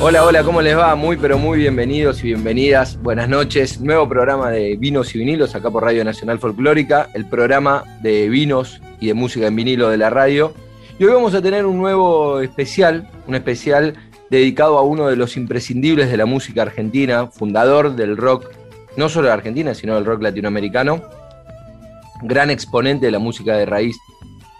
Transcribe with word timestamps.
Hola, 0.00 0.24
hola, 0.24 0.42
¿cómo 0.42 0.60
les 0.60 0.76
va? 0.76 0.94
Muy, 0.96 1.16
pero 1.16 1.38
muy 1.38 1.58
bienvenidos 1.58 2.22
y 2.24 2.28
bienvenidas. 2.28 3.00
Buenas 3.00 3.28
noches. 3.28 3.80
Nuevo 3.80 4.08
programa 4.08 4.50
de 4.50 4.76
Vinos 4.76 5.14
y 5.14 5.18
Vinilos 5.18 5.54
acá 5.54 5.70
por 5.70 5.84
Radio 5.84 6.04
Nacional 6.04 6.38
Folclórica, 6.38 7.08
el 7.14 7.24
programa 7.24 7.84
de 8.02 8.28
vinos 8.28 8.80
y 9.00 9.06
de 9.06 9.14
música 9.14 9.46
en 9.46 9.56
vinilo 9.56 9.88
de 9.88 9.96
la 9.96 10.10
radio. 10.10 10.52
Y 10.98 11.04
hoy 11.04 11.12
vamos 11.12 11.34
a 11.34 11.40
tener 11.40 11.64
un 11.64 11.78
nuevo 11.78 12.40
especial, 12.40 13.08
un 13.26 13.34
especial 13.36 13.94
dedicado 14.30 14.78
a 14.78 14.82
uno 14.82 15.06
de 15.06 15.16
los 15.16 15.36
imprescindibles 15.36 16.10
de 16.10 16.16
la 16.16 16.26
música 16.26 16.62
argentina, 16.62 17.28
fundador 17.28 17.94
del 17.94 18.16
rock, 18.16 18.50
no 18.96 19.08
solo 19.08 19.28
de 19.28 19.34
Argentina, 19.34 19.74
sino 19.74 19.94
del 19.94 20.04
rock 20.04 20.22
latinoamericano, 20.22 21.02
gran 22.22 22.50
exponente 22.50 23.06
de 23.06 23.12
la 23.12 23.20
música 23.20 23.56
de 23.56 23.64
raíz 23.64 23.96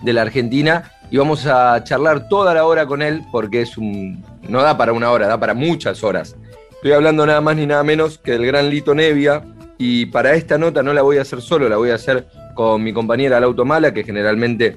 de 0.00 0.12
la 0.12 0.22
Argentina. 0.22 0.92
Y 1.10 1.16
vamos 1.16 1.46
a 1.46 1.82
charlar 1.84 2.28
toda 2.28 2.54
la 2.54 2.64
hora 2.64 2.86
con 2.86 3.02
él 3.02 3.22
porque 3.30 3.62
es 3.62 3.76
un, 3.78 4.24
no 4.48 4.62
da 4.62 4.76
para 4.76 4.92
una 4.92 5.10
hora, 5.10 5.28
da 5.28 5.38
para 5.38 5.54
muchas 5.54 6.02
horas. 6.02 6.36
Estoy 6.72 6.92
hablando 6.92 7.24
nada 7.24 7.40
más 7.40 7.56
ni 7.56 7.66
nada 7.66 7.82
menos 7.82 8.18
que 8.18 8.32
del 8.32 8.46
gran 8.46 8.68
Lito 8.68 8.94
Nevia 8.94 9.42
y 9.78 10.06
para 10.06 10.34
esta 10.34 10.58
nota 10.58 10.82
no 10.82 10.92
la 10.92 11.02
voy 11.02 11.18
a 11.18 11.22
hacer 11.22 11.40
solo, 11.40 11.68
la 11.68 11.77
voy 11.77 11.90
a 11.90 11.94
hacer 11.94 12.27
con 12.54 12.82
mi 12.82 12.92
compañera 12.92 13.40
Lauto 13.40 13.64
Mala, 13.64 13.92
que 13.92 14.04
generalmente 14.04 14.77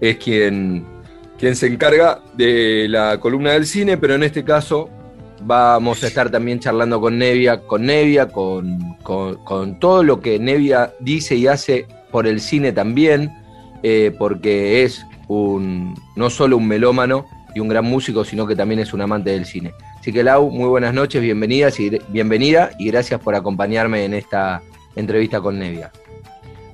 es 0.00 0.16
quien, 0.16 0.84
quien 1.38 1.54
se 1.54 1.66
encarga 1.66 2.20
de 2.34 2.86
la 2.88 3.18
columna 3.20 3.52
del 3.52 3.66
cine, 3.66 3.96
pero 3.96 4.14
en 4.14 4.22
este 4.22 4.44
caso 4.44 4.90
vamos 5.44 6.02
a 6.02 6.08
estar 6.08 6.30
también 6.30 6.60
charlando 6.60 7.00
con 7.00 7.18
Nevia, 7.18 7.60
con 7.60 7.86
Nevia, 7.86 8.28
con, 8.28 8.96
con, 9.02 9.78
todo 9.78 10.02
lo 10.02 10.20
que 10.20 10.38
Nevia 10.38 10.92
dice 11.00 11.34
y 11.36 11.46
hace 11.46 11.86
por 12.10 12.26
el 12.26 12.40
cine 12.40 12.72
también, 12.72 13.30
eh, 13.82 14.14
porque 14.18 14.84
es 14.84 15.04
no 15.60 16.30
solo 16.30 16.56
un 16.56 16.66
melómano, 16.68 17.26
y 17.54 17.60
un 17.60 17.68
gran 17.68 17.84
músico, 17.84 18.24
sino 18.24 18.46
que 18.46 18.56
también 18.56 18.80
es 18.80 18.92
un 18.92 19.00
amante 19.00 19.30
del 19.30 19.46
cine. 19.46 19.72
Así 19.98 20.12
que 20.12 20.22
Lau, 20.22 20.50
muy 20.50 20.68
buenas 20.68 20.94
noches, 20.94 21.20
bienvenidas 21.22 21.78
y, 21.80 21.90
bienvenida 22.08 22.70
y 22.78 22.90
gracias 22.90 23.20
por 23.20 23.34
acompañarme 23.34 24.04
en 24.04 24.14
esta 24.14 24.62
entrevista 24.96 25.40
con 25.40 25.58
Nevia. 25.58 25.90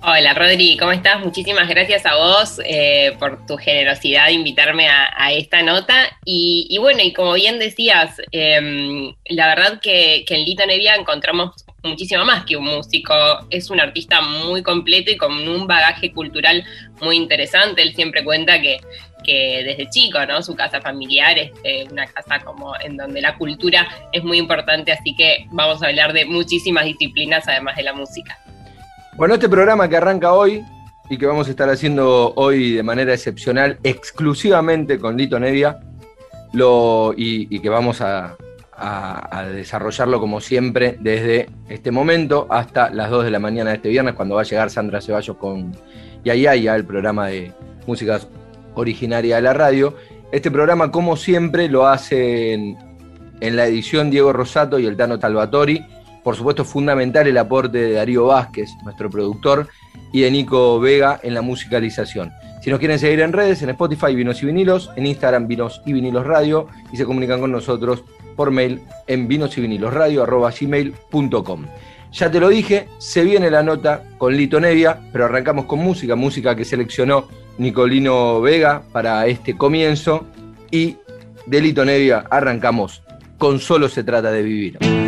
Hola 0.01 0.33
Rodri, 0.33 0.77
¿cómo 0.77 0.93
estás? 0.93 1.21
Muchísimas 1.25 1.69
gracias 1.69 2.07
a 2.07 2.15
vos 2.15 2.61
eh, 2.65 3.17
por 3.19 3.45
tu 3.47 3.57
generosidad 3.57 4.27
de 4.27 4.33
invitarme 4.33 4.89
a, 4.89 5.33
esta 5.33 5.63
nota. 5.63 5.95
Y, 6.25 6.77
bueno, 6.81 7.03
y 7.03 7.13
como 7.13 7.33
bien 7.33 7.59
decías, 7.59 8.15
em, 8.31 9.13
la 9.29 9.49
verdad 9.49 9.81
que, 9.81 10.25
que 10.27 10.37
en 10.37 10.45
Lito 10.45 10.65
Nevia 10.67 10.95
encontramos 10.95 11.65
muchísimo 11.89 12.25
más 12.25 12.45
que 12.45 12.57
un 12.57 12.65
músico, 12.65 13.15
es 13.51 13.71
un 13.71 13.81
artista 13.81 14.21
muy 14.21 14.63
completo 14.63 15.11
y 15.11 15.17
con 15.17 15.33
un 15.49 15.67
bagaje 15.67 16.13
cultural 16.13 16.65
muy 17.01 17.17
interesante. 17.17 17.83
Él 17.83 17.95
siempre 17.95 18.25
cuenta 18.25 18.61
que, 18.61 18.79
que 19.25 19.63
desde 19.65 19.91
chico, 19.91 20.25
¿no? 20.27 20.43
Su 20.43 20.55
casa 20.55 20.81
familiar 20.81 21.39
es 21.39 21.53
eh, 21.65 21.87
una 21.91 22.07
casa 22.07 22.41
como 22.45 22.75
en 22.81 22.97
donde 22.97 23.21
la 23.21 23.37
cultura 23.37 23.89
es 24.13 24.23
muy 24.23 24.39
importante, 24.39 24.93
así 24.93 25.15
que 25.17 25.47
vamos 25.51 25.83
a 25.83 25.87
hablar 25.87 26.13
de 26.13 26.25
muchísimas 26.25 26.85
disciplinas 26.85 27.47
además 27.49 27.77
de 27.77 27.83
la 27.83 27.93
música. 27.93 28.39
Bueno, 29.17 29.35
este 29.35 29.49
programa 29.49 29.89
que 29.89 29.97
arranca 29.97 30.33
hoy 30.33 30.63
y 31.11 31.19
que 31.19 31.27
vamos 31.27 31.49
a 31.49 31.51
estar 31.51 31.69
haciendo 31.69 32.33
hoy 32.37 32.73
de 32.73 32.83
manera 32.83 33.13
excepcional, 33.15 33.79
exclusivamente 33.83 34.99
con 34.99 35.17
Lito 35.17 35.41
Nevia, 35.41 35.81
lo, 36.53 37.15
y 37.17 37.61
que 37.61 37.69
vamos 37.69 38.01
a, 38.01 38.37
a, 38.79 39.45
desarrollarlo 39.53 40.21
como 40.21 40.41
siempre 40.41 40.97
desde 41.01 41.49
este 41.69 41.91
momento 41.91 42.47
hasta 42.51 42.91
las 42.91 43.11
2 43.11 43.25
de 43.25 43.31
la 43.31 43.39
mañana 43.39 43.71
de 43.71 43.77
este 43.77 43.89
viernes, 43.89 44.15
cuando 44.15 44.37
va 44.37 44.43
a 44.43 44.45
llegar 44.45 44.71
Sandra 44.71 45.01
Ceballos 45.01 45.37
con 45.37 45.73
Yayaya, 46.25 46.77
el 46.77 46.85
programa 46.85 47.29
de 47.29 47.53
música 47.87 48.21
originaria 48.75 49.37
de 49.37 49.43
la 49.43 49.53
radio. 49.53 49.97
Este 50.31 50.51
programa, 50.51 50.91
como 50.91 51.17
siempre, 51.17 51.69
lo 51.69 51.87
hacen 51.87 52.77
en 53.41 53.57
la 53.57 53.67
edición 53.67 54.11
Diego 54.11 54.33
Rosato 54.33 54.79
y 54.79 54.87
el 54.87 54.97
Tano 54.97 55.19
Talvatori. 55.19 55.85
Por 56.23 56.37
supuesto, 56.37 56.65
fundamental 56.65 57.27
el 57.27 57.39
aporte 57.39 57.79
de 57.79 57.93
Darío 57.93 58.27
Vázquez, 58.27 58.71
nuestro 58.85 59.09
productor, 59.09 59.69
y 60.13 60.21
de 60.21 60.31
Nico 60.31 60.79
Vega 60.81 61.21
en 61.23 61.35
la 61.35 61.43
musicalización. 61.43 62.33
Si 62.63 62.71
nos 62.71 62.79
quieren 62.79 62.99
seguir 62.99 63.21
en 63.21 63.33
redes, 63.33 63.63
en 63.63 63.71
Spotify, 63.71 64.15
Vinos 64.15 64.43
y 64.43 64.47
Vinilos, 64.47 64.91
en 64.97 65.07
Instagram, 65.07 65.47
Vinos 65.47 65.81
y 65.87 65.93
Vinilos 65.93 66.27
Radio, 66.27 66.67
y 66.93 66.97
se 66.97 67.05
comunican 67.05 67.41
con 67.41 67.53
nosotros 67.53 68.05
por 68.39 68.53
mail 68.53 68.81
en 69.09 69.27
vinosy 69.27 69.81
Ya 72.13 72.31
te 72.31 72.41
lo 72.41 72.49
dije, 72.49 72.89
se 72.99 73.25
viene 73.25 73.51
la 73.51 73.65
nota 73.65 74.05
con 74.17 74.37
Lito 74.37 74.61
Nevia, 74.61 75.01
pero 75.13 75.25
arrancamos 75.25 75.65
con 75.65 75.81
música, 75.81 76.15
música 76.15 76.55
que 76.55 76.65
seleccionó 76.65 77.27
Nicolino 77.59 78.41
Vega 78.41 78.85
para 78.93 79.27
este 79.27 79.57
comienzo. 79.57 80.25
Y 80.71 80.99
de 81.47 81.61
Lito 81.61 81.85
Nevia 81.85 82.27
arrancamos 82.31 83.03
con 83.39 83.59
Solo 83.59 83.89
se 83.89 84.05
trata 84.05 84.31
de 84.31 84.43
vivir. 84.43 85.08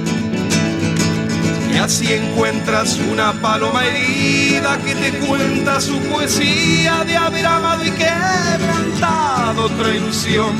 Y 1.73 1.77
así 1.77 2.13
encuentras 2.13 2.97
una 3.11 3.33
paloma 3.33 3.85
herida 3.85 4.77
que 4.85 4.95
te 4.95 5.11
cuenta 5.19 5.79
su 5.79 5.99
poesía 6.01 7.03
de 7.05 7.15
haber 7.15 7.45
amado 7.45 7.85
y 7.85 7.91
quebrantado 7.91 9.65
otra 9.65 9.95
ilusión. 9.95 10.55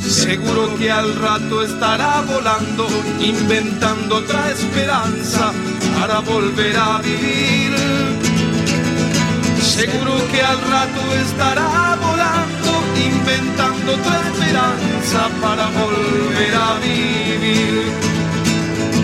Seguro 0.00 0.74
que 0.76 0.90
al 0.90 1.16
rato 1.16 1.62
estará 1.62 2.22
volando, 2.22 2.86
inventando 3.20 4.16
otra 4.16 4.50
esperanza 4.50 5.52
para 5.98 6.20
volver 6.20 6.76
a 6.76 6.98
vivir. 6.98 7.74
Seguro 9.60 10.16
que 10.32 10.40
al 10.40 10.60
rato 10.62 11.14
estará 11.26 11.96
volando, 12.00 12.82
inventando 12.96 13.92
otra 13.94 14.20
esperanza 14.28 15.28
para 15.42 15.66
volver 15.68 16.54
a 16.54 16.78
vivir. 16.80 18.17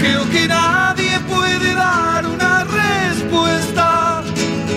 Creo 0.04 0.28
que 0.28 0.47
nadie 0.47 1.19
puede 1.20 1.75
dar 1.75 2.26
una 2.26 2.65
respuesta, 2.65 4.22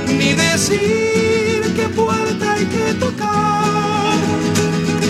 ni 0.07 0.31
decir 0.31 1.73
qué 1.75 1.89
puerta 1.93 2.53
hay 2.53 2.65
que 2.65 2.93
tocar. 2.93 4.13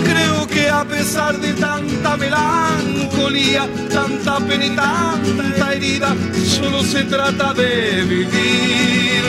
Creo 0.10 0.48
que 0.48 0.70
a 0.72 0.84
pesar 0.86 1.40
de 1.40 1.54
tanta 1.54 2.18
melancolía, 2.18 3.70
tanta 3.92 4.40
pena 4.40 4.66
y 4.66 4.70
tanta 4.72 5.74
herida, 5.74 6.16
solo 6.44 6.82
se 6.82 7.04
trata 7.04 7.54
de 7.54 8.04
vivir. 8.06 9.24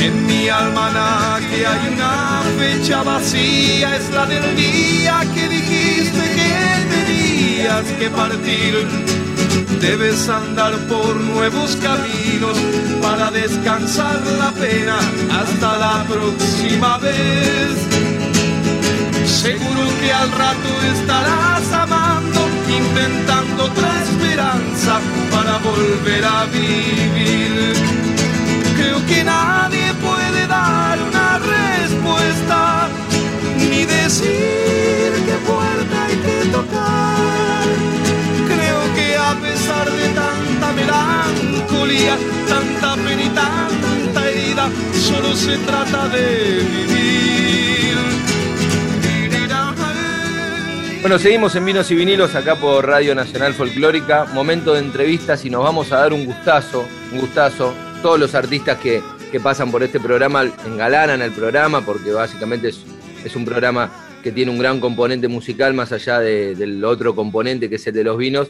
En 0.00 0.26
mi 0.26 0.48
almanaque 0.48 1.66
hay 1.66 1.92
una 1.92 2.42
fecha 2.58 3.02
vacía, 3.02 3.96
es 3.96 4.08
la 4.14 4.24
del 4.24 4.56
día 4.56 5.26
que 5.34 5.46
dijiste 5.46 6.22
que 6.36 6.52
tenías 6.96 7.84
que 7.98 8.08
partir 8.08 9.17
Debes 9.80 10.28
andar 10.28 10.76
por 10.88 11.16
nuevos 11.16 11.76
caminos 11.76 12.58
para 13.00 13.30
descansar 13.30 14.20
la 14.38 14.50
pena 14.52 14.98
hasta 15.40 15.78
la 15.78 16.04
próxima 16.04 16.98
vez. 16.98 17.76
Seguro 19.24 19.82
que 20.00 20.12
al 20.12 20.30
rato 20.32 20.70
estarás 20.94 21.72
amando, 21.72 22.40
inventando 22.68 23.64
otra 23.64 24.02
esperanza 24.02 25.00
para 25.30 25.58
volver 25.58 26.24
a 26.24 26.44
vivir. 26.46 27.74
Creo 28.76 29.06
que 29.06 29.24
nadie 29.24 29.94
puede 29.94 30.46
dar 30.46 30.98
una 31.02 31.38
respuesta 31.38 32.88
ni 33.70 33.84
decir 33.84 34.77
de 39.84 40.14
tanto 40.14 41.82
alegría, 41.88 42.16
tanta 42.48 42.94
pena 42.96 43.22
y 43.22 43.28
tanta 43.28 44.30
herida, 44.30 44.70
solo 44.92 45.34
se 45.34 45.56
trata 45.58 46.08
de 46.08 46.64
vivir. 46.64 47.98
Bueno, 51.00 51.18
seguimos 51.18 51.54
en 51.54 51.64
Vinos 51.64 51.90
y 51.90 51.94
Vinilos 51.94 52.34
acá 52.34 52.56
por 52.56 52.84
Radio 52.84 53.14
Nacional 53.14 53.54
Folclórica. 53.54 54.26
Momento 54.34 54.74
de 54.74 54.80
entrevistas 54.80 55.44
y 55.44 55.50
nos 55.50 55.62
vamos 55.62 55.92
a 55.92 55.98
dar 55.98 56.12
un 56.12 56.26
gustazo, 56.26 56.84
un 57.12 57.20
gustazo. 57.20 57.72
Todos 58.02 58.18
los 58.18 58.34
artistas 58.34 58.78
que, 58.78 59.00
que 59.30 59.40
pasan 59.40 59.70
por 59.70 59.82
este 59.82 60.00
programa 60.00 60.44
engalanan 60.66 61.22
el 61.22 61.30
programa 61.30 61.80
porque 61.82 62.10
básicamente 62.10 62.68
es, 62.68 62.80
es 63.24 63.36
un 63.36 63.44
programa 63.44 63.90
que 64.22 64.32
tiene 64.32 64.50
un 64.50 64.58
gran 64.58 64.80
componente 64.80 65.28
musical 65.28 65.72
más 65.72 65.92
allá 65.92 66.18
del 66.18 66.84
otro 66.84 67.14
componente 67.14 67.70
que 67.70 67.76
es 67.76 67.86
el 67.86 67.94
de 67.94 68.04
los 68.04 68.18
vinos, 68.18 68.48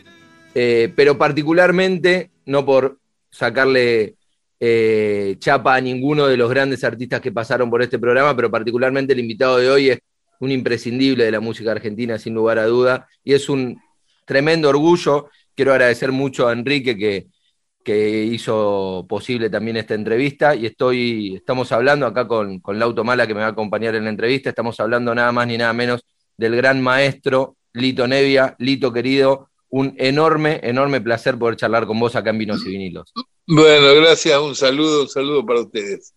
eh, 0.55 0.93
pero 0.95 1.19
particularmente, 1.19 2.31
no 2.47 2.65
por 2.65 2.99
sacarle 3.31 4.17
eh, 4.61 5.37
chapa 5.39 5.77
a 5.77 5.81
ninguno 5.81 6.27
de 6.27 6.37
los 6.37 6.51
grandes 6.51 6.83
artistas 6.85 7.21
que 7.21 7.33
pasaron 7.33 7.71
por 7.71 7.83
este 7.83 7.99
programa, 7.99 8.35
pero 8.35 8.51
particularmente 8.51 9.13
el 9.13 9.21
invitado 9.21 9.59
de 9.59 9.71
hoy 9.71 9.91
es 9.91 9.99
un 10.41 10.51
imprescindible 10.51 11.25
de 11.25 11.31
la 11.31 11.41
música 11.41 11.73
argentina, 11.73 12.19
sin 12.19 12.35
lugar 12.35 12.59
a 12.59 12.67
duda, 12.67 13.09
y 13.25 13.35
es 13.35 13.49
un 13.49 13.81
tremendo 14.25 14.69
orgullo. 14.69 15.29
Quiero 15.55 15.73
agradecer 15.73 16.13
mucho 16.13 16.49
a 16.49 16.53
Enrique 16.53 16.97
que, 16.97 17.27
que 17.85 18.25
hizo 18.25 19.07
posible 19.09 19.51
también 19.51 19.77
esta 19.77 19.95
entrevista 19.95 20.55
y 20.55 20.67
estoy, 20.67 21.37
estamos 21.37 21.73
hablando 21.73 22.07
acá 22.07 22.29
con, 22.29 22.61
con 22.61 22.79
Lauto 22.79 23.05
Mala 23.05 23.27
que 23.27 23.35
me 23.35 23.41
va 23.41 23.47
a 23.47 23.51
acompañar 23.51 23.95
en 23.95 24.05
la 24.05 24.11
entrevista, 24.11 24.51
estamos 24.51 24.79
hablando 24.81 25.15
nada 25.15 25.33
más 25.33 25.47
ni 25.47 25.59
nada 25.59 25.73
menos 25.73 26.03
del 26.37 26.55
gran 26.57 26.81
maestro 26.81 27.57
Lito 27.73 28.07
Nevia. 28.07 28.57
Lito 28.59 28.93
querido, 28.93 29.51
un 29.71 29.95
enorme, 29.99 30.61
enorme 30.63 31.01
placer 31.01 31.39
poder 31.39 31.57
charlar 31.57 31.87
con 31.87 31.99
vos 31.99 32.17
acá 32.17 32.31
en 32.31 32.39
Vinos 32.39 32.65
y 32.65 32.71
Vinilos. 32.71 33.13
Bueno, 33.47 33.95
gracias, 33.95 34.39
un 34.39 34.55
saludo, 34.55 35.03
un 35.03 35.09
saludo 35.09 35.45
para 35.45 35.61
ustedes. 35.61 36.15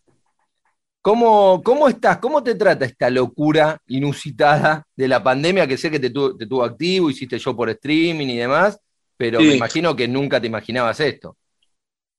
¿Cómo, 1.01 1.61
¿Cómo 1.63 1.87
estás? 1.87 2.19
¿Cómo 2.19 2.43
te 2.43 2.55
trata 2.55 2.85
esta 2.85 3.09
locura 3.09 3.81
inusitada 3.87 4.85
de 4.95 5.07
la 5.07 5.23
pandemia 5.23 5.65
que 5.65 5.77
sé 5.77 5.89
que 5.89 5.99
te, 5.99 6.11
tu, 6.11 6.37
te 6.37 6.45
tuvo 6.45 6.63
activo, 6.63 7.09
hiciste 7.09 7.39
yo 7.39 7.55
por 7.55 7.69
streaming 7.71 8.27
y 8.27 8.37
demás, 8.37 8.79
pero 9.17 9.39
sí. 9.39 9.47
me 9.47 9.55
imagino 9.55 9.95
que 9.95 10.07
nunca 10.07 10.39
te 10.39 10.47
imaginabas 10.47 10.99
esto. 10.99 11.37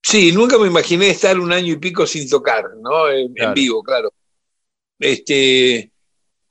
Sí, 0.03 0.33
nunca 0.33 0.59
me 0.59 0.67
imaginé 0.67 1.11
estar 1.11 1.39
un 1.39 1.53
año 1.53 1.75
y 1.75 1.77
pico 1.77 2.07
sin 2.07 2.29
tocar, 2.29 2.65
¿no? 2.83 3.09
En, 3.09 3.33
claro. 3.33 3.51
en 3.51 3.55
vivo, 3.55 3.83
claro. 3.85 4.13
Este, 4.99 5.92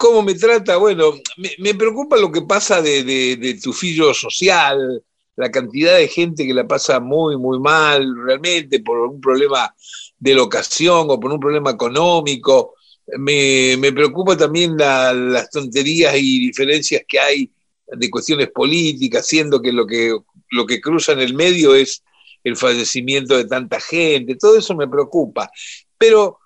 ¿Cómo 0.02 0.24
me 0.24 0.34
trata? 0.34 0.78
Bueno, 0.78 1.14
me, 1.60 1.76
preocupa 1.76 2.18
lo 2.18 2.32
que 2.32 2.42
pasa 2.42 2.82
de, 2.82 3.04
de, 3.04 3.60
tu 3.62 3.72
fillo 3.72 4.16
social, 4.16 5.04
la 5.36 5.52
cantidad 5.52 5.96
de 5.96 6.08
gente 6.08 6.48
que 6.48 6.56
la 6.56 6.66
pasa 6.66 7.00
muy, 7.00 7.38
muy 7.38 7.60
mal, 7.60 8.12
realmente, 8.26 8.80
por 8.80 8.98
un 8.98 9.22
problema 9.22 9.72
de 10.18 10.34
locación 10.34 11.06
o 11.08 11.20
por 11.20 11.32
un 11.32 11.40
problema 11.40 11.70
económico. 11.70 12.74
Me, 13.20 13.78
me 13.78 13.94
preocupa 13.94 14.36
también 14.36 14.76
la, 14.76 15.14
las 15.14 15.52
tonterías 15.52 16.16
y 16.18 16.48
diferencias 16.48 17.04
que 17.08 17.20
hay 17.20 17.52
de 17.86 18.10
cuestiones 18.10 18.50
políticas, 18.50 19.28
siendo 19.28 19.62
que 19.62 19.72
lo 19.72 19.86
que, 19.86 20.18
lo 20.50 20.66
que 20.66 20.82
cruza 20.82 21.12
en 21.12 21.20
el 21.20 21.36
medio 21.36 21.76
es 21.76 22.02
el 22.44 22.58
fallecimiento 22.58 23.38
de 23.38 23.46
tanta 23.46 23.80
gente, 23.80 24.36
todo 24.36 24.58
eso 24.58 24.76
me 24.76 24.88
preocupa. 24.88 25.52
Pero 25.96 26.40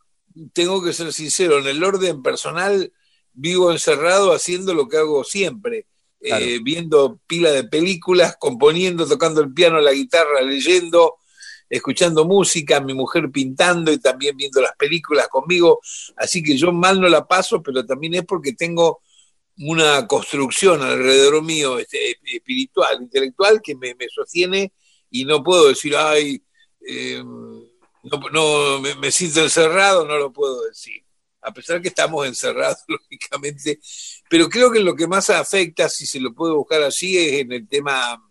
tengo 0.51 0.83
que 0.83 0.91
ser 0.91 1.13
sincero, 1.13 1.59
en 1.59 1.67
el 1.67 1.81
orden 1.81 2.21
personal 2.21 2.91
vivo 3.35 3.71
encerrado 3.71 4.33
haciendo 4.33 4.73
lo 4.73 4.87
que 4.87 4.97
hago 4.97 5.23
siempre, 5.23 5.85
claro. 6.19 6.43
eh, 6.43 6.59
viendo 6.63 7.19
pila 7.27 7.51
de 7.51 7.65
películas, 7.65 8.35
componiendo, 8.39 9.07
tocando 9.07 9.41
el 9.41 9.53
piano, 9.53 9.79
la 9.79 9.91
guitarra, 9.91 10.41
leyendo, 10.41 11.15
escuchando 11.69 12.25
música, 12.25 12.79
mi 12.79 12.93
mujer 12.93 13.29
pintando 13.31 13.91
y 13.91 13.99
también 13.99 14.35
viendo 14.37 14.61
las 14.61 14.75
películas 14.75 15.27
conmigo. 15.27 15.79
Así 16.15 16.41
que 16.41 16.57
yo 16.57 16.71
mal 16.71 16.99
no 16.99 17.09
la 17.09 17.27
paso, 17.27 17.61
pero 17.61 17.85
también 17.85 18.15
es 18.15 18.25
porque 18.25 18.53
tengo 18.53 19.01
una 19.57 20.05
construcción 20.07 20.81
alrededor 20.81 21.41
mío 21.41 21.79
este, 21.79 22.17
espiritual, 22.23 23.01
intelectual, 23.01 23.61
que 23.61 23.75
me, 23.75 23.95
me 23.95 24.07
sostiene 24.09 24.73
y 25.09 25.25
no 25.25 25.43
puedo 25.43 25.69
decir, 25.69 25.95
ay, 25.95 26.41
eh, 26.87 27.23
no, 27.23 28.19
no 28.31 28.79
me, 28.81 28.95
me, 28.95 29.11
siento 29.11 29.41
encerrado, 29.41 30.05
no 30.05 30.17
lo 30.17 30.31
puedo 30.31 30.61
decir. 30.65 31.04
A 31.45 31.53
pesar 31.53 31.81
que 31.81 31.89
estamos 31.89 32.25
encerrados, 32.27 32.79
lógicamente, 32.87 33.79
pero 34.29 34.49
creo 34.49 34.71
que 34.71 34.79
lo 34.79 34.95
que 34.95 35.07
más 35.07 35.29
afecta, 35.29 35.89
si 35.89 36.05
se 36.05 36.19
lo 36.19 36.33
puede 36.33 36.53
buscar 36.53 36.81
así, 36.83 37.17
es 37.17 37.33
en 37.41 37.51
el 37.51 37.67
tema, 37.67 38.21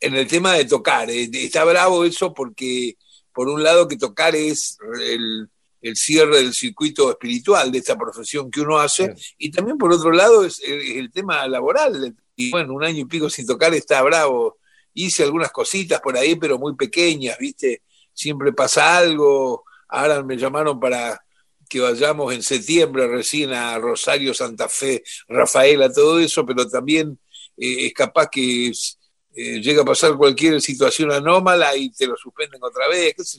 en 0.00 0.14
el 0.14 0.26
tema 0.26 0.54
de 0.54 0.64
tocar. 0.64 1.10
Está 1.10 1.64
bravo 1.64 2.04
eso 2.04 2.32
porque, 2.34 2.96
por 3.32 3.48
un 3.48 3.62
lado, 3.62 3.88
que 3.88 3.96
tocar 3.96 4.36
es 4.36 4.78
el, 5.00 5.48
el 5.80 5.96
cierre 5.96 6.36
del 6.38 6.54
circuito 6.54 7.10
espiritual 7.10 7.72
de 7.72 7.78
esta 7.78 7.96
profesión 7.96 8.50
que 8.50 8.60
uno 8.60 8.78
hace, 8.78 9.14
sí. 9.16 9.34
y 9.38 9.50
también, 9.50 9.78
por 9.78 9.92
otro 9.92 10.12
lado, 10.12 10.44
es 10.44 10.60
el, 10.60 10.80
el 10.98 11.10
tema 11.10 11.46
laboral. 11.48 12.14
Y 12.36 12.50
bueno, 12.50 12.74
un 12.74 12.84
año 12.84 13.00
y 13.00 13.04
pico 13.04 13.28
sin 13.28 13.46
tocar 13.46 13.74
está 13.74 14.00
bravo 14.02 14.58
hice 14.98 15.22
algunas 15.22 15.52
cositas 15.52 16.00
por 16.00 16.16
ahí, 16.16 16.34
pero 16.36 16.58
muy 16.58 16.74
pequeñas, 16.74 17.38
¿viste? 17.38 17.82
Siempre 18.12 18.52
pasa 18.52 18.98
algo. 18.98 19.64
Ahora 19.88 20.22
me 20.22 20.36
llamaron 20.36 20.80
para 20.80 21.20
que 21.68 21.80
vayamos 21.80 22.32
en 22.32 22.42
septiembre 22.42 23.06
recién 23.06 23.52
a 23.52 23.78
Rosario, 23.78 24.34
Santa 24.34 24.68
Fe, 24.68 25.02
Rafaela, 25.28 25.92
todo 25.92 26.18
eso, 26.18 26.44
pero 26.46 26.68
también 26.68 27.18
eh, 27.56 27.86
es 27.86 27.94
capaz 27.94 28.28
que 28.30 28.68
eh, 28.68 29.60
llega 29.60 29.82
a 29.82 29.84
pasar 29.84 30.16
cualquier 30.16 30.60
situación 30.60 31.12
anómala 31.12 31.76
y 31.76 31.90
te 31.90 32.06
lo 32.06 32.16
suspenden 32.16 32.62
otra 32.62 32.88
vez, 32.88 33.14
qué 33.16 33.24
sé. 33.24 33.38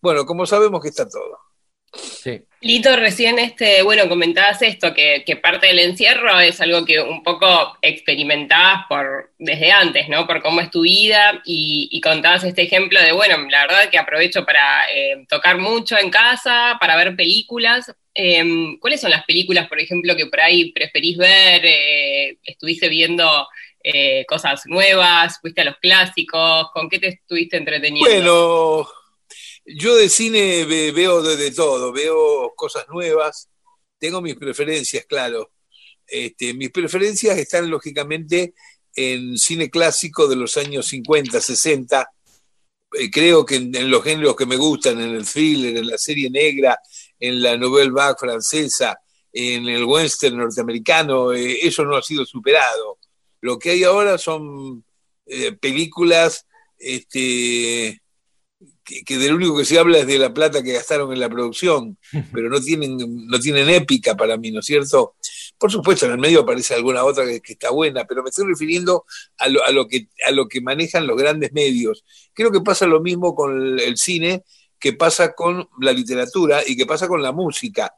Bueno, 0.00 0.26
como 0.26 0.46
sabemos 0.46 0.80
que 0.80 0.88
está 0.88 1.08
todo. 1.08 1.38
Sí. 1.94 2.42
Lito, 2.60 2.96
recién 2.96 3.38
este, 3.38 3.82
bueno, 3.82 4.08
comentabas 4.08 4.60
esto, 4.62 4.92
que, 4.92 5.22
que, 5.24 5.36
parte 5.36 5.68
del 5.68 5.78
encierro 5.78 6.40
es 6.40 6.60
algo 6.60 6.84
que 6.84 7.00
un 7.00 7.22
poco 7.22 7.78
experimentabas 7.82 8.84
por, 8.88 9.32
desde 9.38 9.70
antes, 9.70 10.08
¿no? 10.08 10.26
Por 10.26 10.42
cómo 10.42 10.60
es 10.60 10.70
tu 10.70 10.82
vida 10.82 11.40
y, 11.44 11.88
y 11.92 12.00
contabas 12.00 12.42
este 12.42 12.62
ejemplo 12.62 13.00
de, 13.00 13.12
bueno, 13.12 13.38
la 13.48 13.66
verdad 13.66 13.88
que 13.90 13.98
aprovecho 13.98 14.44
para 14.44 14.90
eh, 14.92 15.24
tocar 15.28 15.58
mucho 15.58 15.96
en 15.96 16.10
casa, 16.10 16.76
para 16.80 16.96
ver 16.96 17.14
películas. 17.14 17.94
Eh, 18.12 18.44
¿Cuáles 18.80 19.00
son 19.00 19.12
las 19.12 19.24
películas, 19.24 19.68
por 19.68 19.78
ejemplo, 19.78 20.16
que 20.16 20.26
por 20.26 20.40
ahí 20.40 20.72
preferís 20.72 21.16
ver? 21.16 21.64
Eh, 21.64 22.38
¿Estuviste 22.42 22.88
viendo 22.88 23.46
eh, 23.84 24.24
cosas 24.26 24.62
nuevas? 24.66 25.38
¿Fuiste 25.40 25.60
a 25.60 25.64
los 25.64 25.76
clásicos? 25.76 26.72
¿Con 26.72 26.88
qué 26.88 26.98
te 26.98 27.08
estuviste 27.08 27.56
entreteniendo? 27.56 28.10
Bueno 28.10 28.97
yo 29.76 29.96
de 29.96 30.08
cine 30.08 30.64
veo 30.64 31.22
de, 31.22 31.50
todo, 31.50 31.92
veo 31.92 32.52
cosas 32.56 32.86
nuevas, 32.88 33.48
tengo 33.98 34.20
mis 34.20 34.36
preferencias, 34.36 35.04
claro. 35.06 35.50
Este, 36.06 36.54
mis 36.54 36.70
preferencias 36.70 37.36
están 37.36 37.68
lógicamente 37.68 38.54
en 38.94 39.36
cine 39.36 39.70
clásico 39.70 40.26
de 40.26 40.36
los 40.36 40.56
años 40.56 40.86
50, 40.86 41.40
60. 41.40 42.10
Eh, 42.92 43.10
creo 43.10 43.44
que 43.44 43.56
en, 43.56 43.74
en, 43.74 43.90
los 43.90 44.02
géneros 44.02 44.34
que 44.34 44.46
me 44.46 44.56
gustan, 44.56 45.00
en 45.00 45.14
el 45.14 45.26
thriller, 45.26 45.76
en 45.76 45.86
la 45.86 45.98
serie 45.98 46.30
negra, 46.30 46.78
en 47.20 47.42
la 47.42 47.56
nouvelle 47.56 47.90
vague 47.90 48.16
francesa, 48.18 48.98
en 49.32 49.68
el 49.68 49.84
western 49.84 50.38
norteamericano, 50.38 51.32
eh, 51.32 51.58
eso 51.62 51.84
no 51.84 51.96
ha 51.96 52.02
sido 52.02 52.24
superado. 52.24 52.98
Lo 53.40 53.58
que 53.58 53.70
hay 53.70 53.84
ahora 53.84 54.18
son 54.18 54.84
eh, 55.26 55.52
películas 55.52 56.46
este, 56.78 58.00
que, 58.88 59.04
que 59.04 59.18
del 59.18 59.34
único 59.34 59.58
que 59.58 59.66
se 59.66 59.78
habla 59.78 59.98
es 59.98 60.06
de 60.06 60.18
la 60.18 60.32
plata 60.32 60.62
que 60.62 60.72
gastaron 60.72 61.12
en 61.12 61.20
la 61.20 61.28
producción, 61.28 61.98
pero 62.32 62.48
no 62.48 62.60
tienen, 62.60 62.96
no 62.96 63.38
tienen 63.38 63.68
épica 63.68 64.16
para 64.16 64.38
mí, 64.38 64.50
¿no 64.50 64.60
es 64.60 64.66
cierto? 64.66 65.14
Por 65.58 65.70
supuesto, 65.70 66.06
en 66.06 66.12
el 66.12 66.18
medio 66.18 66.40
aparece 66.40 66.74
alguna 66.74 67.04
otra 67.04 67.26
que, 67.26 67.40
que 67.40 67.52
está 67.52 67.70
buena, 67.70 68.06
pero 68.06 68.22
me 68.22 68.30
estoy 68.30 68.46
refiriendo 68.46 69.04
a 69.36 69.48
lo, 69.48 69.62
a, 69.64 69.70
lo 69.72 69.86
que, 69.86 70.08
a 70.26 70.30
lo 70.30 70.48
que 70.48 70.60
manejan 70.60 71.06
los 71.06 71.18
grandes 71.18 71.52
medios. 71.52 72.04
Creo 72.32 72.50
que 72.50 72.60
pasa 72.60 72.86
lo 72.86 73.00
mismo 73.00 73.34
con 73.34 73.60
el, 73.60 73.80
el 73.80 73.98
cine, 73.98 74.44
que 74.78 74.94
pasa 74.94 75.34
con 75.34 75.68
la 75.80 75.92
literatura 75.92 76.62
y 76.66 76.76
que 76.76 76.86
pasa 76.86 77.08
con 77.08 77.22
la 77.22 77.32
música. 77.32 77.92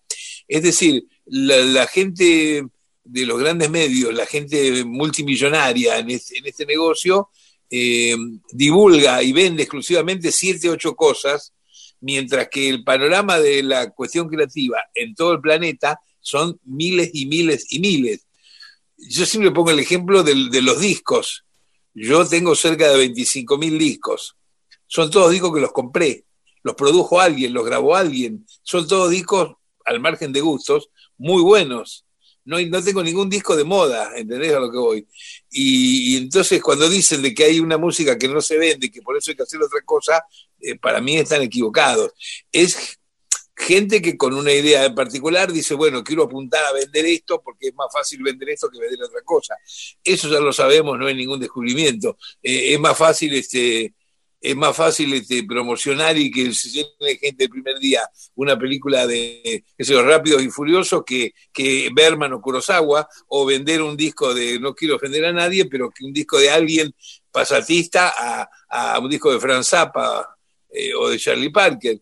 Es 0.48 0.62
decir, 0.62 1.04
la, 1.26 1.58
la 1.58 1.86
gente 1.86 2.64
de 3.04 3.26
los 3.26 3.38
grandes 3.38 3.70
medios, 3.70 4.12
la 4.14 4.26
gente 4.26 4.84
multimillonaria 4.84 5.98
en 5.98 6.10
este, 6.10 6.38
en 6.38 6.46
este 6.46 6.66
negocio, 6.66 7.28
eh, 7.70 8.16
divulga 8.50 9.22
y 9.22 9.32
vende 9.32 9.62
exclusivamente 9.62 10.32
siete, 10.32 10.68
ocho 10.68 10.96
cosas, 10.96 11.52
mientras 12.00 12.48
que 12.48 12.68
el 12.68 12.82
panorama 12.82 13.38
de 13.38 13.62
la 13.62 13.90
cuestión 13.90 14.28
creativa 14.28 14.78
en 14.94 15.14
todo 15.14 15.32
el 15.32 15.40
planeta 15.40 16.00
son 16.20 16.58
miles 16.64 17.10
y 17.14 17.26
miles 17.26 17.66
y 17.72 17.78
miles. 17.78 18.26
Yo 18.96 19.24
siempre 19.24 19.52
pongo 19.52 19.70
el 19.70 19.78
ejemplo 19.78 20.22
de, 20.22 20.48
de 20.50 20.62
los 20.62 20.80
discos. 20.80 21.44
Yo 21.94 22.26
tengo 22.26 22.54
cerca 22.54 22.88
de 22.88 22.96
25 22.96 23.56
mil 23.58 23.78
discos. 23.78 24.36
Son 24.86 25.10
todos 25.10 25.30
discos 25.30 25.54
que 25.54 25.60
los 25.60 25.72
compré, 25.72 26.24
los 26.62 26.74
produjo 26.74 27.20
alguien, 27.20 27.54
los 27.54 27.64
grabó 27.64 27.94
alguien. 27.94 28.44
Son 28.62 28.86
todos 28.86 29.10
discos, 29.10 29.54
al 29.84 30.00
margen 30.00 30.32
de 30.32 30.40
gustos, 30.40 30.90
muy 31.16 31.42
buenos 31.42 32.04
no, 32.50 32.60
no 32.60 32.82
tengo 32.82 33.02
ningún 33.04 33.30
disco 33.30 33.54
de 33.54 33.62
moda, 33.62 34.10
¿entendés 34.16 34.52
a 34.52 34.58
lo 34.58 34.72
que 34.72 34.78
voy? 34.78 35.06
Y, 35.50 36.16
entonces 36.16 36.60
cuando 36.60 36.88
dicen 36.88 37.22
de 37.22 37.32
que 37.32 37.44
hay 37.44 37.60
una 37.60 37.78
música 37.78 38.18
que 38.18 38.26
no 38.26 38.40
se 38.40 38.58
vende, 38.58 38.90
que 38.90 39.02
por 39.02 39.16
eso 39.16 39.30
hay 39.30 39.36
que 39.36 39.44
hacer 39.44 39.62
otra 39.62 39.80
cosa, 39.84 40.24
eh, 40.60 40.76
para 40.76 41.00
mí 41.00 41.16
están 41.16 41.42
equivocados. 41.42 42.12
Es 42.50 42.98
gente 43.54 44.02
que 44.02 44.16
con 44.16 44.34
una 44.34 44.52
idea 44.52 44.84
en 44.84 44.94
particular 44.96 45.52
dice, 45.52 45.74
bueno, 45.74 46.02
quiero 46.02 46.24
apuntar 46.24 46.64
a 46.64 46.72
vender 46.72 47.06
esto 47.06 47.40
porque 47.40 47.68
es 47.68 47.74
más 47.74 47.92
fácil 47.92 48.20
vender 48.20 48.50
esto 48.50 48.68
que 48.68 48.80
vender 48.80 49.00
otra 49.04 49.22
cosa. 49.22 49.54
Eso 50.02 50.28
ya 50.28 50.40
lo 50.40 50.52
sabemos, 50.52 50.98
no 50.98 51.06
hay 51.06 51.14
ningún 51.14 51.38
descubrimiento. 51.38 52.18
Eh, 52.42 52.74
es 52.74 52.80
más 52.80 52.98
fácil 52.98 53.32
este, 53.34 53.94
es 54.40 54.56
más 54.56 54.74
fácil 54.74 55.12
este, 55.12 55.44
promocionar 55.44 56.16
y 56.16 56.30
que 56.30 56.52
se 56.54 56.70
llene 56.70 57.18
gente 57.20 57.44
el 57.44 57.50
primer 57.50 57.78
día 57.78 58.08
una 58.34 58.58
película 58.58 59.06
de 59.06 59.64
esos 59.76 60.04
Rápidos 60.04 60.42
y 60.42 60.50
Furiosos 60.50 61.02
que, 61.04 61.34
que 61.52 61.90
Berman 61.94 62.32
o 62.32 62.40
Kurosawa, 62.40 63.06
o 63.28 63.44
vender 63.44 63.82
un 63.82 63.96
disco 63.96 64.32
de, 64.32 64.58
no 64.58 64.74
quiero 64.74 64.96
ofender 64.96 65.26
a 65.26 65.32
nadie, 65.32 65.66
pero 65.66 65.90
que 65.90 66.04
un 66.04 66.12
disco 66.12 66.38
de 66.38 66.50
alguien 66.50 66.94
pasatista 67.30 68.48
a, 68.68 68.98
un 68.98 69.10
disco 69.10 69.32
de 69.32 69.40
Franz 69.40 69.68
Zappa 69.68 70.36
eh, 70.70 70.94
o 70.94 71.08
de 71.08 71.18
Charlie 71.18 71.50
Parker. 71.50 72.00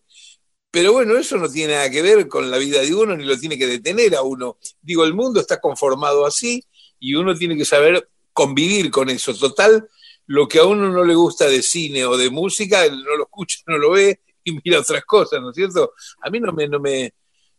Pero 0.71 0.93
bueno, 0.93 1.17
eso 1.17 1.37
no 1.37 1.49
tiene 1.49 1.73
nada 1.73 1.89
que 1.89 2.01
ver 2.01 2.27
con 2.27 2.49
la 2.49 2.57
vida 2.57 2.81
de 2.81 2.93
uno, 2.93 3.17
ni 3.17 3.25
lo 3.25 3.37
tiene 3.37 3.57
que 3.57 3.67
detener 3.67 4.15
a 4.15 4.21
uno. 4.21 4.57
Digo, 4.81 5.03
el 5.03 5.13
mundo 5.13 5.39
está 5.39 5.59
conformado 5.59 6.25
así 6.25 6.63
y 6.99 7.15
uno 7.15 7.35
tiene 7.35 7.57
que 7.57 7.65
saber 7.65 8.07
convivir 8.33 8.91
con 8.91 9.09
eso. 9.09 9.33
Total, 9.33 9.89
lo 10.29 10.47
que 10.47 10.59
a 10.59 10.65
uno 10.65 10.89
no 10.89 11.03
le 11.03 11.15
gusta 11.15 11.47
de 11.47 11.63
cine 11.63 12.05
o 12.05 12.15
de 12.15 12.29
música, 12.29 12.87
no 12.87 13.17
lo 13.17 13.23
escucha, 13.23 13.57
no 13.67 13.77
lo 13.77 13.91
ve 13.91 14.21
y 14.43 14.59
mira 14.63 14.79
otras 14.79 15.03
cosas, 15.03 15.41
¿no 15.41 15.49
es 15.49 15.55
cierto? 15.55 15.93
A 16.21 16.29
mí 16.29 16.39
no 16.39 16.53
me, 16.53 16.67
no 16.67 16.79
me, 16.79 17.13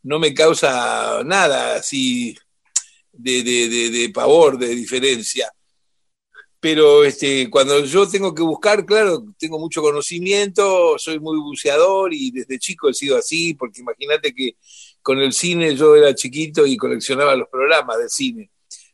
no 0.05 0.21
me 0.21 0.33
causa 0.33 1.23
nada 1.25 1.77
así 1.77 2.37
de, 3.13 3.43
de, 3.43 3.91
de, 3.91 4.09
pavor, 4.11 4.57
de 4.57 4.69
diferencia. 4.69 5.53
Pero 6.61 7.03
este, 7.05 7.51
cuando 7.51 7.85
yo 7.85 8.09
tengo 8.09 8.35
que 8.35 8.43
buscar, 8.43 8.87
claro, 8.87 9.25
tengo 9.37 9.59
mucho 9.59 9.83
conocimiento, 9.83 10.97
soy 10.97 11.19
muy 11.19 11.39
buceador 11.41 12.15
y 12.15 12.31
desde 12.31 12.59
chico 12.61 12.89
he 12.89 12.95
sido 12.95 13.17
así, 13.17 13.55
porque 13.55 13.81
imagínate 13.81 14.33
que 14.33 14.57
con 15.03 15.19
el 15.19 15.33
cine 15.33 15.75
yo 15.75 15.97
era 15.97 16.15
chiquito 16.15 16.65
y 16.67 16.77
coleccionaba 16.77 17.35
los 17.35 17.49
programas 17.49 17.99
de 17.99 18.09
cine 18.09 18.51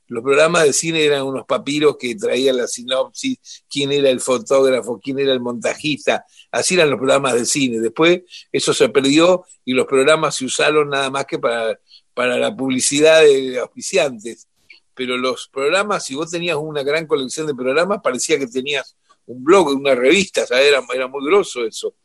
los 0.08 0.22
programas 0.22 0.64
de 0.64 0.72
cine 0.72 1.04
eran 1.04 1.22
unos 1.22 1.46
papiros 1.46 1.96
que 1.96 2.14
traían 2.14 2.56
la 2.56 2.66
sinopsis, 2.66 3.64
quién 3.68 3.90
era 3.92 4.08
el 4.10 4.20
fotógrafo, 4.20 5.00
quién 5.02 5.18
era 5.18 5.32
el 5.32 5.40
montajista, 5.40 6.25
así 6.50 6.75
eran 6.75 6.90
los 6.90 6.98
programas 6.98 7.34
de 7.34 7.44
cine. 7.44 7.80
Después 7.80 8.22
eso 8.52 8.72
se 8.72 8.88
perdió 8.88 9.44
y 9.64 9.72
los 9.72 9.86
programas 9.86 10.36
se 10.36 10.44
usaron 10.44 10.90
nada 10.90 11.10
más 11.10 11.25
que 11.26 11.38
para, 11.38 11.78
para 12.14 12.38
la 12.38 12.54
publicidad 12.54 13.22
de 13.22 13.58
auspiciantes. 13.58 14.48
Pero 14.94 15.18
los 15.18 15.48
programas, 15.52 16.04
si 16.04 16.14
vos 16.14 16.30
tenías 16.30 16.56
una 16.56 16.82
gran 16.82 17.06
colección 17.06 17.46
de 17.46 17.54
programas, 17.54 18.00
parecía 18.02 18.38
que 18.38 18.46
tenías 18.46 18.96
un 19.26 19.42
blog, 19.42 19.68
una 19.68 19.94
revista, 19.94 20.44
Era, 20.50 20.82
era 20.94 21.08
muy 21.08 21.26
grosso 21.26 21.64
eso. 21.64 21.96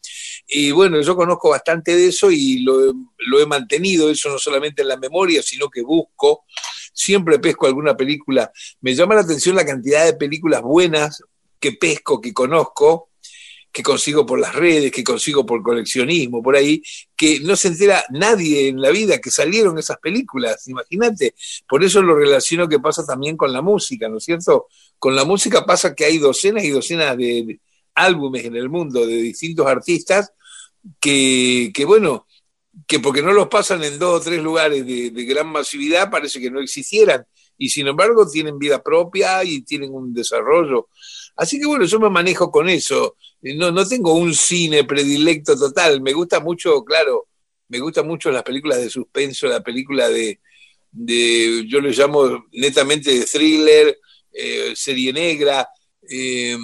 Y 0.48 0.72
bueno, 0.72 1.00
yo 1.02 1.16
conozco 1.16 1.50
bastante 1.50 1.96
de 1.96 2.08
eso 2.08 2.32
y 2.32 2.64
lo, 2.64 2.94
lo 3.18 3.40
he 3.40 3.46
mantenido, 3.46 4.10
eso 4.10 4.30
no 4.30 4.40
solamente 4.40 4.82
en 4.82 4.88
la 4.88 4.98
memoria, 4.98 5.42
sino 5.42 5.70
que 5.70 5.82
busco 5.82 6.46
siempre 6.94 7.40
pesco 7.40 7.68
alguna 7.68 7.96
película. 7.96 8.52
Me 8.82 8.96
llama 8.96 9.16
la 9.16 9.22
atención 9.22 9.56
la 9.56 9.66
cantidad 9.66 10.06
de 10.06 10.14
películas 10.14 10.62
buenas 10.62 11.24
que 11.60 11.74
pesco, 11.74 12.20
que 12.20 12.34
conozco, 12.34 13.10
que 13.72 13.84
consigo 13.84 14.26
por 14.26 14.40
las 14.40 14.54
redes, 14.54 14.92
que 14.92 15.04
consigo 15.04 15.46
por 15.46 15.64
coleccionismo, 15.64 16.44
por 16.44 16.56
ahí, 16.56 16.82
que 17.16 17.40
no 17.40 17.56
se 17.56 17.70
entera 17.70 18.04
nadie 18.10 18.68
en 18.68 18.82
la 18.82 18.90
vida 18.90 19.20
que 19.20 19.32
salieron 19.32 19.78
esas 19.78 19.98
películas, 20.00 20.68
imagínate. 20.68 21.34
Por 21.68 21.84
eso 21.84 22.02
lo 22.02 22.16
relaciono 22.16 22.68
que 22.68 22.80
pasa 22.80 23.06
también 23.06 23.38
con 23.38 23.54
la 23.54 23.62
música, 23.62 24.10
¿no 24.10 24.18
es 24.18 24.26
cierto? 24.26 24.68
Con 25.00 25.16
la 25.16 25.24
música 25.24 25.66
pasa 25.66 25.96
que 25.96 26.06
hay 26.06 26.18
docenas 26.18 26.64
y 26.66 26.70
docenas 26.70 27.16
de 27.18 27.60
álbumes 27.96 28.46
en 28.46 28.56
el 28.56 28.70
mundo 28.70 29.06
de 29.06 29.16
distintos 29.16 29.66
artistas 29.68 30.34
que, 31.00 31.72
que 31.74 31.86
bueno, 31.86 32.26
que 32.88 33.00
porque 33.00 33.22
no 33.22 33.34
los 33.34 33.48
pasan 33.48 33.84
en 33.84 34.00
dos 34.00 34.22
o 34.22 34.24
tres 34.24 34.42
lugares 34.42 34.86
de, 34.86 35.10
gran 35.26 35.48
masividad 35.48 36.10
parece 36.10 36.40
que 36.40 36.52
no 36.52 36.62
existieran 36.62 37.26
y 37.58 37.70
sin 37.70 37.88
embargo 37.88 38.28
tienen 38.28 38.58
vida 38.58 38.82
propia 38.82 39.44
y 39.44 39.62
tienen 39.62 39.94
un 39.94 40.14
desarrollo. 40.14 40.88
Así 41.36 41.60
que 41.60 41.68
bueno, 41.68 41.86
yo 41.86 42.00
me 42.00 42.10
manejo 42.10 42.50
con 42.50 42.70
eso. 42.70 43.16
No, 43.42 43.72
no 43.72 43.88
tengo 43.88 44.14
un 44.14 44.34
cine 44.34 44.84
predilecto 44.84 45.56
total. 45.56 46.02
Me 46.02 46.14
gusta 46.14 46.40
mucho, 46.40 46.84
claro, 46.84 47.28
me 47.68 47.80
gustan 47.80 48.08
mucho 48.08 48.32
las 48.32 48.44
películas 48.44 48.80
de 48.80 48.90
suspenso, 48.90 49.48
la 49.48 49.62
película 49.62 50.10
de, 50.10 50.40
de 50.92 51.66
yo 51.68 51.80
le 51.82 51.92
llamo 51.92 52.46
netamente 52.52 53.12
de 53.12 53.26
thriller, 53.26 54.00
eh, 54.34 54.74
serie 54.76 55.14
negra. 55.14 55.68
Eh, 56.10 56.58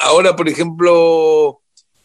ahora, 0.00 0.34
por 0.34 0.48
ejemplo, 0.48 1.60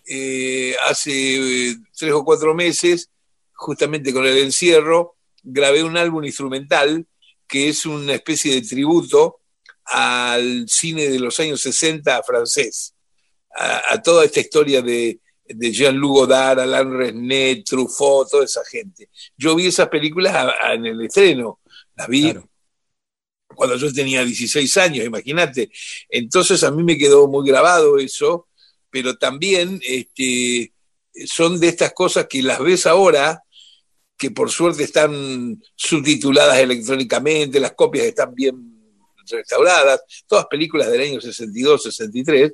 eh, 0.08 0.76
hace 0.88 1.76
tres 1.98 2.14
o 2.14 2.24
cuatro 2.24 2.54
meses 2.54 3.10
justamente 3.56 4.14
con 4.14 4.26
el 4.26 4.38
encierro, 4.38 5.16
grabé 5.44 5.84
un 5.84 5.98
álbum 5.98 6.24
instrumental 6.24 7.06
que 7.48 7.70
es 7.70 7.86
una 7.86 8.14
especie 8.14 8.54
de 8.56 8.62
tributo 8.62 9.42
al 9.86 10.66
cine 10.68 11.10
de 11.10 11.20
los 11.20 11.40
años 11.40 11.62
60 11.62 12.24
francés, 12.24 12.94
a, 13.56 14.02
toda 14.02 14.26
esta 14.26 14.40
historia 14.40 14.82
de, 14.82 15.20
Jean-Luc 15.48 16.12
Godard, 16.12 16.60
Alain 16.60 16.92
Resnais, 16.92 17.64
Truffaut, 17.64 18.28
toda 18.30 18.46
esa 18.46 18.66
gente. 18.66 19.10
Yo 19.38 19.56
vi 19.56 19.68
esas 19.68 19.88
películas 19.90 20.52
en 20.74 20.88
el 20.88 21.02
estreno, 21.02 21.60
las 21.96 22.08
vi 22.08 22.34
cuando 23.56 23.78
yo 23.78 23.94
tenía 23.94 24.26
16 24.26 24.78
años, 24.78 25.06
imagínate. 25.06 25.72
Entonces 26.10 26.64
a 26.64 26.72
mí 26.72 26.84
me 26.84 26.98
quedó 26.98 27.28
muy 27.28 27.48
grabado 27.48 28.00
eso, 28.00 28.48
pero 28.90 29.18
también 29.18 29.80
este, 29.84 30.74
son 31.26 31.60
de 31.60 31.68
estas 31.68 31.94
cosas 31.94 32.26
que 32.28 32.42
las 32.42 32.60
ves 32.60 32.86
ahora 32.88 33.45
que 34.18 34.32
por 34.32 34.50
suerte 34.50 34.84
están 34.84 35.62
subtituladas 35.76 36.58
electrónicamente, 36.58 37.60
las 37.60 37.74
copias 37.74 38.06
están 38.06 38.34
bien 38.34 38.76
restauradas, 39.28 40.02
todas 40.28 40.46
películas 40.46 40.92
del 40.92 41.02
año 41.02 41.22
62, 41.22 41.84
63, 41.84 42.52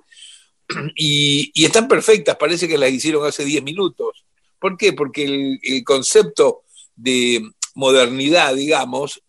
y, 0.96 1.66
están 1.66 1.88
perfectas, 1.88 2.38
parece 2.38 2.68
que 2.68 2.78
las 2.78 2.92
hicieron 2.92 3.26
hace 3.26 3.44
10 3.44 3.64
minutos. 3.64 4.26
¿Por 4.58 4.78
qué? 4.78 4.94
Porque 4.94 5.26
el, 5.26 5.60
el 5.62 5.84
concepto 5.84 6.64
de 6.96 7.42
modernidad, 7.76 8.56
digamos, 8.56 9.22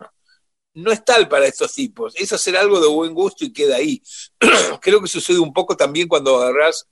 no 0.75 0.93
es 0.93 1.05
tal 1.05 1.29
para 1.29 1.47
estos 1.47 1.75
tipos. 1.75 2.15
Es 2.17 2.33
hacer 2.33 2.57
algo 2.57 2.81
de 2.81 2.89
buen 2.89 3.13
gusto 3.13 3.45
y 3.45 3.53
queda 3.53 3.77
ahí. 3.77 4.03
Creo 4.81 5.01
que 5.01 5.09
sucede 5.09 5.39
un 5.39 5.53
poco 5.53 5.77
también 5.77 6.09
cuando 6.09 6.41
agarras 6.41 6.87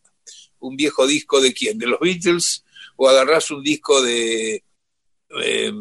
un 0.59 0.77
viejo 0.77 1.07
disco 1.07 1.41
de 1.41 1.53
quién, 1.55 1.79
de 1.79 1.87
los 1.87 2.01
Beatles, 2.01 2.65
o 2.97 3.09
agarras 3.09 3.51
un 3.51 3.63
disco 3.63 4.03
de, 4.03 4.63
eh, 5.43 5.73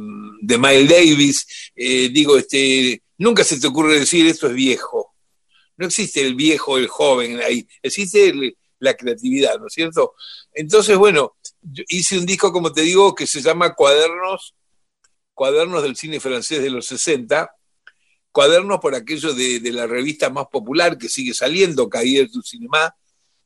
de 0.41 0.57
Miles 0.57 0.89
Davis, 0.89 1.71
eh, 1.75 2.09
digo, 2.09 2.37
este, 2.37 3.01
nunca 3.17 3.43
se 3.43 3.59
te 3.59 3.67
ocurre 3.67 3.99
decir 3.99 4.25
esto 4.27 4.47
es 4.47 4.53
viejo. 4.53 5.15
No 5.77 5.85
existe 5.85 6.21
el 6.21 6.35
viejo, 6.35 6.77
el 6.77 6.87
joven 6.87 7.39
ahí, 7.41 7.67
existe 7.81 8.33
la 8.79 8.93
creatividad, 8.95 9.59
¿no 9.59 9.67
es 9.67 9.73
cierto? 9.73 10.13
Entonces, 10.53 10.97
bueno, 10.97 11.37
hice 11.87 12.17
un 12.17 12.25
disco, 12.25 12.51
como 12.51 12.71
te 12.71 12.81
digo, 12.81 13.15
que 13.15 13.27
se 13.27 13.41
llama 13.41 13.75
Cuadernos, 13.75 14.55
Cuadernos 15.33 15.83
del 15.83 15.95
cine 15.95 16.19
francés 16.19 16.61
de 16.61 16.69
los 16.69 16.85
60, 16.87 17.49
cuadernos 18.31 18.79
por 18.79 18.95
aquello 18.95 19.33
de, 19.33 19.61
la 19.71 19.87
revista 19.87 20.29
más 20.29 20.47
popular 20.47 20.97
que 20.97 21.09
sigue 21.09 21.33
saliendo, 21.33 21.89
Cahiers 21.89 22.31
du 22.31 22.41
Cinéma, 22.41 22.95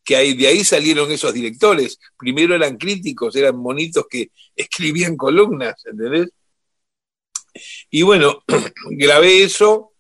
que 0.03 0.35
de 0.35 0.47
ahí 0.47 0.63
salieron 0.63 1.11
esos 1.11 1.33
directores. 1.33 1.99
Primero 2.17 2.55
eran 2.55 2.77
críticos, 2.77 3.35
eran 3.35 3.55
monitos 3.57 4.05
que 4.09 4.31
escribían 4.55 5.15
columnas, 5.15 5.75
¿entendés? 5.85 6.29
Y 7.89 8.01
bueno, 8.01 8.43
grabé 8.91 9.43
eso 9.43 9.93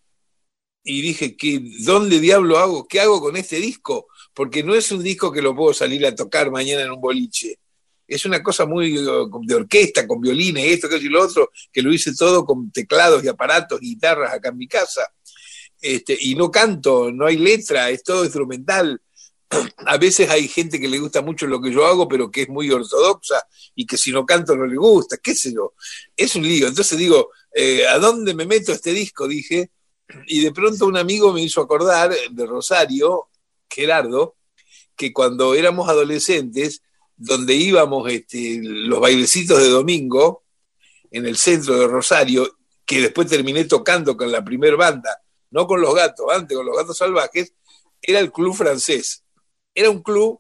y 0.83 1.01
dije, 1.01 1.37
¿qué, 1.37 1.61
¿dónde 1.85 2.19
diablo 2.19 2.57
hago? 2.57 2.87
¿Qué 2.87 2.99
hago 2.99 3.21
con 3.21 3.37
este 3.37 3.57
disco? 3.57 4.07
Porque 4.33 4.63
no 4.63 4.75
es 4.75 4.91
un 4.91 5.03
disco 5.03 5.31
que 5.31 5.41
lo 5.41 5.55
puedo 5.55 5.73
salir 5.73 6.05
a 6.05 6.15
tocar 6.15 6.51
mañana 6.51 6.81
en 6.81 6.91
un 6.91 6.99
boliche. 6.99 7.59
Es 8.05 8.25
una 8.25 8.43
cosa 8.43 8.65
muy 8.65 8.97
uh, 8.97 9.29
de 9.45 9.55
orquesta, 9.55 10.05
con 10.05 10.19
violines, 10.19 10.65
esto, 10.65 10.93
y 10.97 11.07
lo 11.07 11.23
otro, 11.23 11.51
que 11.71 11.81
lo 11.81 11.93
hice 11.93 12.13
todo 12.13 12.43
con 12.43 12.69
teclados 12.71 13.23
y 13.23 13.29
aparatos, 13.29 13.79
guitarras 13.79 14.33
acá 14.33 14.49
en 14.49 14.57
mi 14.57 14.67
casa. 14.67 15.07
Este, 15.79 16.17
y 16.19 16.35
no 16.35 16.51
canto, 16.51 17.11
no 17.11 17.25
hay 17.25 17.37
letra, 17.37 17.89
es 17.89 18.03
todo 18.03 18.23
instrumental 18.23 19.01
a 19.85 19.97
veces 19.97 20.29
hay 20.29 20.47
gente 20.47 20.79
que 20.79 20.87
le 20.87 20.99
gusta 20.99 21.21
mucho 21.21 21.47
lo 21.47 21.61
que 21.61 21.71
yo 21.71 21.85
hago, 21.85 22.07
pero 22.07 22.29
que 22.31 22.43
es 22.43 22.49
muy 22.49 22.69
ortodoxa 22.71 23.45
y 23.75 23.85
que 23.85 23.97
si 23.97 24.11
no 24.11 24.25
canto 24.25 24.55
no 24.55 24.65
le 24.65 24.77
gusta, 24.77 25.17
qué 25.17 25.35
sé 25.35 25.53
yo. 25.53 25.73
Es 26.15 26.35
un 26.35 26.43
lío. 26.43 26.67
Entonces 26.67 26.97
digo, 26.97 27.31
eh, 27.53 27.87
¿a 27.87 27.99
dónde 27.99 28.33
me 28.33 28.45
meto 28.45 28.71
este 28.71 28.91
disco? 28.91 29.27
Dije, 29.27 29.71
y 30.27 30.41
de 30.41 30.51
pronto 30.51 30.85
un 30.85 30.97
amigo 30.97 31.33
me 31.33 31.41
hizo 31.41 31.61
acordar 31.61 32.13
de 32.31 32.45
Rosario, 32.45 33.29
Gerardo, 33.69 34.35
que 34.95 35.11
cuando 35.11 35.55
éramos 35.55 35.89
adolescentes, 35.89 36.81
donde 37.15 37.55
íbamos 37.55 38.09
este, 38.11 38.59
los 38.61 38.99
bailecitos 38.99 39.59
de 39.59 39.69
domingo, 39.69 40.43
en 41.11 41.25
el 41.27 41.37
centro 41.37 41.77
de 41.77 41.87
Rosario, 41.87 42.57
que 42.85 43.01
después 43.01 43.27
terminé 43.27 43.65
tocando 43.65 44.17
con 44.17 44.31
la 44.31 44.43
primer 44.43 44.75
banda, 44.75 45.21
no 45.51 45.67
con 45.67 45.79
los 45.79 45.93
gatos, 45.93 46.25
antes 46.31 46.57
con 46.57 46.65
los 46.65 46.75
gatos 46.75 46.97
salvajes, 46.97 47.53
era 48.01 48.19
el 48.19 48.31
club 48.31 48.53
francés. 48.55 49.22
Era 49.73 49.89
un 49.89 50.01
club 50.01 50.39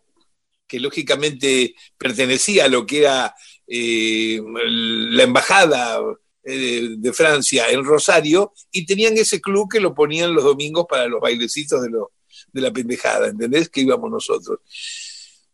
que 0.67 0.79
lógicamente 0.79 1.75
pertenecía 1.97 2.65
a 2.65 2.69
lo 2.69 2.85
que 2.85 2.99
era 2.99 3.35
eh, 3.67 4.41
la 4.45 5.23
embajada 5.23 5.99
eh, 6.43 6.95
de 6.97 7.13
Francia 7.13 7.69
en 7.69 7.83
Rosario 7.83 8.53
y 8.71 8.85
tenían 8.85 9.17
ese 9.17 9.39
club 9.39 9.69
que 9.71 9.79
lo 9.79 9.93
ponían 9.93 10.33
los 10.33 10.43
domingos 10.43 10.85
para 10.89 11.07
los 11.07 11.21
bailecitos 11.21 11.81
de, 11.81 11.89
de 12.51 12.61
la 12.61 12.71
pendejada, 12.71 13.27
¿entendés? 13.27 13.69
Que 13.69 13.81
íbamos 13.81 14.09
nosotros. 14.09 14.59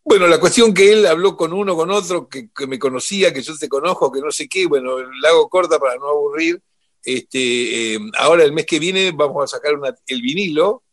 Bueno, 0.03 0.25
la 0.25 0.39
cuestión 0.39 0.73
que 0.73 0.91
él 0.91 1.05
habló 1.05 1.37
con 1.37 1.53
uno, 1.53 1.75
con 1.75 1.91
otro, 1.91 2.27
que, 2.27 2.49
me 2.67 2.79
conocía, 2.79 3.31
que 3.31 3.43
yo 3.43 3.55
te 3.55 3.69
conozco, 3.69 4.11
que 4.11 4.21
no 4.21 4.31
sé 4.31 4.47
qué, 4.47 4.65
bueno, 4.65 4.97
la 5.21 5.29
hago 5.29 5.47
corta 5.49 5.77
para 5.77 5.97
no 5.97 6.07
aburrir. 6.07 6.61
Este, 7.03 7.93
eh, 7.93 7.99
ahora 8.17 8.43
el 8.43 8.51
mes 8.51 8.65
que 8.65 8.79
viene 8.79 9.11
vamos 9.11 9.43
a 9.43 9.47
sacar 9.47 9.73
el 10.07 10.21
vinilo, 10.21 10.83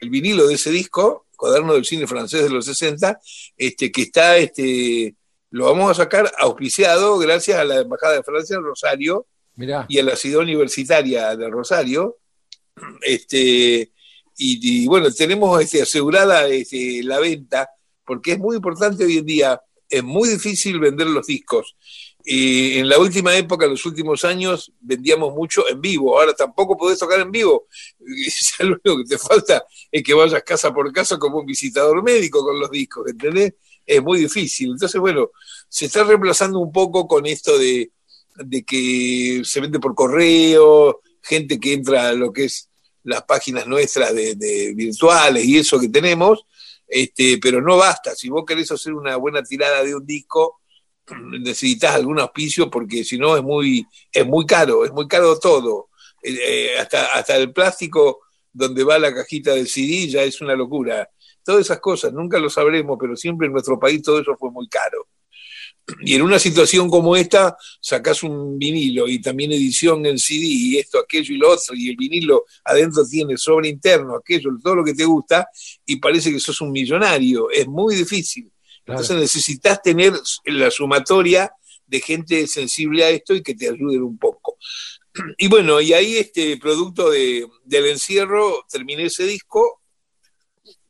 el 0.00 0.10
vinilo 0.10 0.46
de 0.46 0.54
ese 0.54 0.70
disco, 0.70 1.26
Cuaderno 1.36 1.74
del 1.74 1.84
Cine 1.84 2.06
Francés 2.06 2.42
de 2.42 2.50
los 2.50 2.64
60, 2.64 3.20
este, 3.56 3.92
que 3.92 4.02
está, 4.02 4.36
este, 4.36 5.14
lo 5.50 5.66
vamos 5.66 5.90
a 5.90 5.94
sacar 5.94 6.30
auspiciado 6.38 7.18
gracias 7.18 7.58
a 7.58 7.64
la 7.64 7.76
Embajada 7.76 8.14
de 8.14 8.22
Francia 8.22 8.56
en 8.56 8.64
Rosario 8.64 9.26
y 9.88 9.98
a 9.98 10.02
la 10.02 10.16
ciudad 10.16 10.40
universitaria 10.40 11.36
de 11.36 11.48
Rosario. 11.48 12.18
Este, 13.02 13.92
y, 14.36 14.86
bueno, 14.86 15.10
tenemos 15.10 15.60
este, 15.60 15.82
asegurada 15.82 16.46
este, 16.46 17.02
la 17.02 17.18
venta 17.18 17.68
porque 18.04 18.32
es 18.32 18.38
muy 18.38 18.56
importante 18.56 19.04
hoy 19.04 19.18
en 19.18 19.26
día, 19.26 19.60
es 19.88 20.02
muy 20.02 20.28
difícil 20.30 20.80
vender 20.80 21.08
los 21.08 21.26
discos. 21.26 21.76
Y 22.30 22.76
en 22.76 22.90
la 22.90 22.98
última 22.98 23.34
época, 23.34 23.64
en 23.64 23.70
los 23.70 23.86
últimos 23.86 24.22
años, 24.22 24.70
vendíamos 24.80 25.32
mucho 25.32 25.66
en 25.66 25.80
vivo. 25.80 26.20
Ahora 26.20 26.34
tampoco 26.34 26.76
podés 26.76 26.98
tocar 26.98 27.18
en 27.20 27.30
vivo. 27.30 27.68
lo 28.58 28.76
único 28.84 28.98
que 28.98 29.16
te 29.16 29.16
falta 29.16 29.64
es 29.90 30.02
que 30.02 30.12
vayas 30.12 30.42
casa 30.42 30.70
por 30.70 30.92
casa 30.92 31.18
como 31.18 31.38
un 31.38 31.46
visitador 31.46 32.02
médico 32.02 32.44
con 32.44 32.60
los 32.60 32.70
discos, 32.70 33.08
¿entendés? 33.08 33.54
Es 33.86 34.02
muy 34.02 34.18
difícil. 34.18 34.72
Entonces, 34.72 35.00
bueno, 35.00 35.30
se 35.70 35.86
está 35.86 36.04
reemplazando 36.04 36.58
un 36.58 36.70
poco 36.70 37.08
con 37.08 37.24
esto 37.24 37.56
de, 37.56 37.92
que 38.66 39.40
se 39.42 39.60
vende 39.60 39.80
por 39.80 39.94
correo, 39.94 41.00
gente 41.22 41.58
que 41.58 41.72
entra 41.72 42.08
a 42.10 42.12
lo 42.12 42.30
que 42.30 42.44
es 42.44 42.68
las 43.04 43.22
páginas 43.22 43.66
nuestras 43.66 44.14
de 44.14 44.74
virtuales 44.76 45.46
y 45.46 45.56
eso 45.56 45.80
que 45.80 45.88
tenemos, 45.88 46.44
este, 46.86 47.38
pero 47.38 47.62
no 47.62 47.78
basta. 47.78 48.14
Si 48.14 48.28
vos 48.28 48.44
querés 48.46 48.70
hacer 48.70 48.92
una 48.92 49.16
buena 49.16 49.42
tirada 49.42 49.82
de 49.82 49.94
un 49.94 50.04
disco, 50.04 50.60
necesitas 51.16 51.94
algún 51.94 52.18
auspicio 52.18 52.70
porque 52.70 53.04
si 53.04 53.18
no 53.18 53.36
es 53.36 53.42
muy, 53.42 53.86
es 54.12 54.26
muy 54.26 54.46
caro, 54.46 54.84
es 54.84 54.92
muy 54.92 55.06
caro 55.06 55.38
todo. 55.38 55.88
Eh, 56.22 56.34
eh, 56.34 56.78
hasta, 56.78 57.06
hasta 57.14 57.36
el 57.36 57.52
plástico 57.52 58.20
donde 58.52 58.82
va 58.84 58.98
la 58.98 59.14
cajita 59.14 59.54
del 59.54 59.68
CD 59.68 60.08
ya 60.08 60.22
es 60.22 60.40
una 60.40 60.54
locura. 60.54 61.08
Todas 61.44 61.62
esas 61.62 61.80
cosas, 61.80 62.12
nunca 62.12 62.38
lo 62.38 62.50
sabremos, 62.50 62.98
pero 63.00 63.16
siempre 63.16 63.46
en 63.46 63.52
nuestro 63.52 63.78
país 63.78 64.02
todo 64.02 64.20
eso 64.20 64.36
fue 64.38 64.50
muy 64.50 64.68
caro. 64.68 65.08
Y 66.00 66.14
en 66.14 66.22
una 66.22 66.38
situación 66.38 66.90
como 66.90 67.16
esta, 67.16 67.56
sacás 67.80 68.22
un 68.22 68.58
vinilo 68.58 69.08
y 69.08 69.20
también 69.20 69.52
edición 69.52 70.04
en 70.04 70.18
CD 70.18 70.44
y 70.44 70.76
esto, 70.76 70.98
aquello 70.98 71.34
y 71.34 71.38
lo 71.38 71.50
otro, 71.50 71.74
y 71.74 71.88
el 71.88 71.96
vinilo 71.96 72.44
adentro 72.64 73.06
tiene 73.06 73.38
sobre 73.38 73.68
interno, 73.68 74.16
aquello, 74.16 74.50
todo 74.62 74.76
lo 74.76 74.84
que 74.84 74.92
te 74.92 75.04
gusta, 75.04 75.48
y 75.86 75.96
parece 75.96 76.30
que 76.30 76.40
sos 76.40 76.60
un 76.60 76.72
millonario. 76.72 77.50
Es 77.50 77.66
muy 77.66 77.94
difícil. 77.94 78.50
Entonces 78.88 79.16
necesitas 79.16 79.82
tener 79.82 80.12
la 80.44 80.70
sumatoria 80.70 81.52
de 81.86 82.00
gente 82.00 82.46
sensible 82.46 83.04
a 83.04 83.10
esto 83.10 83.34
y 83.34 83.42
que 83.42 83.54
te 83.54 83.68
ayuden 83.68 84.02
un 84.02 84.18
poco. 84.18 84.56
Y 85.36 85.48
bueno, 85.48 85.80
y 85.80 85.92
ahí 85.92 86.16
este 86.16 86.56
producto 86.58 87.10
de, 87.10 87.46
del 87.64 87.86
encierro, 87.86 88.64
terminé 88.70 89.04
ese 89.04 89.24
disco 89.24 89.80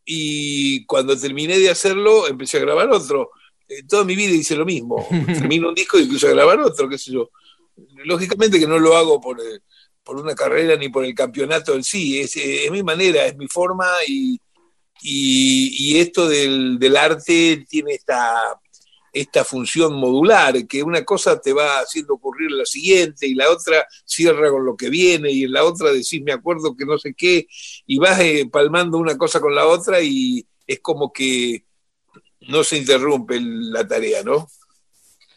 y 0.05 0.85
cuando 0.87 1.19
terminé 1.19 1.59
de 1.59 1.71
hacerlo 1.71 2.29
empecé 2.29 2.59
a 2.59 2.61
grabar 2.61 2.91
otro 2.91 3.31
eh, 3.69 3.83
toda 3.87 4.05
mi 4.05 4.17
vida 4.17 4.33
hice 4.33 4.57
lo 4.57 4.65
mismo. 4.65 5.07
Termino 5.27 5.69
un 5.69 5.75
disco 5.75 5.99
y 5.99 6.05
empiezo 6.05 6.27
a 6.29 6.31
grabar 6.31 6.59
otro, 6.61 6.89
qué 6.89 6.99
sé 6.99 7.13
yo. 7.13 7.31
Lógicamente 8.05 8.59
que 8.59 8.67
no 8.67 8.79
lo 8.79 8.97
hago 8.97 9.21
por, 9.21 9.41
eh, 9.41 9.61
por 10.03 10.17
una 10.17 10.35
carrera 10.35 10.75
ni 10.77 10.89
por 10.89 11.05
el 11.05 11.15
campeonato 11.15 11.75
en 11.75 11.85
sí, 11.85 12.19
es, 12.19 12.37
eh, 12.37 12.65
es 12.65 12.71
mi 12.71 12.83
manera, 12.83 13.27
es 13.27 13.37
mi 13.37 13.47
forma 13.47 13.87
y, 14.07 14.41
y, 15.03 15.99
esto 15.99 16.29
del, 16.29 16.79
del, 16.79 16.97
arte 16.97 17.65
tiene 17.69 17.95
esta, 17.95 18.61
esta 19.13 19.45
función 19.45 19.95
modular, 19.95 20.67
que 20.67 20.83
una 20.83 21.05
cosa 21.05 21.41
te 21.41 21.53
va 21.53 21.81
haciendo 21.81 22.15
ocurrir 22.15 22.51
la 22.51 22.65
siguiente 22.65 23.27
y 23.27 23.35
la 23.35 23.51
otra 23.51 23.87
cierra 24.05 24.51
con 24.51 24.65
lo 24.65 24.77
que 24.77 24.91
viene 24.91 25.31
y 25.31 25.45
en 25.45 25.53
la 25.53 25.65
otra 25.65 25.93
decís 25.93 26.23
me 26.23 26.33
acuerdo 26.33 26.77
que 26.77 26.85
no 26.85 26.99
sé 26.99 27.15
qué 27.15 27.47
y 27.87 27.99
vas 27.99 28.21
palmando 28.53 28.99
una 28.99 29.17
cosa 29.17 29.41
con 29.41 29.55
la 29.55 29.67
otra 29.67 30.01
y 30.01 30.47
es 30.67 30.81
como 30.81 31.13
que 31.13 31.65
no 32.43 32.63
se 32.63 32.79
interrumpe 32.79 33.41
la 33.41 33.87
tarea, 33.87 34.23
¿no? 34.23 34.49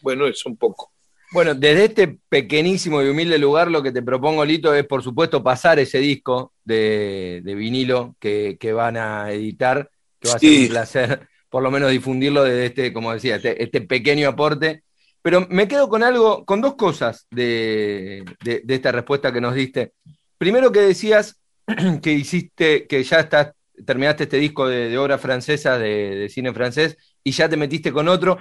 Bueno, 0.00 0.26
es 0.26 0.44
un 0.46 0.56
poco. 0.56 0.91
Bueno, 1.32 1.54
desde 1.54 1.84
este 1.86 2.18
pequeñísimo 2.28 3.02
y 3.02 3.08
humilde 3.08 3.38
lugar 3.38 3.70
lo 3.70 3.82
que 3.82 3.90
te 3.90 4.02
propongo, 4.02 4.44
Lito, 4.44 4.74
es 4.74 4.84
por 4.84 5.02
supuesto 5.02 5.42
pasar 5.42 5.78
ese 5.78 5.98
disco 5.98 6.52
de, 6.64 7.42
vinilo 7.44 8.16
que, 8.20 8.72
van 8.74 8.98
a 8.98 9.30
editar, 9.32 9.90
que 10.20 10.28
va 10.28 10.34
a 10.34 10.38
ser 10.38 10.60
un 10.60 10.68
placer 10.68 11.28
por 11.52 11.62
lo 11.62 11.70
menos 11.70 11.90
difundirlo 11.90 12.44
desde 12.44 12.66
este, 12.66 12.92
como 12.94 13.12
decía, 13.12 13.36
este, 13.36 13.62
este, 13.62 13.82
pequeño 13.82 14.26
aporte. 14.26 14.84
Pero 15.20 15.46
me 15.50 15.68
quedo 15.68 15.88
con 15.90 16.02
algo, 16.02 16.46
con 16.46 16.62
dos 16.62 16.76
cosas 16.76 17.26
de, 17.30 18.24
esta 18.66 18.90
respuesta 18.90 19.30
que 19.32 19.40
nos 19.42 19.54
diste. 19.54 19.92
Primero 20.38 20.72
que 20.72 20.80
decías 20.80 21.38
que 22.02 22.12
hiciste, 22.12 22.86
que 22.86 23.04
ya 23.04 23.20
estás 23.20 23.52
terminaste 23.84 24.24
este 24.24 24.38
disco 24.38 24.66
de, 24.66 24.96
obra 24.96 25.18
francesa, 25.18 25.78
de, 25.78 26.28
cine 26.30 26.54
francés, 26.54 26.96
y 27.22 27.32
ya 27.32 27.50
te 27.50 27.58
metiste 27.58 27.92
con 27.92 28.08
otro, 28.08 28.38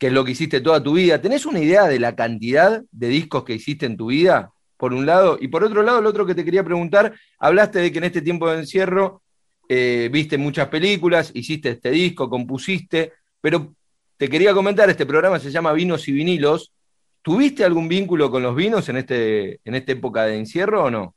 que 0.00 0.06
es 0.06 0.12
lo 0.14 0.24
que 0.24 0.32
hiciste 0.32 0.62
toda 0.62 0.82
tu 0.82 0.94
vida. 0.94 1.20
¿Tenés 1.20 1.44
una 1.44 1.60
idea 1.60 1.86
de 1.86 2.00
la 2.00 2.16
cantidad 2.16 2.82
de 2.90 3.08
discos 3.08 3.44
que 3.44 3.52
hiciste 3.52 3.84
en 3.84 3.98
tu 3.98 4.06
vida, 4.06 4.50
por 4.78 4.94
un 4.94 5.04
lado? 5.04 5.36
Y 5.38 5.48
por 5.48 5.62
otro 5.62 5.82
lado, 5.82 6.00
lo 6.00 6.08
otro 6.08 6.24
que 6.24 6.34
te 6.34 6.42
quería 6.42 6.64
preguntar, 6.64 7.14
hablaste 7.38 7.80
de 7.80 7.92
que 7.92 7.98
en 7.98 8.04
este 8.04 8.22
tiempo 8.22 8.50
de 8.50 8.60
encierro 8.60 9.20
eh, 9.68 10.08
viste 10.10 10.38
muchas 10.38 10.68
películas, 10.68 11.30
hiciste 11.34 11.68
este 11.68 11.90
disco, 11.90 12.30
compusiste, 12.30 13.12
pero 13.42 13.74
te 14.16 14.30
quería 14.30 14.54
comentar, 14.54 14.88
este 14.88 15.04
programa 15.04 15.38
se 15.38 15.50
llama 15.50 15.74
Vinos 15.74 16.08
y 16.08 16.12
Vinilos. 16.12 16.72
¿Tuviste 17.20 17.62
algún 17.62 17.86
vínculo 17.86 18.30
con 18.30 18.42
los 18.42 18.56
vinos 18.56 18.88
en, 18.88 18.96
este, 18.96 19.60
en 19.62 19.74
esta 19.74 19.92
época 19.92 20.24
de 20.24 20.38
encierro 20.38 20.84
o 20.84 20.90
no? 20.90 21.14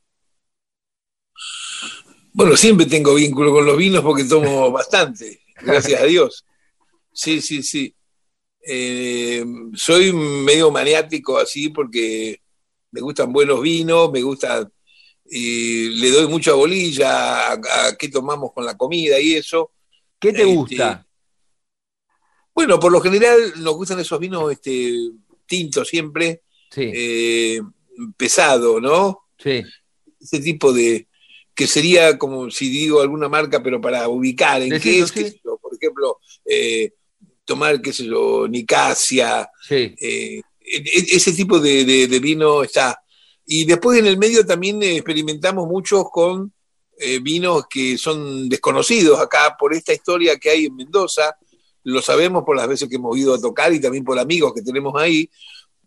Bueno, 2.33 2.57
siempre 2.57 2.85
tengo 2.85 3.15
vínculo 3.15 3.53
con 3.53 3.65
los 3.65 3.77
vinos 3.77 4.03
porque 4.03 4.25
tomo 4.25 4.69
bastante, 4.71 5.39
gracias 5.61 6.01
a 6.01 6.03
Dios. 6.03 6.45
Sí, 7.13 7.39
sí, 7.39 7.63
sí. 7.63 7.95
Eh, 8.65 9.43
soy 9.73 10.13
medio 10.13 10.71
maniático 10.71 11.37
así 11.37 11.69
porque 11.69 12.39
me 12.91 13.01
gustan 13.01 13.33
buenos 13.33 13.61
vinos, 13.61 14.11
me 14.11 14.21
gusta, 14.21 14.69
y 15.25 15.89
le 15.89 16.11
doy 16.11 16.27
mucha 16.27 16.53
bolilla 16.53 17.53
a, 17.53 17.97
qué 17.97 18.09
tomamos 18.09 18.53
con 18.53 18.65
la 18.65 18.77
comida 18.77 19.19
y 19.19 19.33
eso. 19.33 19.71
¿Qué 20.19 20.31
te 20.31 20.43
este, 20.43 20.53
gusta? 20.53 21.07
Bueno, 22.53 22.79
por 22.79 22.91
lo 22.91 23.01
general 23.01 23.53
nos 23.57 23.75
gustan 23.75 23.99
esos 23.99 24.19
vinos 24.19 24.51
este, 24.51 24.93
tintos 25.45 25.87
siempre, 25.87 26.43
sí. 26.69 26.91
Eh, 26.93 27.61
pesado, 28.15 28.79
¿no? 28.79 29.25
Sí. 29.37 29.63
Ese 30.21 30.39
tipo 30.39 30.71
de, 30.71 31.07
que 31.55 31.67
sería 31.67 32.17
como 32.17 32.49
si 32.49 32.69
digo 32.69 33.01
alguna 33.01 33.29
marca, 33.29 33.61
pero 33.61 33.79
para 33.79 34.07
ubicar 34.07 34.61
en 34.61 34.79
qué 34.79 34.99
es, 34.99 35.11
por 35.11 35.73
ejemplo, 35.75 36.19
eh, 36.45 36.93
tomar, 37.45 37.81
qué 37.81 37.93
sé 37.93 38.05
yo, 38.05 38.47
Nicasia, 38.47 39.49
eh, 39.69 39.95
e, 39.99 40.41
e, 40.61 41.15
ese 41.15 41.33
tipo 41.33 41.59
de, 41.59 42.19
vino 42.21 42.63
está. 42.63 42.99
Y 43.45 43.65
después 43.65 43.99
en 43.99 44.05
el 44.05 44.17
medio 44.17 44.45
también 44.45 44.81
experimentamos 44.81 45.67
mucho 45.67 46.05
con 46.05 46.53
eh, 46.97 47.19
vinos 47.19 47.65
que 47.69 47.97
son 47.97 48.47
desconocidos 48.47 49.19
acá 49.19 49.55
por 49.59 49.73
esta 49.73 49.93
historia 49.93 50.37
que 50.37 50.49
hay 50.49 50.65
en 50.65 50.75
Mendoza, 50.75 51.35
lo 51.83 52.01
sabemos 52.01 52.43
por 52.45 52.55
las 52.55 52.67
veces 52.67 52.87
que 52.87 52.95
hemos 52.95 53.17
ido 53.17 53.33
a 53.33 53.41
tocar 53.41 53.73
y 53.73 53.81
también 53.81 54.05
por 54.05 54.17
amigos 54.17 54.53
que 54.53 54.61
tenemos 54.61 54.93
ahí, 54.95 55.29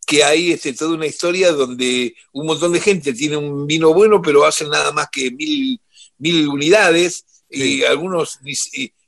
que 0.06 0.22
hay 0.22 0.52
este, 0.52 0.74
toda 0.74 0.94
una 0.94 1.06
historia 1.06 1.52
donde 1.52 2.14
un 2.32 2.46
montón 2.46 2.72
de 2.72 2.80
gente 2.80 3.14
tiene 3.14 3.38
un 3.38 3.66
vino 3.66 3.94
bueno, 3.94 4.20
pero 4.20 4.44
hacen 4.44 4.68
nada 4.68 4.92
más 4.92 5.08
que 5.10 5.30
mil, 5.30 5.80
mil 6.18 6.48
unidades, 6.48 7.24
y 7.48 7.84
algunos 7.84 8.38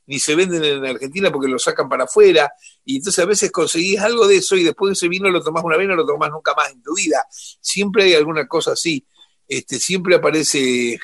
ni, 0.09 0.19
se 0.19 0.35
venden 0.35 0.63
en 0.63 0.85
Argentina 0.85 1.31
porque 1.31 1.47
lo 1.47 1.59
sacan 1.59 1.87
para 1.87 2.05
afuera, 2.05 2.51
y 2.83 2.97
entonces 2.97 3.23
a 3.23 3.27
veces 3.27 3.51
conseguís 3.51 3.99
algo 3.99 4.27
de 4.27 4.37
eso 4.37 4.55
y 4.55 4.63
después 4.63 4.93
ese 4.93 5.07
vino 5.07 5.29
lo 5.29 5.43
tomás 5.43 5.63
una 5.63 5.77
vez, 5.77 5.87
no 5.87 5.95
lo 5.95 6.05
tomás 6.05 6.31
nunca 6.31 6.53
más 6.55 6.71
en 6.71 6.81
tu 6.81 6.95
vida. 6.95 7.23
Siempre 7.29 8.03
hay 8.03 8.13
alguna 8.13 8.47
cosa 8.47 8.73
así, 8.73 9.05
este, 9.47 9.79
siempre 9.79 10.15
aparece. 10.15 10.99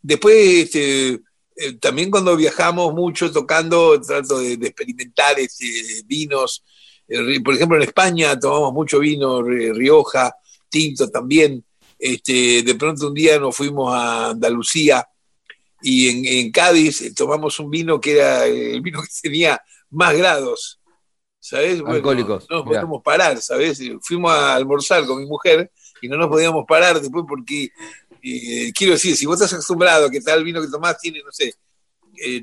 Después, 0.00 0.36
este, 0.36 1.20
eh, 1.56 1.72
también 1.80 2.10
cuando 2.10 2.36
viajamos 2.36 2.92
mucho 2.94 3.30
tocando, 3.30 4.00
trato 4.00 4.38
de, 4.38 4.56
de 4.56 4.68
experimentar 4.68 5.38
este, 5.38 5.66
vinos 6.06 6.64
por 7.42 7.54
ejemplo, 7.54 7.76
en 7.76 7.84
España 7.84 8.38
tomamos 8.38 8.72
mucho 8.72 8.98
vino, 8.98 9.42
Rioja, 9.42 10.34
tinto 10.68 11.08
también. 11.08 11.64
Este, 11.98 12.62
de 12.62 12.74
pronto 12.74 13.08
un 13.08 13.14
día 13.14 13.38
nos 13.38 13.56
fuimos 13.56 13.92
a 13.94 14.30
Andalucía 14.30 15.06
y 15.82 16.40
en, 16.40 16.50
Cádiz 16.50 17.02
eh, 17.02 17.12
tomamos 17.14 17.58
un 17.60 17.70
vino 17.70 18.00
que 18.00 18.12
era 18.12 18.46
el 18.46 18.80
vino 18.80 19.00
que 19.02 19.08
tenía 19.22 19.60
más 19.90 20.16
grados, 20.16 20.80
¿sabes? 21.38 21.80
Alcohólicos. 21.84 22.46
no 22.50 22.58
nos 22.58 22.66
podíamos 22.66 23.02
parar, 23.02 23.40
¿sabes? 23.40 23.80
Fuimos 24.02 24.32
a 24.32 24.54
almorzar 24.54 25.06
con 25.06 25.18
mi 25.18 25.26
mujer 25.26 25.70
y 26.02 26.08
no 26.08 26.16
nos 26.16 26.28
podíamos 26.28 26.64
parar 26.66 27.00
después 27.00 27.24
porque, 27.28 27.70
eh, 28.22 28.72
quiero 28.74 28.94
decir, 28.94 29.16
si 29.16 29.26
vos 29.26 29.36
estás 29.36 29.52
acostumbrado 29.54 30.06
a 30.06 30.10
que 30.10 30.20
tal 30.20 30.44
vino 30.44 30.60
que 30.60 30.68
tomás 30.68 30.98
tiene, 30.98 31.20
no 31.24 31.32
sé, 31.32 31.54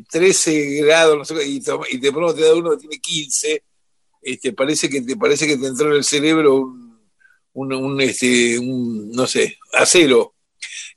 13 0.10 0.80
eh, 0.80 0.82
grados, 0.84 1.18
no 1.18 1.26
sé, 1.26 1.48
y, 1.48 1.62
y 1.92 1.98
de 1.98 2.12
pronto 2.12 2.34
te 2.34 2.42
da 2.42 2.54
uno 2.54 2.72
que 2.72 2.78
tiene 2.78 3.00
15, 3.00 3.64
este, 4.22 4.54
parece, 4.54 4.90
que 4.90 5.02
te, 5.02 5.16
parece 5.18 5.46
que 5.46 5.58
te 5.58 5.68
entró 5.68 5.88
en 5.90 5.98
el 5.98 6.04
cerebro 6.04 6.74
un, 7.54 7.74
un, 7.74 8.02
este, 8.02 8.58
un 8.58 9.12
no 9.12 9.28
sé, 9.28 9.58
acero. 9.74 10.35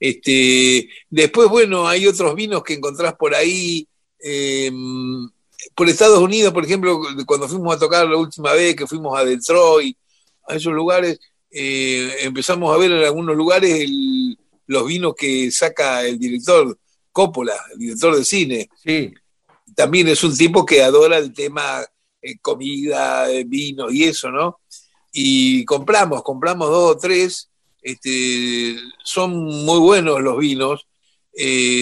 Este, 0.00 0.88
después, 1.10 1.48
bueno, 1.48 1.88
hay 1.88 2.06
otros 2.06 2.34
vinos 2.34 2.62
que 2.62 2.74
encontrás 2.74 3.14
por 3.14 3.34
ahí. 3.34 3.86
Em, 4.20 5.28
por 5.74 5.88
Estados 5.88 6.18
Unidos, 6.18 6.52
por 6.52 6.64
ejemplo, 6.64 7.00
cuando 7.26 7.48
fuimos 7.48 7.74
a 7.74 7.78
tocar 7.78 8.08
la 8.08 8.16
última 8.16 8.52
vez, 8.52 8.76
que 8.76 8.86
fuimos 8.86 9.18
a 9.18 9.24
Detroit, 9.24 9.96
a 10.48 10.54
esos 10.56 10.72
lugares, 10.72 11.18
eh, 11.50 12.16
empezamos 12.20 12.74
a 12.74 12.78
ver 12.78 12.90
en 12.90 13.04
algunos 13.04 13.36
lugares 13.36 13.88
los 14.66 14.86
vinos 14.86 15.14
que 15.16 15.50
saca 15.50 16.04
el 16.06 16.18
director 16.18 16.78
Coppola, 17.10 17.56
el 17.72 17.78
director 17.78 18.16
de 18.16 18.24
cine. 18.24 18.68
Sí. 18.82 19.12
También 19.74 20.08
es 20.08 20.22
un 20.24 20.36
tipo 20.36 20.64
que 20.64 20.82
adora 20.82 21.18
el 21.18 21.32
tema 21.32 21.84
eh, 22.20 22.38
comida, 22.38 23.30
eh, 23.30 23.44
vino 23.44 23.90
y 23.90 24.04
eso, 24.04 24.30
¿no? 24.30 24.60
Y 25.12 25.64
compramos, 25.64 26.22
compramos 26.22 26.68
dos 26.70 26.96
o 26.96 26.98
tres, 26.98 27.47
este, 27.82 28.76
son 29.04 29.44
muy 29.64 29.78
buenos 29.78 30.20
los 30.20 30.38
vinos, 30.38 30.86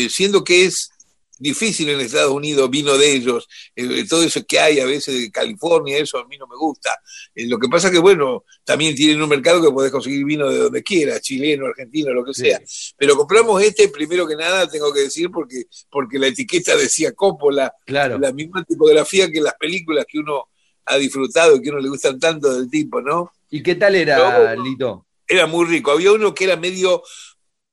siendo 0.08 0.44
que 0.44 0.66
es 0.66 0.90
difícil 1.38 1.88
en 1.88 2.00
Estados 2.00 2.32
Unidos, 2.32 2.70
vino 2.70 2.96
de 2.96 3.12
ellos, 3.12 3.48
eh, 3.74 4.06
todo 4.08 4.22
eso 4.22 4.44
que 4.46 4.58
hay 4.58 4.80
a 4.80 4.86
veces 4.86 5.20
de 5.20 5.30
California, 5.30 5.98
eso 5.98 6.18
a 6.18 6.26
mí 6.26 6.38
no 6.38 6.46
me 6.46 6.56
gusta. 6.56 6.98
Eh, 7.34 7.46
lo 7.46 7.58
que 7.58 7.68
pasa 7.68 7.90
que, 7.90 7.98
bueno, 7.98 8.44
también 8.64 8.94
tienen 8.94 9.20
un 9.20 9.28
mercado 9.28 9.62
que 9.62 9.70
podés 9.70 9.92
conseguir 9.92 10.24
vino 10.24 10.48
de 10.48 10.58
donde 10.58 10.82
quieras, 10.82 11.20
chileno, 11.20 11.66
argentino, 11.66 12.12
lo 12.12 12.24
que 12.24 12.34
sea. 12.34 12.60
Pero 12.96 13.16
compramos 13.16 13.62
este, 13.62 13.88
primero 13.88 14.26
que 14.26 14.36
nada, 14.36 14.68
tengo 14.68 14.92
que 14.92 15.00
decir, 15.00 15.30
porque, 15.30 15.64
porque 15.90 16.18
la 16.18 16.28
etiqueta 16.28 16.76
decía 16.76 17.12
Coppola, 17.12 17.72
claro. 17.84 18.18
la 18.18 18.32
misma 18.32 18.64
tipografía 18.64 19.30
que 19.30 19.40
las 19.40 19.54
películas 19.54 20.06
que 20.08 20.18
uno 20.18 20.48
ha 20.86 20.96
disfrutado, 20.96 21.60
que 21.60 21.70
uno 21.70 21.80
le 21.80 21.88
gustan 21.88 22.18
tanto 22.18 22.54
del 22.54 22.70
tipo, 22.70 23.00
¿no? 23.00 23.32
¿Y 23.50 23.62
qué 23.62 23.74
tal 23.74 23.94
era, 23.94 24.54
Lito? 24.56 25.05
Era 25.28 25.46
muy 25.46 25.66
rico. 25.66 25.90
Había 25.90 26.12
uno 26.12 26.34
que 26.34 26.44
era 26.44 26.56
medio 26.56 27.02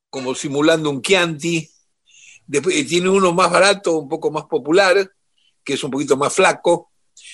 como 0.09 0.35
simulando 0.35 0.89
un 0.89 1.01
Chianti, 1.01 1.69
Después 2.45 2.75
eh, 2.75 2.83
tiene 2.83 3.09
uno 3.09 3.33
más 3.33 3.51
barato, 3.51 3.97
un 3.97 4.09
poco 4.09 4.31
más 4.31 4.45
popular, 4.45 5.09
que 5.63 5.73
es 5.73 5.83
un 5.83 5.91
poquito 5.91 6.17
más 6.17 6.33
flaco, 6.33 6.91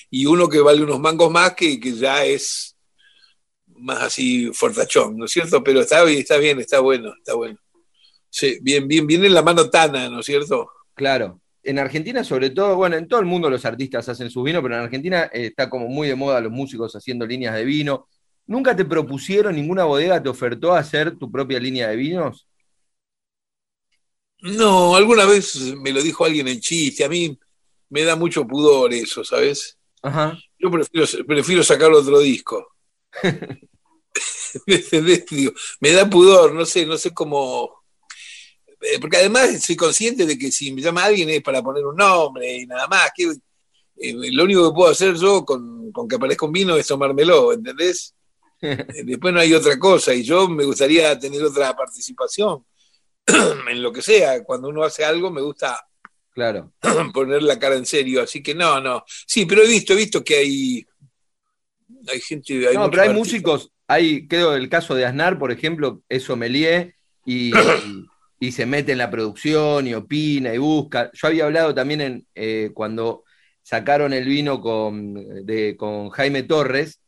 y 0.09 0.25
uno 0.25 0.47
que 0.47 0.59
vale 0.59 0.83
unos 0.83 0.99
mangos 0.99 1.31
más, 1.31 1.55
que, 1.55 1.79
que 1.79 1.93
ya 1.93 2.23
es 2.25 2.75
más 3.67 4.03
así 4.03 4.51
fortachón, 4.53 5.17
¿no 5.17 5.25
es 5.25 5.31
cierto? 5.31 5.63
Pero 5.63 5.81
está 5.81 6.03
bien, 6.03 6.19
está 6.19 6.37
bien, 6.37 6.59
está 6.59 6.79
bueno, 6.79 7.13
está 7.17 7.33
bueno. 7.33 7.57
Sí, 8.29 8.59
bien, 8.61 8.87
bien, 8.87 9.07
bien 9.07 9.25
en 9.25 9.33
la 9.33 9.41
mano 9.41 9.69
tana, 9.69 10.09
¿no 10.09 10.19
es 10.19 10.25
cierto? 10.25 10.69
Claro. 10.93 11.41
En 11.63 11.79
Argentina, 11.79 12.23
sobre 12.23 12.51
todo, 12.51 12.75
bueno, 12.75 12.95
en 12.95 13.07
todo 13.07 13.19
el 13.19 13.25
mundo 13.25 13.49
los 13.49 13.65
artistas 13.65 14.07
hacen 14.09 14.29
su 14.29 14.43
vino, 14.43 14.61
pero 14.61 14.75
en 14.75 14.81
Argentina 14.81 15.29
eh, 15.33 15.47
está 15.47 15.69
como 15.69 15.87
muy 15.87 16.07
de 16.07 16.15
moda 16.15 16.39
los 16.39 16.51
músicos 16.51 16.95
haciendo 16.95 17.25
líneas 17.25 17.55
de 17.55 17.65
vino. 17.65 18.07
¿Nunca 18.49 18.75
te 18.75 18.83
propusieron, 18.83 19.55
ninguna 19.55 19.83
bodega 19.83 20.23
te 20.23 20.27
ofertó 20.27 20.73
hacer 20.73 21.15
tu 21.19 21.31
propia 21.31 21.59
línea 21.59 21.87
de 21.87 21.95
vinos? 21.95 22.47
No, 24.41 24.95
alguna 24.95 25.25
vez 25.25 25.55
me 25.77 25.91
lo 25.91 26.01
dijo 26.01 26.25
alguien 26.25 26.47
en 26.47 26.59
chiste, 26.59 27.05
a 27.05 27.09
mí 27.09 27.37
me 27.89 28.01
da 28.01 28.15
mucho 28.15 28.47
pudor 28.47 28.91
eso, 28.91 29.23
¿sabes? 29.23 29.77
Ajá. 30.01 30.35
Yo 30.57 30.71
prefiero, 30.71 31.05
prefiero 31.27 31.63
sacar 31.63 31.91
otro 31.91 32.17
disco. 32.21 32.75
me 35.79 35.91
da 35.91 36.09
pudor, 36.09 36.55
no 36.55 36.65
sé, 36.65 36.87
no 36.87 36.97
sé 36.97 37.13
cómo. 37.13 37.83
Eh, 38.81 38.97
porque 38.99 39.17
además 39.17 39.63
soy 39.63 39.75
consciente 39.75 40.25
de 40.25 40.39
que 40.39 40.51
si 40.51 40.71
me 40.71 40.81
llama 40.81 41.03
alguien 41.03 41.29
es 41.29 41.43
para 41.43 41.61
poner 41.61 41.85
un 41.85 41.95
nombre 41.95 42.57
y 42.57 42.65
nada 42.65 42.87
más. 42.87 43.11
Que, 43.15 43.25
eh, 43.25 44.31
lo 44.31 44.45
único 44.45 44.67
que 44.67 44.75
puedo 44.75 44.89
hacer 44.89 45.13
yo 45.17 45.45
con, 45.45 45.91
con 45.91 46.07
que 46.07 46.15
aparezca 46.15 46.47
un 46.47 46.51
vino 46.51 46.75
es 46.75 46.87
tomármelo, 46.87 47.53
¿entendés? 47.53 48.15
Después 49.05 49.33
no 49.33 49.39
hay 49.39 49.53
otra 49.53 49.77
cosa 49.79 50.13
y 50.13 50.23
yo 50.23 50.47
me 50.49 50.65
gustaría 50.65 51.17
tener 51.17 51.43
otra 51.43 51.75
participación. 51.75 52.63
en 53.69 53.81
lo 53.81 53.91
que 53.91 54.01
sea. 54.01 54.43
Cuando 54.43 54.69
uno 54.69 54.83
hace 54.83 55.05
algo 55.05 55.31
me 55.31 55.41
gusta 55.41 55.85
claro. 56.33 56.73
poner 57.13 57.43
la 57.43 57.59
cara 57.59 57.75
en 57.75 57.85
serio. 57.85 58.21
Así 58.21 58.41
que 58.41 58.55
no, 58.55 58.79
no. 58.81 59.03
Sí, 59.07 59.45
pero 59.45 59.63
he 59.63 59.67
visto, 59.67 59.93
he 59.93 59.97
visto 59.97 60.23
que 60.23 60.37
hay, 60.37 60.87
hay 62.07 62.19
gente. 62.21 62.67
Hay 62.67 62.75
no, 62.75 62.89
pero 62.89 63.03
hay 63.03 63.13
músicos. 63.13 63.71
Hay, 63.87 64.27
creo, 64.27 64.55
el 64.55 64.69
caso 64.69 64.93
de 64.93 65.05
Aznar, 65.05 65.39
por 65.39 65.51
ejemplo, 65.51 66.03
es 66.09 66.23
sommelier 66.23 66.95
y, 67.25 67.51
y, 68.39 68.51
se 68.51 68.67
mete 68.67 68.91
en 68.91 68.99
la 68.99 69.09
producción 69.09 69.87
y 69.87 69.95
opina 69.95 70.53
y 70.53 70.59
busca. 70.59 71.09
Yo 71.13 71.27
había 71.27 71.45
hablado 71.45 71.73
también 71.73 72.01
en 72.01 72.27
eh, 72.35 72.69
cuando 72.75 73.23
sacaron 73.63 74.13
el 74.13 74.25
vino 74.25 74.61
con, 74.61 75.45
de, 75.45 75.75
con 75.75 76.11
Jaime 76.11 76.43
Torres, 76.43 76.99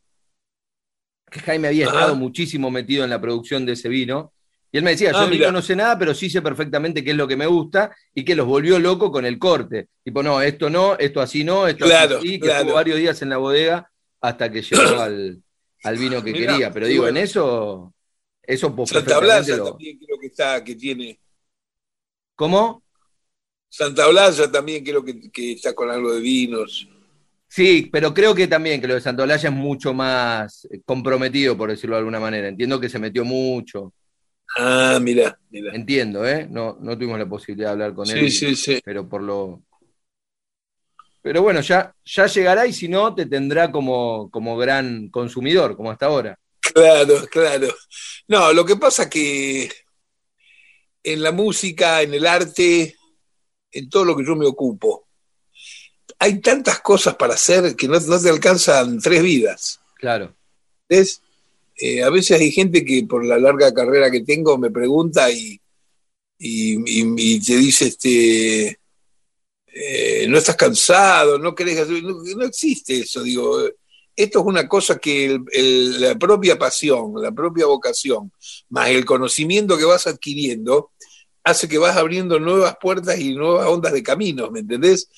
que 1.31 1.39
Jaime 1.39 1.69
había 1.69 1.85
estado 1.85 2.15
muchísimo 2.15 2.69
metido 2.69 3.03
en 3.03 3.09
la 3.09 3.21
producción 3.21 3.65
de 3.65 3.73
ese 3.73 3.89
vino 3.89 4.33
y 4.71 4.77
él 4.77 4.83
me 4.83 4.91
decía, 4.91 5.11
ah, 5.13 5.29
yo 5.29 5.51
no 5.51 5.61
sé 5.61 5.75
nada, 5.75 5.99
pero 5.99 6.13
sí 6.13 6.29
sé 6.29 6.41
perfectamente 6.41 7.03
qué 7.03 7.11
es 7.11 7.17
lo 7.17 7.27
que 7.27 7.35
me 7.35 7.45
gusta 7.45 7.93
y 8.13 8.23
que 8.23 8.35
los 8.35 8.47
volvió 8.47 8.79
loco 8.79 9.11
con 9.11 9.25
el 9.25 9.37
corte. 9.37 9.89
Tipo, 10.01 10.23
no, 10.23 10.41
esto 10.41 10.69
no, 10.69 10.97
esto 10.97 11.19
así 11.19 11.43
no, 11.43 11.67
esto 11.67 11.85
así, 11.85 12.39
que 12.39 12.47
estuvo 12.47 12.73
varios 12.73 12.97
días 12.97 13.21
en 13.21 13.29
la 13.29 13.37
bodega 13.37 13.91
hasta 14.21 14.49
que 14.49 14.61
llegó 14.61 15.01
al, 15.01 15.97
vino 15.97 16.23
que 16.23 16.31
quería. 16.31 16.71
Pero 16.71 16.87
digo, 16.87 17.05
en 17.05 17.17
eso, 17.17 17.93
eso 18.41 18.73
Santa 18.85 19.19
Blaya 19.19 19.61
también 19.61 19.99
creo 19.99 20.17
que 20.19 20.27
está, 20.27 20.63
que 20.63 20.75
tiene. 20.75 21.19
¿Cómo? 22.35 22.81
Santa 23.67 24.07
Blaya 24.07 24.49
también 24.49 24.85
creo 24.85 25.03
que, 25.03 25.29
que 25.31 25.53
está 25.53 25.73
con 25.73 25.89
algo 25.89 26.13
de 26.13 26.21
vinos. 26.21 26.87
Sí, 27.53 27.89
pero 27.91 28.13
creo 28.13 28.33
que 28.33 28.47
también 28.47 28.79
que 28.79 28.87
lo 28.87 28.93
de 28.93 29.01
Santa 29.01 29.25
Blaya 29.25 29.49
es 29.49 29.53
mucho 29.53 29.93
más 29.93 30.65
comprometido, 30.85 31.57
por 31.57 31.69
decirlo 31.69 31.97
de 31.97 31.99
alguna 31.99 32.17
manera. 32.21 32.47
Entiendo 32.47 32.79
que 32.79 32.87
se 32.87 32.97
metió 32.97 33.25
mucho. 33.25 33.93
Ah, 34.57 34.99
mira, 35.01 35.37
mira. 35.49 35.75
Entiendo, 35.75 36.25
¿eh? 36.25 36.47
No, 36.49 36.77
no 36.79 36.97
tuvimos 36.97 37.19
la 37.19 37.27
posibilidad 37.27 37.67
de 37.67 37.73
hablar 37.73 37.93
con 37.93 38.09
él. 38.09 38.31
Sí, 38.31 38.55
sí, 38.55 38.55
sí. 38.55 38.81
Pero 38.85 39.09
por 39.09 39.21
lo. 39.21 39.63
Pero 41.21 41.41
bueno, 41.41 41.59
ya, 41.59 41.93
ya 42.05 42.25
llegará 42.27 42.65
y 42.65 42.71
si 42.71 42.87
no, 42.87 43.13
te 43.13 43.25
tendrá 43.25 43.69
como, 43.69 44.31
como 44.31 44.55
gran 44.55 45.09
consumidor, 45.09 45.75
como 45.75 45.91
hasta 45.91 46.05
ahora. 46.05 46.39
Claro, 46.61 47.15
claro. 47.29 47.67
No, 48.29 48.53
lo 48.53 48.63
que 48.63 48.77
pasa 48.77 49.09
que 49.09 49.69
en 51.03 51.21
la 51.21 51.33
música, 51.33 52.01
en 52.01 52.13
el 52.13 52.25
arte, 52.25 52.95
en 53.73 53.89
todo 53.89 54.05
lo 54.05 54.15
que 54.15 54.25
yo 54.25 54.37
me 54.37 54.45
ocupo, 54.45 55.09
hay 56.21 56.39
tantas 56.39 56.81
cosas 56.81 57.15
para 57.15 57.33
hacer 57.33 57.75
que 57.75 57.87
no, 57.87 57.99
no 57.99 58.21
te 58.21 58.29
alcanzan 58.29 58.99
tres 58.99 59.23
vidas. 59.23 59.79
Claro. 59.95 60.35
¿Ves? 60.87 61.19
Eh, 61.75 62.03
a 62.03 62.11
veces 62.11 62.39
hay 62.39 62.51
gente 62.51 62.85
que 62.85 63.03
por 63.09 63.25
la 63.25 63.39
larga 63.39 63.73
carrera 63.73 64.11
que 64.11 64.21
tengo 64.21 64.55
me 64.59 64.69
pregunta 64.69 65.31
y, 65.31 65.59
y, 66.37 67.39
te 67.39 67.57
dice, 67.57 67.87
este, 67.87 68.79
eh, 69.73 70.27
no 70.29 70.37
estás 70.37 70.55
cansado, 70.55 71.39
no 71.39 71.55
querés 71.55 71.79
hacer, 71.79 72.03
no, 72.03 72.45
existe 72.45 72.99
eso, 72.99 73.23
digo, 73.23 73.59
esto 74.15 74.39
es 74.41 74.45
una 74.45 74.67
cosa 74.67 74.99
que 74.99 75.39
la 75.55 76.19
propia 76.19 76.59
pasión, 76.59 77.13
la 77.15 77.31
propia 77.31 77.65
vocación, 77.65 78.31
más 78.69 78.89
el 78.89 79.05
conocimiento 79.05 79.75
que 79.75 79.85
vas 79.85 80.05
adquiriendo, 80.05 80.91
hace 81.43 81.67
que 81.67 81.77
vas 81.77 81.97
abriendo 81.97 82.39
nuevas 82.39 82.75
puertas 82.79 83.19
y 83.19 83.35
nuevas 83.35 83.67
ondas 83.67 83.93
de 83.93 84.03
caminos, 84.03 84.51
¿me 84.51 84.59
entendés? 84.59 85.09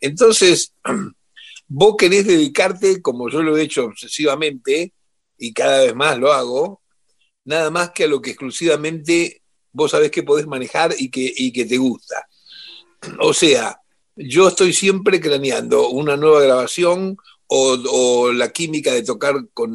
Entonces, 0.00 0.74
vos 1.68 1.94
querés 1.96 2.26
dedicarte, 2.26 3.02
como 3.02 3.28
yo 3.28 3.42
lo 3.42 3.56
he 3.56 3.62
hecho 3.62 3.86
obsesivamente, 3.86 4.92
y 5.38 5.52
cada 5.52 5.82
vez 5.82 5.94
más 5.94 6.18
lo 6.18 6.32
hago, 6.32 6.82
nada 7.44 7.70
más 7.70 7.90
que 7.90 8.04
a 8.04 8.08
lo 8.08 8.20
que 8.20 8.30
exclusivamente 8.30 9.42
vos 9.72 9.90
sabés 9.90 10.10
que 10.10 10.22
podés 10.22 10.46
manejar 10.46 10.94
y 10.96 11.10
que, 11.10 11.32
que 11.52 11.64
te 11.64 11.76
gusta. 11.78 12.26
O 13.20 13.34
sea, 13.34 13.78
yo 14.14 14.48
estoy 14.48 14.72
siempre 14.72 15.20
craneando 15.20 15.88
una 15.88 16.16
nueva 16.16 16.42
grabación 16.42 17.16
o, 17.46 18.32
la 18.32 18.50
química 18.50 18.92
de 18.92 19.02
tocar 19.02 19.34
con 19.52 19.72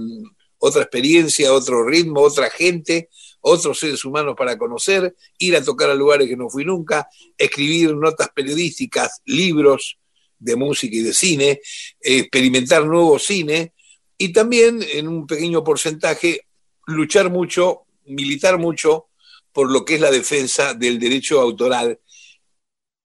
otra 0.57 0.81
experiencia, 0.81 1.53
otro 1.53 1.85
ritmo, 1.85 2.21
otra 2.21 2.49
gente, 2.49 3.09
otros 3.47 3.79
seres 3.79 4.03
humanos 4.05 4.35
para 4.37 4.57
conocer, 4.57 5.15
ir 5.37 5.55
a 5.55 5.63
tocar 5.63 5.89
a 5.89 5.95
lugares 5.95 6.27
que 6.27 6.35
no 6.35 6.49
fui 6.49 6.65
nunca, 6.65 7.07
escribir 7.37 7.95
notas 7.95 8.29
periodísticas, 8.33 9.21
libros 9.25 9.97
de 10.39 10.55
música 10.55 10.95
y 10.95 11.01
de 11.01 11.13
cine, 11.13 11.61
experimentar 11.99 12.85
nuevo 12.85 13.17
cine, 13.17 13.73
y 14.17 14.33
también 14.33 14.83
en 14.93 15.07
un 15.07 15.25
pequeño 15.25 15.63
porcentaje 15.63 16.47
luchar 16.87 17.29
mucho, 17.29 17.85
militar 18.05 18.57
mucho 18.57 19.07
por 19.51 19.71
lo 19.71 19.85
que 19.85 19.95
es 19.95 20.01
la 20.01 20.11
defensa 20.11 20.73
del 20.73 20.99
derecho 20.99 21.39
autoral, 21.39 21.99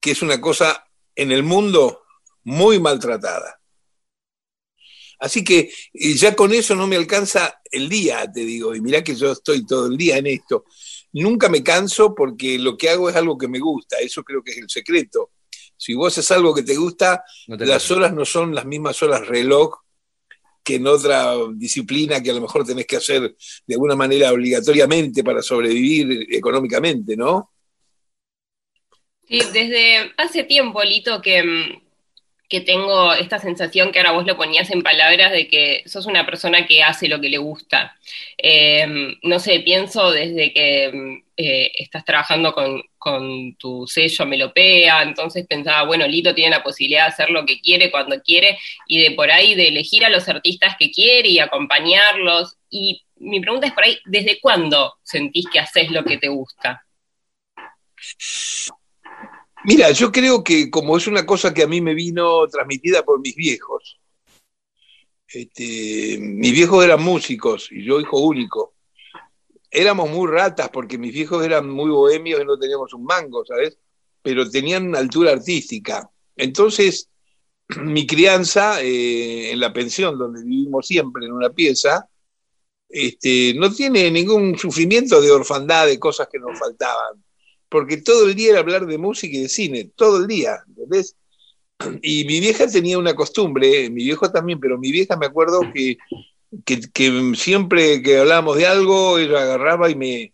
que 0.00 0.10
es 0.10 0.22
una 0.22 0.40
cosa 0.40 0.86
en 1.14 1.32
el 1.32 1.42
mundo 1.42 2.02
muy 2.44 2.78
maltratada. 2.78 3.61
Así 5.22 5.44
que 5.44 5.72
ya 5.94 6.34
con 6.34 6.52
eso 6.52 6.74
no 6.74 6.88
me 6.88 6.96
alcanza 6.96 7.60
el 7.70 7.88
día, 7.88 8.28
te 8.30 8.40
digo, 8.40 8.74
y 8.74 8.80
mirá 8.80 9.04
que 9.04 9.14
yo 9.14 9.30
estoy 9.30 9.64
todo 9.64 9.86
el 9.86 9.96
día 9.96 10.16
en 10.16 10.26
esto. 10.26 10.64
Nunca 11.12 11.48
me 11.48 11.62
canso 11.62 12.12
porque 12.12 12.58
lo 12.58 12.76
que 12.76 12.90
hago 12.90 13.08
es 13.08 13.14
algo 13.14 13.38
que 13.38 13.46
me 13.46 13.60
gusta, 13.60 13.98
eso 14.00 14.24
creo 14.24 14.42
que 14.42 14.50
es 14.50 14.58
el 14.58 14.68
secreto. 14.68 15.30
Si 15.76 15.94
vos 15.94 16.18
haces 16.18 16.28
algo 16.32 16.52
que 16.52 16.64
te 16.64 16.74
gusta, 16.74 17.22
las 17.46 17.88
horas 17.92 18.12
no 18.12 18.24
son 18.24 18.52
las 18.52 18.66
mismas 18.66 19.00
horas 19.00 19.24
reloj 19.28 19.76
que 20.64 20.76
en 20.76 20.88
otra 20.88 21.34
disciplina 21.54 22.20
que 22.20 22.30
a 22.32 22.34
lo 22.34 22.40
mejor 22.40 22.66
tenés 22.66 22.86
que 22.86 22.96
hacer 22.96 23.36
de 23.64 23.74
alguna 23.74 23.94
manera 23.94 24.32
obligatoriamente 24.32 25.22
para 25.22 25.40
sobrevivir 25.40 26.26
económicamente, 26.34 27.16
¿no? 27.16 27.52
Sí, 29.28 29.38
desde 29.52 30.12
hace 30.16 30.42
tiempo, 30.42 30.82
Lito, 30.82 31.22
que 31.22 31.44
mm, 31.44 31.91
que 32.52 32.60
tengo 32.60 33.14
esta 33.14 33.38
sensación 33.38 33.90
que 33.90 33.98
ahora 33.98 34.12
vos 34.12 34.26
lo 34.26 34.36
ponías 34.36 34.68
en 34.70 34.82
palabras 34.82 35.32
de 35.32 35.48
que 35.48 35.82
sos 35.86 36.04
una 36.04 36.26
persona 36.26 36.66
que 36.66 36.82
hace 36.82 37.08
lo 37.08 37.18
que 37.18 37.30
le 37.30 37.38
gusta. 37.38 37.96
Eh, 38.36 39.16
no 39.22 39.38
sé, 39.38 39.60
pienso 39.60 40.10
desde 40.10 40.52
que 40.52 41.22
eh, 41.34 41.72
estás 41.78 42.04
trabajando 42.04 42.54
con, 42.54 42.82
tu 43.56 43.86
sello 43.86 44.26
Melopea, 44.26 45.02
entonces 45.02 45.46
pensaba, 45.46 45.84
bueno, 45.84 46.06
Lito 46.06 46.34
tiene 46.34 46.50
la 46.50 46.62
posibilidad 46.62 47.04
de 47.04 47.12
hacer 47.12 47.30
lo 47.30 47.46
que 47.46 47.58
quiere 47.62 47.90
cuando 47.90 48.20
quiere 48.20 48.58
y 48.86 49.00
de 49.00 49.12
por 49.12 49.30
ahí 49.30 49.54
de 49.54 49.68
elegir 49.68 50.04
a 50.04 50.10
los 50.10 50.28
artistas 50.28 50.76
que 50.78 50.90
quiere 50.90 51.30
y 51.30 51.38
acompañarlos. 51.38 52.58
Y 52.68 53.02
mi 53.16 53.40
pregunta 53.40 53.66
es 53.66 53.72
por 53.72 53.84
ahí, 53.84 53.98
¿desde 54.04 54.38
cuándo 54.40 54.98
sentís 55.02 55.46
que 55.50 55.58
haces 55.58 55.90
lo 55.90 56.04
que 56.04 56.18
te 56.18 56.28
gusta? 56.28 56.84
Mira, 59.64 59.92
yo 59.92 60.10
creo 60.10 60.42
que 60.42 60.70
como 60.70 60.96
es 60.96 61.06
una 61.06 61.24
cosa 61.24 61.54
que 61.54 61.62
a 61.62 61.68
mí 61.68 61.80
me 61.80 61.94
vino 61.94 62.46
transmitida 62.48 63.04
por 63.04 63.20
mis 63.20 63.36
viejos, 63.36 64.00
este, 65.28 66.18
mis 66.20 66.52
viejos 66.52 66.84
eran 66.84 67.02
músicos 67.02 67.70
y 67.70 67.84
yo 67.84 68.00
hijo 68.00 68.18
único. 68.18 68.74
Éramos 69.70 70.10
muy 70.10 70.28
ratas 70.28 70.68
porque 70.70 70.98
mis 70.98 71.12
viejos 71.12 71.44
eran 71.44 71.70
muy 71.70 71.90
bohemios 71.90 72.40
y 72.42 72.44
no 72.44 72.58
teníamos 72.58 72.92
un 72.92 73.04
mango, 73.04 73.44
¿sabes? 73.44 73.78
Pero 74.20 74.50
tenían 74.50 74.96
altura 74.96 75.32
artística. 75.32 76.10
Entonces, 76.36 77.08
mi 77.82 78.04
crianza 78.04 78.82
eh, 78.82 79.52
en 79.52 79.60
la 79.60 79.72
pensión 79.72 80.18
donde 80.18 80.42
vivimos 80.42 80.86
siempre 80.86 81.24
en 81.26 81.32
una 81.32 81.50
pieza, 81.50 82.08
este, 82.88 83.54
no 83.54 83.72
tiene 83.72 84.10
ningún 84.10 84.58
sufrimiento 84.58 85.20
de 85.20 85.30
orfandad, 85.30 85.86
de 85.86 86.00
cosas 86.00 86.28
que 86.30 86.40
nos 86.40 86.58
faltaban 86.58 87.22
porque 87.72 87.96
todo 87.96 88.28
el 88.28 88.34
día 88.34 88.50
era 88.50 88.58
hablar 88.60 88.84
de 88.84 88.98
música 88.98 89.34
y 89.34 89.40
de 89.40 89.48
cine, 89.48 89.90
todo 89.96 90.18
el 90.18 90.26
día, 90.26 90.62
¿entendés? 90.68 91.16
Y 92.02 92.24
mi 92.26 92.38
vieja 92.38 92.68
tenía 92.68 92.98
una 92.98 93.14
costumbre, 93.14 93.88
mi 93.88 94.04
viejo 94.04 94.30
también, 94.30 94.60
pero 94.60 94.78
mi 94.78 94.92
vieja 94.92 95.16
me 95.16 95.26
acuerdo 95.26 95.62
que, 95.72 95.96
siempre 97.34 98.02
que 98.02 98.18
hablábamos 98.18 98.58
de 98.58 98.66
algo, 98.66 99.18
ella 99.18 99.42
agarraba 99.42 99.90
y 99.90 99.94
me, 99.96 100.32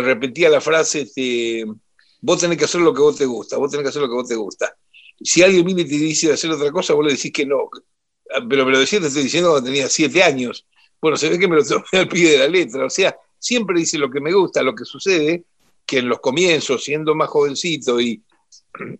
repetía 0.00 0.48
la 0.48 0.62
frase, 0.62 1.02
este, 1.02 1.66
vos 2.22 2.40
tenés 2.40 2.56
que 2.56 2.64
hacer 2.64 2.80
lo 2.80 2.94
que 2.94 3.02
vos 3.02 3.16
te 3.16 3.26
gusta, 3.26 3.58
vos 3.58 3.70
tenés 3.70 3.84
que 3.84 3.90
hacer 3.90 4.02
lo 4.02 4.08
que 4.08 4.14
vos 4.14 4.28
te 4.28 4.34
gusta. 4.34 4.74
Si 5.20 5.42
alguien 5.42 5.66
viene 5.66 5.82
y 5.82 5.88
te 5.88 5.94
dice 5.94 6.32
hacer 6.32 6.50
otra 6.50 6.72
cosa, 6.72 6.94
vos 6.94 7.04
le 7.04 7.12
decís 7.12 7.32
que 7.32 7.44
no. 7.44 7.68
Pero 8.48 8.64
me 8.64 8.72
lo 8.72 8.78
decía, 8.78 9.00
te 9.00 9.08
estoy 9.08 9.24
diciendo 9.24 9.50
cuando 9.50 9.66
tenía 9.66 9.88
siete 9.88 10.22
años. 10.22 10.66
Bueno, 11.00 11.16
se 11.16 11.28
ve 11.28 11.38
que 11.38 11.48
me 11.48 11.56
lo 11.56 11.64
tomé 11.64 11.84
al 11.92 12.08
pie 12.08 12.32
de 12.32 12.38
la 12.38 12.48
letra. 12.48 12.86
O 12.86 12.90
sea, 12.90 13.14
siempre 13.38 13.78
dice 13.78 13.98
lo 13.98 14.10
que 14.10 14.20
me 14.20 14.32
gusta, 14.32 14.62
lo 14.62 14.74
que 14.74 14.84
sucede, 14.84 15.44
que 15.88 15.98
en 16.00 16.08
los 16.10 16.20
comienzos, 16.20 16.84
siendo 16.84 17.14
más 17.14 17.30
jovencito 17.30 17.98
y, 17.98 18.22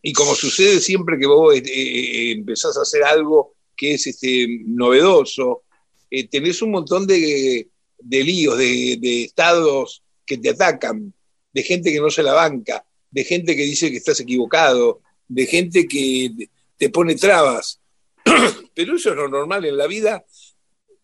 y 0.00 0.12
como 0.14 0.34
sucede 0.34 0.80
siempre 0.80 1.18
que 1.18 1.26
vos 1.26 1.54
eh, 1.54 1.62
eh, 1.62 2.32
empezás 2.32 2.78
a 2.78 2.82
hacer 2.82 3.04
algo 3.04 3.54
que 3.76 3.92
es 3.92 4.06
este, 4.06 4.48
novedoso, 4.64 5.64
eh, 6.10 6.26
tenés 6.28 6.62
un 6.62 6.70
montón 6.70 7.06
de, 7.06 7.68
de 7.98 8.24
líos, 8.24 8.56
de, 8.56 8.96
de, 8.98 9.24
estados 9.24 10.02
que 10.24 10.38
te 10.38 10.48
atacan, 10.48 11.12
de 11.52 11.62
gente 11.62 11.92
que 11.92 12.00
no 12.00 12.08
se 12.08 12.22
la 12.22 12.32
banca, 12.32 12.82
de 13.10 13.22
gente 13.22 13.54
que 13.54 13.64
dice 13.64 13.90
que 13.90 13.98
estás 13.98 14.20
equivocado, 14.20 15.02
de 15.28 15.44
gente 15.44 15.86
que 15.86 16.48
te 16.78 16.88
pone 16.88 17.16
trabas. 17.16 17.80
Pero 18.74 18.96
eso 18.96 19.10
es 19.10 19.16
lo 19.16 19.28
normal 19.28 19.66
en 19.66 19.76
la 19.76 19.86
vida, 19.86 20.24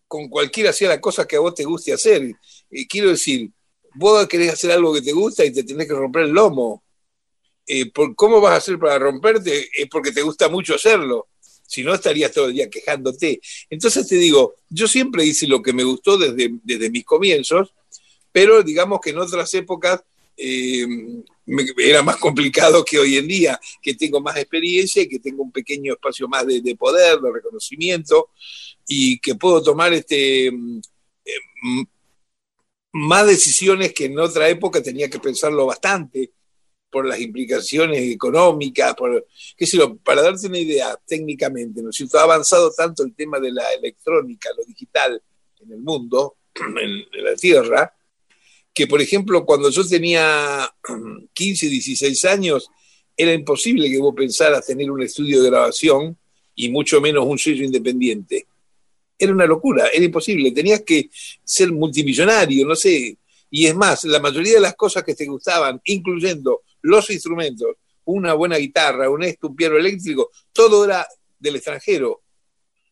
con 0.07 0.29
cualquiera 0.29 0.73
sea 0.73 0.89
la 0.89 0.99
cosa 0.99 1.27
que 1.27 1.35
a 1.35 1.41
vos 1.41 1.53
te 1.53 1.63
guste 1.63 1.93
hacer. 1.93 2.33
quiero 2.89 3.11
decir, 3.11 3.51
vos 3.95 4.27
querés 4.27 4.53
hacer 4.53 4.71
algo 4.71 4.93
que 4.93 5.01
te 5.01 5.11
gusta 5.11 5.45
y 5.45 5.51
te 5.51 5.63
tenés 5.63 5.87
que 5.87 5.93
romper 5.93 6.23
el 6.23 6.31
lomo. 6.31 6.83
Eh, 7.67 7.91
¿Cómo 8.15 8.41
vas 8.41 8.53
a 8.53 8.57
hacer 8.57 8.77
para 8.77 8.99
romperte? 8.99 9.69
Es 9.75 9.87
porque 9.89 10.11
te 10.11 10.21
gusta 10.21 10.49
mucho 10.49 10.75
hacerlo. 10.75 11.27
Si 11.67 11.83
no, 11.83 11.93
estarías 11.93 12.31
todo 12.31 12.45
el 12.45 12.53
día 12.53 12.69
quejándote. 12.69 13.41
Entonces 13.69 14.07
te 14.07 14.15
digo, 14.15 14.55
yo 14.69 14.87
siempre 14.87 15.25
hice 15.25 15.47
lo 15.47 15.61
que 15.61 15.73
me 15.73 15.83
gustó 15.83 16.17
desde, 16.17 16.51
desde 16.63 16.89
mis 16.91 17.03
comienzos, 17.03 17.73
pero 18.31 18.61
digamos 18.61 18.99
que 19.01 19.09
en 19.09 19.17
otras 19.17 19.51
épocas 19.55 20.03
eh, 20.37 20.85
era 21.77 22.03
más 22.03 22.17
complicado 22.17 22.83
que 22.83 22.99
hoy 22.99 23.17
en 23.17 23.27
día, 23.27 23.59
que 23.81 23.93
tengo 23.95 24.19
más 24.21 24.37
experiencia 24.37 25.01
y 25.01 25.07
que 25.07 25.19
tengo 25.19 25.43
un 25.43 25.51
pequeño 25.51 25.93
espacio 25.93 26.27
más 26.27 26.45
de, 26.45 26.61
de 26.61 26.75
poder, 26.75 27.19
de 27.19 27.31
reconocimiento, 27.31 28.29
y 28.87 29.19
que 29.19 29.35
puedo 29.35 29.63
tomar 29.63 29.93
este, 29.93 30.47
eh, 30.47 31.39
más 32.95 33.27
decisiones 33.27 33.93
que 33.93 34.05
en 34.05 34.17
otra 34.17 34.47
época 34.47 34.81
tenía 34.81 35.09
que 35.09 35.19
pensarlo 35.19 35.65
bastante 35.65 36.31
por 36.89 37.05
las 37.05 37.19
implicaciones 37.19 38.01
económicas, 38.09 38.95
por, 38.95 39.27
qué 39.57 39.65
sé 39.65 39.75
yo, 39.75 39.97
para 39.97 40.21
darte 40.21 40.47
una 40.47 40.59
idea 40.59 40.97
técnicamente, 41.05 41.81
¿no 41.81 41.89
ha 41.89 42.23
avanzado 42.23 42.71
tanto 42.71 43.03
el 43.03 43.13
tema 43.13 43.37
de 43.41 43.51
la 43.51 43.73
electrónica, 43.73 44.49
lo 44.57 44.63
digital 44.63 45.21
en 45.59 45.73
el 45.73 45.79
mundo, 45.79 46.37
en, 46.55 47.21
la 47.21 47.35
Tierra, 47.35 47.93
que 48.73 48.87
por 48.87 49.01
ejemplo 49.01 49.45
cuando 49.45 49.69
yo 49.69 49.85
tenía 49.85 50.73
15, 51.33 51.67
16 51.67 52.25
años, 52.25 52.69
era 53.17 53.33
imposible 53.33 53.89
que 53.89 53.99
vos 53.99 54.15
pensaras 54.15 54.65
tener 54.65 54.89
un 54.89 55.03
estudio 55.03 55.43
de 55.43 55.49
grabación 55.49 56.17
y 56.55 56.69
mucho 56.69 57.01
menos 57.01 57.25
un 57.25 57.37
sello 57.37 57.65
independiente 57.65 58.47
era 59.17 59.31
una 59.31 59.45
locura, 59.45 59.87
era 59.87 60.03
imposible, 60.03 60.51
tenías 60.51 60.81
que 60.81 61.09
ser 61.43 61.71
multimillonario, 61.71 62.65
no 62.65 62.75
sé. 62.75 63.17
Y 63.49 63.67
es 63.67 63.75
más, 63.75 64.03
la 64.05 64.19
mayoría 64.19 64.55
de 64.55 64.59
las 64.59 64.75
cosas 64.75 65.03
que 65.03 65.15
te 65.15 65.25
gustaban, 65.25 65.79
incluyendo 65.85 66.63
los 66.81 67.09
instrumentos, 67.09 67.75
una 68.05 68.33
buena 68.33 68.57
guitarra, 68.57 69.09
un 69.09 69.23
esto, 69.23 69.53
piano 69.55 69.77
eléctrico, 69.77 70.31
todo 70.51 70.85
era 70.85 71.07
del 71.39 71.55
extranjero. 71.55 72.21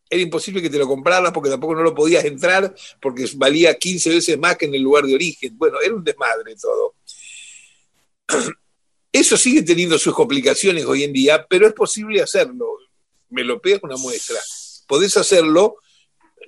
Era 0.10 0.22
imposible 0.22 0.62
que 0.62 0.70
te 0.70 0.78
lo 0.78 0.88
compraras 0.88 1.32
porque 1.32 1.50
tampoco 1.50 1.76
no 1.76 1.84
lo 1.84 1.96
podías 1.96 2.24
entrar 2.26 2.74
porque 3.02 3.28
valía 3.36 3.76
15 3.76 4.10
veces 4.10 4.38
más 4.38 4.58
que 4.58 4.66
en 4.66 4.76
el 4.76 4.82
lugar 4.82 5.06
de 5.06 5.16
origen. 5.16 5.58
Bueno, 5.58 5.80
era 5.82 5.94
un 5.94 6.04
desmadre 6.04 6.56
todo. 6.56 6.96
Eso 9.12 9.38
sigue 9.38 9.62
teniendo 9.62 9.98
sus 10.00 10.14
complicaciones 10.14 10.86
hoy 10.86 11.04
en 11.04 11.14
día, 11.14 11.46
pero 11.48 11.68
es 11.68 11.74
posible 11.74 12.22
hacerlo. 12.22 12.78
Me 13.30 13.44
lo 13.44 13.62
pegas 13.62 13.82
una 13.84 13.96
muestra. 13.98 14.40
Podés 14.88 15.16
hacerlo 15.18 15.78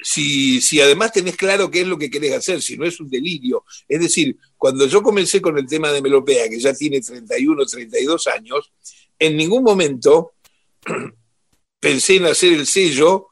si, 0.06 0.80
además 0.80 1.12
tenés 1.12 1.36
claro 1.36 1.72
qué 1.72 1.82
es 1.82 1.88
lo 1.88 1.98
que 1.98 2.12
querés 2.12 2.34
hacer, 2.34 2.62
si 2.62 2.78
no 2.78 2.86
es 2.86 3.00
un 3.00 3.10
delirio. 3.10 3.66
Es 3.88 4.00
decir, 4.00 4.38
cuando 4.56 4.86
yo 4.86 5.02
comencé 5.02 5.42
con 5.42 5.58
el 5.58 5.66
tema 5.66 5.92
de 5.92 6.02
Melopea, 6.02 6.48
que 6.48 6.60
ya 6.60 6.74
tiene 6.74 7.02
31, 7.02 7.66
32 7.66 8.28
años, 8.28 8.72
en 9.18 9.36
ningún 9.36 9.64
momento 9.64 10.34
pensé 11.80 12.18
en 12.18 12.26
hacer 12.26 12.54
el 12.54 12.68
sello 12.68 13.30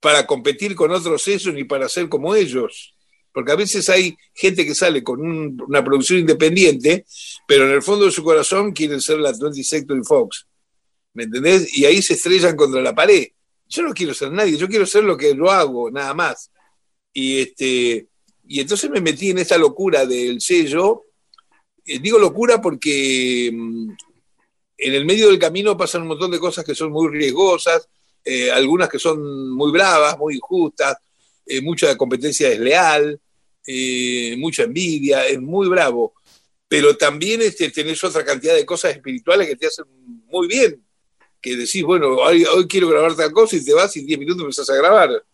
para 0.00 0.26
competir 0.26 0.74
con 0.74 0.90
otros 0.92 1.22
sellos 1.22 1.52
ni 1.52 1.64
para 1.64 1.88
ser 1.90 2.08
como 2.08 2.34
ellos. 2.34 2.94
Porque 3.30 3.52
a 3.52 3.56
veces 3.56 3.88
hay 3.90 4.16
gente 4.34 4.64
que 4.64 4.74
sale 4.74 5.04
con 5.04 5.20
una 5.60 5.84
producción 5.84 6.20
independiente, 6.20 7.04
pero 7.46 7.66
en 7.66 7.72
el 7.72 7.82
fondo 7.82 8.06
de 8.06 8.12
su 8.12 8.24
corazón 8.24 8.72
quieren 8.72 9.02
ser 9.02 9.18
la 9.18 9.32
20 9.32 9.62
Sector 9.62 10.04
Fox. 10.06 10.46
¿Me 11.12 11.24
entendés? 11.24 11.76
Y 11.76 11.84
ahí 11.84 12.00
se 12.00 12.14
estrellan 12.14 12.56
contra 12.56 12.80
la 12.80 12.94
pared 12.94 13.28
yo 13.68 13.82
no 13.82 13.92
quiero 13.92 14.14
ser 14.14 14.32
nadie, 14.32 14.56
yo 14.56 14.68
quiero 14.68 14.86
ser 14.86 15.04
lo 15.04 15.16
que 15.16 15.34
lo 15.34 15.50
hago, 15.50 15.90
nada 15.90 16.14
más. 16.14 16.50
Y, 17.12 17.40
este, 17.40 18.08
y 18.46 18.60
entonces 18.60 18.90
me 18.90 19.00
metí 19.00 19.30
en 19.30 19.38
esa 19.38 19.58
locura 19.58 20.06
del 20.06 20.40
sello. 20.40 21.04
Eh, 21.84 21.98
digo 21.98 22.18
locura 22.18 22.60
porque 22.60 23.50
mm, 23.52 23.90
en 24.78 24.94
el 24.94 25.04
medio 25.04 25.28
del 25.28 25.38
camino 25.38 25.76
pasan 25.76 26.02
un 26.02 26.08
montón 26.08 26.30
de 26.30 26.38
cosas 26.38 26.64
que 26.64 26.74
son 26.74 26.92
muy 26.92 27.08
riesgosas, 27.08 27.88
eh, 28.24 28.50
algunas 28.50 28.88
que 28.88 28.98
son 28.98 29.50
muy 29.50 29.70
bravas, 29.70 30.18
muy 30.18 30.36
injustas, 30.36 30.96
eh, 31.44 31.60
mucha 31.60 31.96
competencia 31.96 32.48
desleal, 32.48 33.20
mucha 34.38 34.62
envidia, 34.62 35.26
es 35.26 35.40
muy 35.40 35.68
bravo. 35.68 36.14
Pero 36.66 36.96
también 36.96 37.42
este, 37.42 37.70
tenés 37.70 38.02
otra 38.02 38.24
cantidad 38.24 38.54
de 38.54 38.64
cosas 38.64 38.92
espirituales 38.92 39.46
que 39.46 39.56
te 39.56 39.66
hacen 39.66 39.84
muy 40.30 40.46
bien 40.46 40.87
que 41.40 41.56
decís, 41.56 41.82
bueno, 41.82 42.16
hoy, 42.16 42.44
quiero 42.68 42.88
grabar 42.88 43.14
tal 43.14 43.32
cosa 43.32 43.56
y 43.56 43.64
te 43.64 43.72
vas 43.72 43.96
y 43.96 44.00
en 44.00 44.06
10 44.06 44.18
minutos 44.18 44.42
empezás 44.42 44.70
a 44.70 44.76
grabar, 44.76 45.24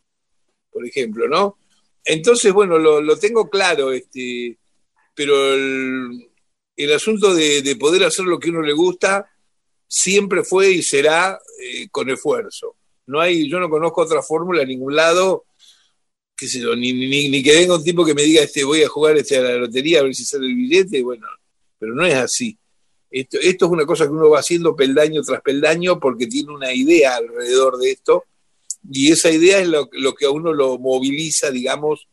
por 0.71 0.87
ejemplo, 0.87 1.29
¿no? 1.29 1.59
Entonces, 2.05 2.53
bueno, 2.53 2.79
lo, 2.79 3.19
tengo 3.19 3.49
claro, 3.49 3.93
este, 3.93 4.59
pero 5.15 5.55
el 5.55 6.93
asunto 6.93 7.35
de, 7.35 7.77
poder 7.79 8.05
hacer 8.05 8.27
lo 8.27 8.39
que 8.39 8.51
uno 8.51 8.61
le 8.61 8.73
gusta 8.73 9.31
siempre 9.87 10.45
fue 10.45 10.71
y 10.71 10.83
será 10.83 11.39
eh, 11.61 11.89
con 11.91 12.11
esfuerzo. 12.11 12.77
No 13.07 13.21
hay, 13.21 13.49
yo 13.49 13.59
no 13.61 13.71
conozco 13.71 14.03
otra 14.03 14.23
fórmula 14.23 14.63
en 14.63 14.69
ningún 14.69 14.97
lado, 14.97 15.47
qué 16.37 16.47
sé 16.47 16.61
yo, 16.61 16.75
ni, 16.75 16.93
ni, 16.93 17.43
que 17.43 17.55
venga 17.55 17.77
un 17.77 17.85
tipo 17.85 18.05
que 18.05 18.15
me 18.15 18.23
diga, 18.23 18.43
este, 18.43 18.65
voy 18.65 18.83
a 18.83 18.89
jugar 18.89 19.17
este, 19.17 19.39
a 19.39 19.43
la 19.43 19.55
lotería 19.57 20.01
a 20.01 20.03
ver 20.03 20.15
si 20.15 20.25
sale 20.25 20.47
el 20.47 20.55
billete, 20.55 21.03
bueno, 21.03 21.27
pero 21.79 21.95
no 21.95 22.05
es 22.05 22.15
así. 22.15 22.59
Esto, 23.17 23.39
esto 23.41 23.67
es 23.67 23.71
una 23.71 23.87
cosa 23.87 24.07
que 24.07 24.11
uno 24.11 24.29
va 24.29 24.41
haciendo 24.41 24.75
peldaño 24.75 25.23
tras 25.23 25.41
peldaño 25.41 26.01
porque 26.01 26.27
tiene 26.27 26.51
una 26.51 26.75
idea 26.75 27.15
alrededor 27.15 27.79
de 27.79 27.93
esto 27.93 28.25
y 28.91 29.13
esa 29.13 29.31
idea 29.31 29.61
es 29.61 29.69
lo, 29.69 29.89
que 29.89 30.27
a 30.27 30.31
uno 30.31 30.53
lo 30.53 30.79
moviliza, 30.79 31.53
digamos, 31.53 32.09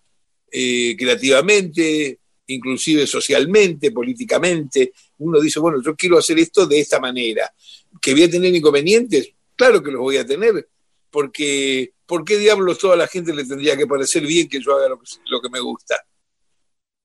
eh, 0.52 0.96
creativamente, 0.96 2.20
inclusive 2.46 3.08
socialmente, 3.08 3.92
políticamente. 3.92 4.94
Uno 5.18 5.42
dice, 5.42 5.60
bueno, 5.60 5.82
yo 5.84 5.96
quiero 5.96 6.20
hacer 6.20 6.38
esto 6.38 6.68
de 6.68 6.80
esta 6.80 7.00
manera. 7.00 7.52
¿Que 8.00 8.14
voy 8.14 8.24
a 8.24 8.30
tener 8.30 8.54
inconvenientes? 8.54 9.34
Claro 9.56 9.82
que 9.82 9.90
los 9.90 10.02
voy 10.02 10.18
a 10.18 10.26
tener, 10.26 10.70
porque 11.10 11.94
¿por 12.06 12.24
qué 12.24 12.38
diablos 12.38 12.78
toda 12.78 12.96
la 12.96 13.08
gente 13.08 13.34
le 13.34 13.44
tendría 13.44 13.76
que 13.76 13.88
parecer 13.88 14.24
bien 14.28 14.48
que 14.48 14.62
yo 14.62 14.78
haga 14.78 14.90
lo 14.90 15.00
que, 15.00 15.06
lo 15.26 15.42
que 15.42 15.50
me 15.50 15.60
gusta? 15.60 15.96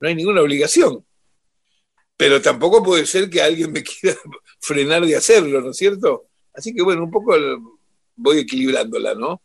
No 0.01 0.09
hay 0.09 0.15
ninguna 0.15 0.43
obligación. 0.43 1.03
Pero 2.17 2.41
tampoco 2.41 2.83
puede 2.83 3.07
ser 3.07 3.29
que 3.29 3.43
alguien 3.43 3.73
me 3.73 3.83
quiera 3.85 4.17
frenar 4.61 5.05
de 5.05 5.17
hacerlo, 5.17 5.61
¿no 5.61 5.71
es 5.71 5.77
cierto? 5.77 6.29
Así 6.53 6.75
que 6.75 6.83
bueno, 6.83 7.05
un 7.05 7.11
poco 7.11 7.35
voy 8.17 8.39
equilibrándola, 8.39 9.15
¿no? 9.15 9.43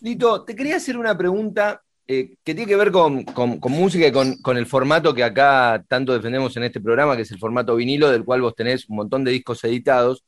Lito, 0.00 0.44
te 0.44 0.54
quería 0.54 0.76
hacer 0.76 0.96
una 0.96 1.16
pregunta 1.16 1.82
eh, 2.10 2.36
que 2.42 2.54
tiene 2.54 2.66
que 2.66 2.76
ver 2.76 2.90
con, 2.90 3.26
música 3.68 4.06
y 4.06 4.12
con, 4.12 4.56
el 4.56 4.66
formato 4.66 5.12
que 5.14 5.22
acá 5.22 5.84
tanto 5.88 6.14
defendemos 6.14 6.56
en 6.56 6.64
este 6.64 6.80
programa, 6.80 7.14
que 7.14 7.22
es 7.22 7.30
el 7.32 7.38
formato 7.38 7.76
vinilo, 7.76 8.10
del 8.10 8.24
cual 8.24 8.40
vos 8.40 8.54
tenés 8.54 8.88
un 8.88 8.96
montón 8.96 9.24
de 9.24 9.32
discos 9.32 9.62
editados. 9.64 10.24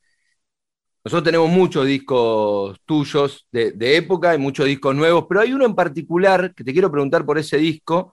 Nosotros 1.03 1.25
tenemos 1.25 1.49
muchos 1.49 1.87
discos 1.87 2.79
tuyos 2.85 3.47
de, 3.51 3.73
época 3.97 4.35
y 4.35 4.39
muchos 4.39 4.67
discos 4.67 4.95
nuevos, 4.95 5.25
pero 5.27 5.41
hay 5.41 5.53
uno 5.55 5.65
en 5.65 5.75
particular 5.75 6.55
que 6.55 6.63
te 6.65 6.73
quiero 6.73 6.91
preguntar 6.91 7.25
por 7.25 7.39
ese 7.39 7.57
disco, 7.57 8.13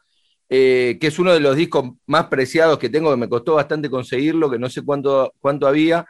eh, 0.50 0.98
que 1.00 1.08
es 1.08 1.20
uno 1.20 1.34
de 1.34 1.40
los 1.40 1.56
discos 1.56 1.92
más 2.06 2.28
preciados 2.28 2.80
que 2.80 2.90
tengo, 2.90 3.12
que 3.12 3.18
me 3.18 3.30
costó 3.30 3.56
bastante 3.56 3.90
conseguirlo, 3.90 4.50
que 4.50 4.60
no 4.60 4.70
sé 4.70 4.82
cuánto, 4.82 5.34
cuánto 5.40 5.68
había, 5.68 6.06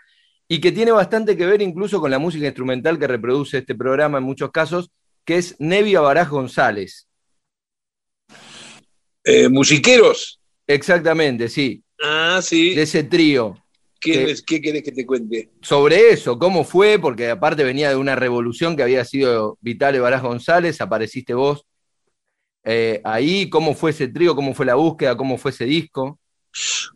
y 0.47 0.61
que 0.61 0.71
tiene 0.71 0.91
bastante 0.91 1.35
que 1.35 1.45
ver 1.45 1.61
incluso 1.61 1.99
con 1.99 2.11
la 2.11 2.19
música 2.19 2.45
instrumental 2.45 2.99
que 2.99 3.07
reproduce 3.07 3.59
este 3.59 3.75
programa 3.75 4.19
en 4.19 4.23
muchos 4.23 4.51
casos, 4.51 4.91
que 5.25 5.37
es 5.37 5.55
Nevia 5.59 6.01
Baraj 6.01 6.29
González. 6.29 7.07
Eh, 9.23 9.49
musiqueros. 9.49 10.39
Exactamente, 10.67 11.49
sí. 11.49 11.83
Ah, 12.01 12.39
sí. 12.41 12.75
De 12.75 12.83
ese 12.83 13.03
trío. 13.03 13.57
¿Qué, 13.99 14.35
¿Qué 14.45 14.61
querés 14.61 14.83
que 14.83 14.91
te 14.91 15.05
cuente? 15.05 15.49
Sobre 15.61 16.11
eso, 16.11 16.37
¿cómo 16.37 16.63
fue? 16.63 16.99
Porque 16.99 17.29
aparte 17.31 17.63
venía 17.63 17.89
de 17.89 17.95
una 17.95 18.15
revolución 18.15 18.77
que 18.77 18.83
había 18.83 19.03
sido 19.03 19.57
Vitale 19.59 19.99
Baraj 19.99 20.21
González, 20.21 20.79
apareciste 20.79 21.33
vos 21.33 21.65
eh, 22.69 22.99
ahí, 23.05 23.49
¿cómo 23.49 23.73
fue 23.73 23.91
ese 23.91 24.09
trío? 24.09 24.35
¿Cómo 24.35 24.53
fue 24.53 24.65
la 24.65 24.75
búsqueda? 24.75 25.15
¿Cómo 25.15 25.37
fue 25.37 25.51
ese 25.51 25.63
disco? 25.63 26.19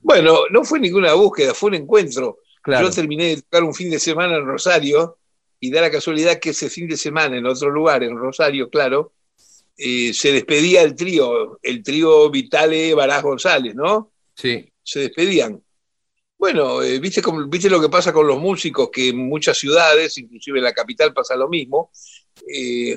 Bueno, 0.01 0.39
no 0.49 0.65
fue 0.65 0.81
ninguna 0.81 1.13
búsqueda, 1.13 1.53
fue 1.53 1.69
un 1.69 1.75
encuentro. 1.75 2.39
Yo 2.65 2.91
terminé 2.91 3.27
de 3.27 3.41
tocar 3.41 3.63
un 3.63 3.73
fin 3.73 3.89
de 3.89 3.97
semana 3.97 4.35
en 4.35 4.45
Rosario 4.45 5.17
y 5.61 5.71
da 5.71 5.79
la 5.79 5.89
casualidad 5.89 6.39
que 6.39 6.49
ese 6.49 6.69
fin 6.69 6.89
de 6.89 6.97
semana 6.97 7.37
en 7.37 7.45
otro 7.45 7.69
lugar, 7.69 8.03
en 8.03 8.17
Rosario, 8.17 8.69
claro, 8.69 9.13
eh, 9.77 10.13
se 10.13 10.33
despedía 10.33 10.81
el 10.81 10.93
trío, 10.93 11.57
el 11.63 11.81
trío 11.81 12.29
Vitale 12.29 12.93
Baraj 12.93 13.23
González, 13.23 13.73
¿no? 13.73 14.11
Sí. 14.35 14.69
Se 14.83 14.99
despedían. 14.99 15.63
Bueno, 16.37 16.81
eh, 16.81 16.99
¿viste, 16.99 17.21
viste 17.47 17.69
lo 17.69 17.79
que 17.79 17.87
pasa 17.87 18.11
con 18.11 18.27
los 18.27 18.39
músicos, 18.39 18.89
que 18.91 19.09
en 19.09 19.29
muchas 19.29 19.57
ciudades, 19.57 20.17
inclusive 20.17 20.57
en 20.57 20.65
la 20.65 20.73
capital 20.73 21.13
pasa 21.13 21.37
lo 21.37 21.47
mismo, 21.47 21.91
eh, 22.47 22.95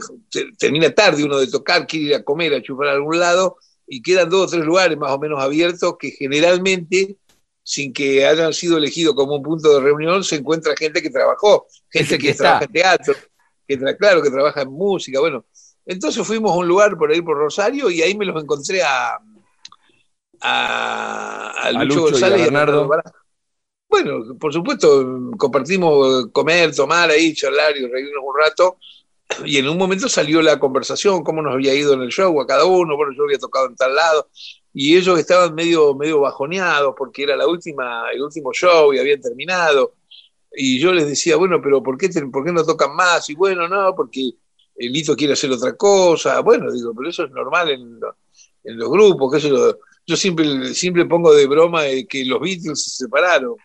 termina 0.58 0.90
tarde 0.90 1.24
uno 1.24 1.38
de 1.38 1.46
tocar, 1.46 1.86
quiere 1.86 2.06
ir 2.06 2.14
a 2.14 2.22
comer, 2.22 2.54
a 2.54 2.62
chupar 2.62 2.88
a 2.88 2.92
algún 2.92 3.18
lado, 3.18 3.56
y 3.86 4.02
quedan 4.02 4.30
dos 4.30 4.48
o 4.48 4.50
tres 4.50 4.64
lugares 4.64 4.96
más 4.96 5.10
o 5.10 5.18
menos 5.18 5.42
abiertos 5.42 5.96
que 5.98 6.10
generalmente, 6.10 7.16
sin 7.62 7.92
que 7.92 8.26
hayan 8.26 8.52
sido 8.52 8.78
elegidos 8.78 9.14
como 9.14 9.36
un 9.36 9.42
punto 9.42 9.74
de 9.74 9.80
reunión, 9.80 10.24
se 10.24 10.36
encuentra 10.36 10.74
gente 10.76 11.02
que 11.02 11.10
trabajó, 11.10 11.66
gente 11.90 12.18
que, 12.18 12.34
trabaja 12.34 12.64
en 12.64 12.72
teatro, 12.72 13.14
que 13.66 13.78
claro, 13.96 14.22
que 14.22 14.30
trabaja 14.30 14.62
en 14.62 14.70
música, 14.70 15.20
bueno, 15.20 15.44
entonces 15.86 16.26
fuimos 16.26 16.52
a 16.52 16.56
un 16.56 16.66
lugar 16.66 16.96
por 16.96 17.10
ahí 17.10 17.20
por 17.20 17.36
Rosario 17.36 17.90
y 17.90 18.00
ahí 18.00 18.16
me 18.16 18.24
los 18.24 18.42
encontré 18.42 18.82
a, 18.82 19.18
a, 20.40 21.70
Lucho, 21.72 22.02
González 22.02 22.38
y 22.38 22.42
a 22.42 22.44
Bernardo. 22.44 22.88
bueno, 23.88 24.38
por 24.38 24.52
supuesto, 24.52 25.30
compartimos 25.36 26.28
comer, 26.32 26.74
tomar 26.74 27.10
ahí, 27.10 27.34
charlar 27.34 27.76
y 27.76 27.86
reírnos 27.86 28.22
un 28.22 28.34
rato. 28.38 28.78
Y 29.44 29.58
en 29.58 29.68
un 29.68 29.78
momento 29.78 30.08
salió 30.08 30.42
la 30.42 30.58
conversación, 30.58 31.22
cómo 31.22 31.42
nos 31.42 31.54
había 31.54 31.74
ido 31.74 31.94
en 31.94 32.02
el 32.02 32.10
show 32.10 32.40
a 32.40 32.46
cada 32.46 32.64
uno, 32.64 32.96
bueno, 32.96 33.12
yo 33.16 33.24
había 33.24 33.38
tocado 33.38 33.66
en 33.66 33.76
tal 33.76 33.94
lado, 33.94 34.28
y 34.72 34.96
ellos 34.96 35.18
estaban 35.18 35.54
medio, 35.54 35.94
medio 35.94 36.20
bajoneados 36.20 36.94
porque 36.96 37.22
era 37.22 37.36
la 37.36 37.46
última, 37.46 38.10
el 38.12 38.22
último 38.22 38.52
show 38.52 38.92
y 38.92 38.98
habían 38.98 39.20
terminado. 39.20 39.94
Y 40.52 40.78
yo 40.78 40.92
les 40.92 41.06
decía, 41.06 41.36
bueno, 41.36 41.60
pero 41.62 41.82
¿por 41.82 41.96
qué, 41.96 42.08
¿por 42.32 42.44
qué 42.44 42.52
no 42.52 42.64
tocan 42.64 42.94
más? 42.94 43.28
Y 43.30 43.34
bueno, 43.34 43.68
no, 43.68 43.94
porque 43.94 44.32
el 44.76 44.92
Lito 44.92 45.14
quiere 45.14 45.34
hacer 45.34 45.50
otra 45.52 45.76
cosa, 45.76 46.40
bueno, 46.40 46.72
digo, 46.72 46.92
pero 46.94 47.08
eso 47.08 47.24
es 47.24 47.30
normal 47.30 47.70
en, 47.70 48.00
los 48.76 48.90
grupos, 48.90 49.32
que 49.32 49.50
yo 50.06 50.16
siempre, 50.16 50.74
siempre 50.74 51.06
pongo 51.06 51.32
de 51.34 51.46
broma 51.46 51.82
que 52.08 52.24
los 52.24 52.40
Beatles 52.40 52.82
se 52.82 53.04
separaron. 53.04 53.56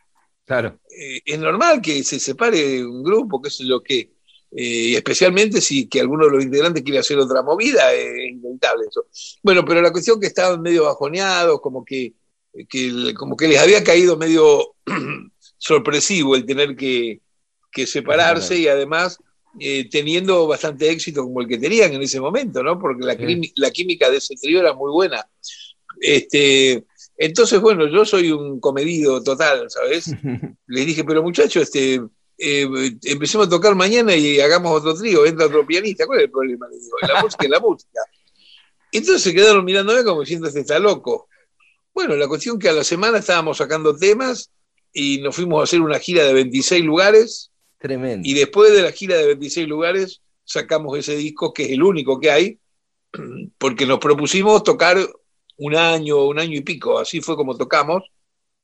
Claro. 0.45 0.79
Eh, 0.89 1.21
es 1.25 1.39
normal 1.39 1.81
que 1.81 2.03
se 2.03 2.19
separe 2.19 2.83
un 2.85 3.03
grupo, 3.03 3.41
qué 3.41 3.49
sé 3.49 3.65
yo 3.65 3.81
qué. 3.81 4.11
Eh, 4.51 4.95
especialmente 4.95 5.61
si 5.61 5.87
que 5.87 5.99
alguno 5.99 6.25
de 6.25 6.31
los 6.31 6.43
integrantes 6.43 6.83
quiere 6.83 6.99
hacer 6.99 7.19
otra 7.19 7.43
movida, 7.43 7.93
es 7.93 8.31
inevitable 8.31 8.87
eso. 8.89 9.05
Bueno, 9.43 9.63
pero 9.63 9.81
la 9.81 9.91
cuestión 9.91 10.19
que 10.19 10.27
estaban 10.27 10.61
medio 10.61 10.85
bajoneados, 10.85 11.61
como 11.61 11.85
que, 11.85 12.13
como 13.15 13.37
que 13.37 13.47
les 13.47 13.59
había 13.59 13.83
caído 13.83 14.17
medio 14.17 14.75
sorpresivo 15.57 16.35
el 16.35 16.45
tener 16.45 16.75
que, 16.75 17.21
que 17.71 17.85
separarse 17.85 18.57
y 18.57 18.67
además 18.67 19.19
eh, 19.59 19.87
teniendo 19.89 20.47
bastante 20.47 20.89
éxito 20.89 21.23
como 21.23 21.41
el 21.41 21.47
que 21.47 21.57
tenían 21.57 21.93
en 21.93 22.01
ese 22.01 22.19
momento, 22.19 22.63
¿no? 22.63 22.79
Porque 22.79 23.05
la, 23.05 23.15
la 23.55 23.71
química 23.71 24.09
de 24.09 24.17
ese 24.17 24.35
trío 24.35 24.59
era 24.59 24.73
muy 24.73 24.91
buena. 24.91 25.27
Este, 25.99 26.85
entonces, 27.17 27.59
bueno, 27.59 27.87
yo 27.87 28.05
soy 28.05 28.31
un 28.31 28.59
comedido 28.59 29.21
total, 29.21 29.69
¿sabes? 29.69 30.13
Les 30.67 30.85
dije, 30.85 31.03
pero 31.03 31.21
muchachos, 31.21 31.63
este, 31.63 32.01
eh, 32.39 32.97
empecemos 33.03 33.47
a 33.47 33.49
tocar 33.49 33.75
mañana 33.75 34.15
y 34.15 34.39
hagamos 34.39 34.79
otro 34.79 34.95
trío, 34.95 35.25
entra 35.25 35.47
otro 35.47 35.65
pianista, 35.65 36.05
¿cuál 36.05 36.19
es 36.19 36.25
el 36.25 36.31
problema? 36.31 36.67
la 37.07 37.21
música 37.21 37.43
es 37.43 37.49
la 37.49 37.59
música. 37.59 37.99
Entonces 38.91 39.21
se 39.21 39.33
quedaron 39.33 39.65
mirándome 39.65 40.03
como 40.03 40.21
diciendo, 40.21 40.47
este 40.47 40.61
está 40.61 40.79
loco. 40.79 41.27
Bueno, 41.93 42.15
la 42.15 42.27
cuestión 42.27 42.57
que 42.57 42.69
a 42.69 42.73
la 42.73 42.83
semana 42.83 43.19
estábamos 43.19 43.57
sacando 43.57 43.95
temas 43.95 44.51
y 44.93 45.19
nos 45.21 45.35
fuimos 45.35 45.59
a 45.59 45.63
hacer 45.65 45.81
una 45.81 45.99
gira 45.99 46.23
de 46.23 46.33
26 46.33 46.83
lugares 46.83 47.49
Tremendo. 47.79 48.27
Y 48.27 48.33
después 48.33 48.73
de 48.73 48.81
la 48.81 48.91
gira 48.91 49.17
de 49.17 49.27
26 49.27 49.67
lugares, 49.67 50.21
sacamos 50.43 50.97
ese 50.97 51.15
disco, 51.15 51.53
que 51.53 51.63
es 51.63 51.71
el 51.71 51.81
único 51.81 52.19
que 52.19 52.29
hay, 52.29 52.59
porque 53.57 53.85
nos 53.85 53.99
propusimos 53.99 54.63
tocar 54.63 54.97
un 55.57 55.75
año, 55.75 56.25
un 56.25 56.39
año 56.39 56.57
y 56.57 56.61
pico, 56.61 56.99
así 56.99 57.21
fue 57.21 57.35
como 57.37 57.57
tocamos. 57.57 58.03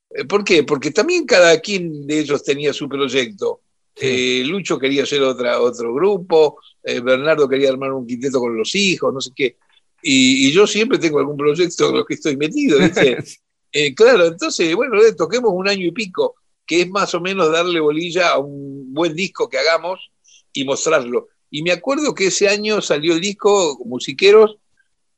Eh, 0.10 0.26
¿Por 0.26 0.44
qué? 0.44 0.64
Porque 0.64 0.92
también 0.92 1.26
cada 1.26 1.60
quien 1.62 2.06
de 2.06 2.20
ellos 2.20 2.44
tenía 2.44 2.74
su 2.74 2.90
proyecto. 2.90 3.62
Eh, 3.96 4.44
Lucho 4.46 4.78
quería 4.78 5.04
hacer 5.04 5.22
otra, 5.22 5.62
otro 5.62 5.94
grupo, 5.94 6.60
eh, 6.84 7.00
Bernardo 7.00 7.48
quería 7.48 7.70
armar 7.70 7.94
un 7.94 8.06
quinteto 8.06 8.40
con 8.40 8.58
los 8.58 8.76
hijos, 8.76 9.14
no 9.14 9.22
sé 9.22 9.32
qué. 9.36 9.58
Y, 10.02 10.52
yo 10.52 10.68
siempre 10.68 11.00
tengo 11.00 11.20
algún 11.20 11.38
proyecto 11.38 11.90
en 11.90 11.98
lo 11.98 12.06
que 12.06 12.16
estoy 12.16 12.38
metido, 12.38 12.78
claro, 13.96 14.26
entonces, 14.26 14.76
bueno, 14.76 14.98
toquemos 15.18 15.52
un 15.54 15.68
año 15.68 15.86
y 15.88 15.92
pico 15.92 16.36
que 16.66 16.82
es 16.82 16.90
más 16.90 17.14
o 17.14 17.22
menos 17.22 17.52
darle 17.52 17.80
bolilla 17.80 18.30
a 18.30 18.40
un 18.40 18.94
buen 18.94 19.14
disco 19.16 19.50
que 19.50 19.60
hagamos 19.60 20.12
y 20.54 20.64
mostrarlo. 20.64 21.28
Y 21.50 21.62
me 21.62 21.72
acuerdo 21.72 22.14
que 22.14 22.28
ese 22.28 22.48
año 22.50 22.82
salió 22.82 23.14
el 23.14 23.22
disco 23.22 23.78
Musiqueros 23.86 24.58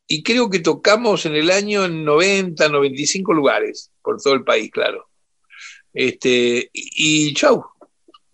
y 0.08 0.24
creo 0.24 0.50
que 0.50 0.60
tocamos 0.60 1.26
en 1.26 1.36
el 1.36 1.50
año 1.50 1.86
en 1.86 2.04
90, 2.04 2.70
95 2.70 3.34
lugares 3.34 3.92
por 4.02 4.22
todo 4.22 4.34
el 4.34 4.44
país, 4.44 4.72
claro. 4.72 5.08
Este, 5.94 6.70
y, 6.74 7.34
chau. 7.34 7.64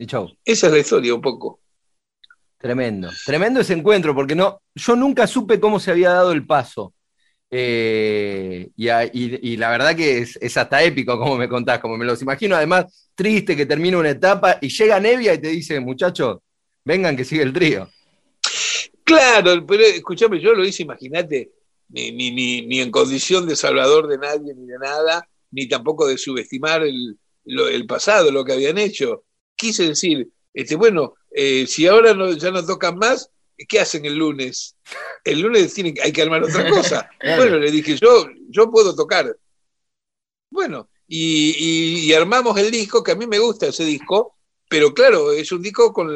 Y 0.04 0.06
chau. 0.06 0.30
Esa 0.44 0.68
es 0.68 0.74
la 0.74 0.80
historia 0.80 1.16
un 1.16 1.22
poco. 1.22 1.62
Tremendo, 2.58 3.10
tremendo 3.26 3.62
ese 3.62 3.72
encuentro, 3.72 4.14
porque 4.14 4.36
no, 4.36 4.62
yo 4.76 4.98
nunca 4.98 5.28
supe 5.28 5.62
cómo 5.62 5.80
se 5.80 5.92
había 5.92 6.10
dado 6.10 6.34
el 6.34 6.46
paso 6.46 6.94
eh, 7.50 8.70
y, 8.76 9.56
la 9.56 9.70
verdad 9.70 9.96
que 9.96 10.18
es, 10.18 10.58
hasta 10.58 10.84
épico 10.84 11.18
como 11.18 11.38
me 11.38 11.48
contás, 11.48 11.80
como 11.80 11.96
me 11.98 12.04
los 12.04 12.22
imagino. 12.22 12.58
Además, 12.58 13.10
triste 13.16 13.56
que 13.56 13.66
termine 13.66 13.96
una 13.96 14.10
etapa 14.10 14.58
y 14.60 14.68
llega 14.68 15.00
Nevia 15.00 15.36
y 15.36 15.38
te 15.38 15.48
dice, 15.48 15.80
muchachos, 15.80 16.40
vengan 16.84 17.16
que 17.16 17.24
sigue 17.24 17.44
el 17.44 17.54
trío. 17.54 17.90
Claro, 19.06 19.66
pero 19.66 19.84
escúchame, 19.84 20.42
yo 20.42 20.54
lo 20.54 20.66
hice, 20.66 20.84
imagínate, 20.84 21.54
ni, 21.88 22.12
ni, 22.12 22.62
ni, 22.66 22.82
en 22.82 22.92
condición 22.92 23.48
de 23.48 23.56
salvador 23.56 24.08
de 24.10 24.18
nadie 24.18 24.54
ni 24.54 24.66
de 24.66 24.80
nada. 24.80 25.26
ni 25.52 25.70
tampoco 25.70 26.08
de 26.08 26.18
subestimar 26.18 26.84
el, 26.84 27.18
el 27.46 27.86
pasado, 27.86 28.32
lo 28.32 28.44
que 28.44 28.52
habían 28.52 28.78
hecho. 28.78 29.24
Quise 29.64 29.88
decir, 29.88 30.30
este, 30.54 30.76
bueno, 30.76 31.14
eh, 31.32 31.66
si 31.68 31.88
ahora 31.88 32.14
no, 32.14 32.34
ya 32.34 32.52
no 32.52 32.66
tocan 32.66 32.98
más, 32.98 33.30
¿qué 33.68 33.80
hacen 33.80 34.04
el 34.04 34.16
lunes? 34.16 34.76
El 35.24 35.40
lunes 35.40 35.74
tienen, 35.74 35.96
hay 36.04 36.12
que 36.12 36.22
armar 36.22 36.44
otra 36.44 36.70
cosa. 36.70 37.10
Bueno, 37.38 37.58
le 37.60 37.72
dije, 37.72 37.96
yo, 37.96 38.28
yo 38.50 38.70
puedo 38.70 38.94
tocar. 38.94 39.34
Bueno, 40.50 40.90
y, 41.08 42.12
armamos 42.12 42.58
el 42.58 42.72
disco, 42.72 43.02
que 43.02 43.14
a 43.14 43.16
mí 43.16 43.26
me 43.26 43.40
gusta 43.40 43.68
ese 43.68 43.86
disco, 43.86 44.36
pero 44.68 44.94
claro, 44.94 45.32
es 45.32 45.50
un 45.54 45.62
disco 45.62 45.94
con, 45.94 46.10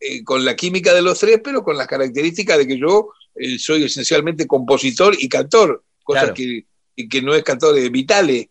eh, 0.00 0.24
con 0.24 0.44
la 0.44 0.56
química 0.56 0.92
de 0.92 1.02
los 1.02 1.20
tres, 1.20 1.40
pero 1.42 1.62
con 1.62 1.76
las 1.76 1.86
características 1.86 2.58
de 2.58 2.66
que 2.66 2.78
yo 2.78 3.10
eh, 3.36 3.60
soy 3.60 3.84
esencialmente 3.84 4.48
compositor 4.48 5.14
y 5.16 5.28
cantor, 5.28 5.84
cosa 6.02 6.34
que, 6.34 6.66
que, 7.08 7.22
no 7.22 7.32
es 7.32 7.44
cantor 7.44 7.76
de 7.76 7.88
Vitale. 7.90 8.50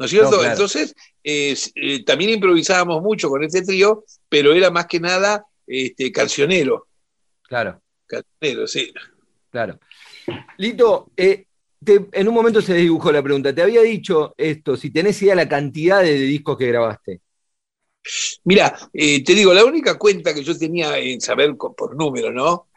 ¿No 0.00 0.06
es 0.06 0.12
cierto? 0.12 0.42
Entonces, 0.42 0.94
eh, 1.22 1.54
también 2.06 2.30
improvisábamos 2.30 3.02
mucho 3.02 3.28
con 3.28 3.44
este 3.44 3.60
trío, 3.60 4.02
pero 4.30 4.54
era 4.54 4.70
más 4.70 4.86
que 4.86 4.98
nada 4.98 5.44
este, 5.66 6.10
cancionero. 6.10 6.86
Claro. 7.42 7.82
Cancionero, 8.06 8.66
sí. 8.66 8.90
Claro. 9.50 9.78
Lito, 10.56 11.10
eh, 11.14 11.44
en 11.84 12.28
un 12.28 12.32
momento 12.32 12.62
se 12.62 12.72
dibujó 12.72 13.12
la 13.12 13.22
pregunta. 13.22 13.54
Te 13.54 13.60
había 13.60 13.82
dicho 13.82 14.32
esto, 14.38 14.74
si 14.74 14.88
tenés 14.88 15.20
idea 15.20 15.34
la 15.34 15.46
cantidad 15.46 16.02
de, 16.02 16.14
discos 16.14 16.56
que 16.56 16.68
grabaste. 16.68 17.20
Mira, 18.44 18.74
eh, 18.94 19.22
te 19.22 19.34
digo, 19.34 19.52
la 19.52 19.66
única 19.66 19.98
cuenta 19.98 20.32
que 20.32 20.42
yo 20.42 20.56
tenía 20.56 20.96
en 20.96 21.20
saber 21.20 21.54
por 21.58 21.94
número, 21.94 22.32
¿no? 22.32 22.68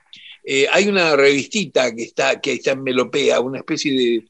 hay 0.74 0.90
una 0.90 1.16
revistita 1.16 1.96
que 1.96 2.04
está, 2.04 2.42
que 2.42 2.52
está 2.52 2.72
en 2.72 2.84
Melopea, 2.84 3.40
una 3.40 3.60
especie 3.60 4.28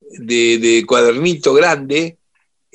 de, 0.00 0.58
de 0.58 0.84
cuadernito 0.84 1.54
grande, 1.54 2.18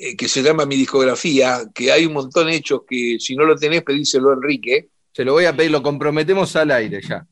eh, 0.02 0.16
que 0.16 0.28
se 0.28 0.42
llama 0.42 0.64
Mi 0.64 0.76
Discografía, 0.76 1.60
que 1.74 1.92
hay 1.92 2.06
un 2.06 2.14
montón 2.14 2.46
de 2.46 2.54
hechos 2.54 2.80
que 2.88 3.18
si 3.20 3.36
no 3.36 3.44
lo 3.44 3.54
tenés, 3.54 3.82
pedíselo 3.82 4.30
a 4.30 4.34
Enrique. 4.34 4.88
Se 5.12 5.26
lo 5.26 5.34
voy 5.34 5.44
a 5.44 5.54
pedir, 5.54 5.70
lo 5.70 5.82
comprometemos 5.82 6.56
al 6.56 6.70
aire 6.70 7.02
ya. 7.06 7.26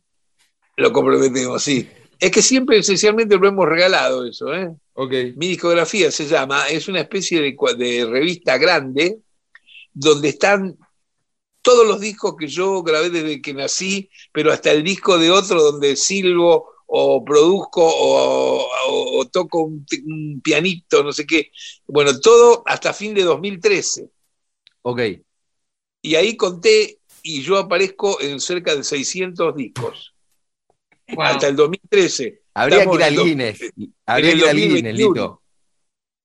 Lo 0.77 0.93
comprometemos, 0.93 1.62
sí. 1.62 1.89
Es 2.21 2.31
que 2.31 2.43
siempre 2.43 2.77
esencialmente 2.77 3.39
lo 3.39 3.49
hemos 3.49 3.66
regalado 3.66 4.27
eso, 4.27 4.53
¿eh? 4.53 4.71
Okay. 4.93 5.33
Mi 5.37 5.49
discografía 5.49 6.11
se 6.11 6.27
llama, 6.27 6.69
es 6.69 6.89
una 6.89 7.01
especie 7.01 7.41
de, 7.41 7.57
de 7.79 8.05
revista 8.05 8.59
grande 8.59 9.16
donde 9.95 10.29
están 10.29 10.77
todos 11.62 11.87
los 11.89 12.01
discos 12.01 12.35
que 12.39 12.49
yo 12.49 12.83
grabé 12.83 13.09
desde 13.09 13.41
que 13.41 13.55
nací, 13.55 14.11
pero 14.31 14.53
hasta 14.53 14.73
el 14.73 14.85
disco 14.85 15.16
de 15.16 15.31
otro 15.31 15.62
donde 15.62 15.97
Silvo 15.97 16.71
o 16.91 17.22
produzco 17.22 17.82
o, 17.84 19.26
toco 19.30 19.64
un, 19.64 20.41
pianito, 20.43 21.05
no 21.05 21.12
sé 21.12 21.26
qué. 21.26 21.51
Bueno, 21.86 22.18
todo 22.18 22.62
hasta 22.66 22.95
fin 22.95 23.14
de 23.14 23.24
2013. 23.24 24.09
Ok. 24.82 25.01
Y 26.01 26.14
ahí 26.14 26.36
conté 26.36 26.99
y 27.22 27.43
yo 27.43 27.59
aparezco 27.59 28.20
en 28.22 28.41
cerca 28.41 28.74
de 28.74 28.82
600 28.82 29.55
discos. 29.55 30.14
Hasta 31.18 31.49
el 31.49 31.57
2013. 31.57 32.43
Habría 32.55 32.86
que 32.86 32.95
ir 32.95 33.03
al 33.03 33.16
Guinness. 33.16 33.61
Habría 34.07 34.32
que 34.32 34.39
ir 34.39 34.45
al 34.47 34.57
Guinness, 34.57 34.95
Lito. 34.95 35.43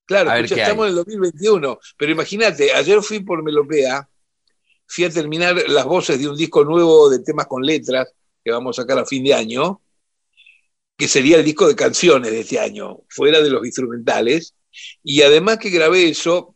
Claro, 0.05 0.33
estamos 0.33 0.85
en 0.85 0.89
el 0.89 0.95
2021. 0.95 1.79
Pero 1.97 2.11
imagínate, 2.11 2.71
ayer 2.71 3.01
fui 3.01 3.19
por 3.19 3.43
Melopea, 3.43 4.07
fui 4.85 5.03
a 5.03 5.09
terminar 5.09 5.61
las 5.67 5.85
voces 5.85 6.19
de 6.19 6.29
un 6.29 6.37
disco 6.37 6.63
nuevo 6.63 7.09
de 7.09 7.19
temas 7.19 7.47
con 7.47 7.63
letras 7.63 8.13
que 8.43 8.51
vamos 8.51 8.77
a 8.79 8.83
sacar 8.83 8.99
a 8.99 9.05
fin 9.05 9.23
de 9.23 9.33
año 9.33 9.81
que 11.03 11.09
sería 11.09 11.35
el 11.35 11.43
disco 11.43 11.67
de 11.67 11.75
canciones 11.75 12.31
de 12.31 12.39
este 12.39 12.59
año, 12.61 13.01
fuera 13.09 13.41
de 13.41 13.49
los 13.49 13.65
instrumentales. 13.65 14.55
Y 15.03 15.21
además 15.21 15.57
que 15.57 15.69
grabé 15.69 16.07
eso, 16.07 16.55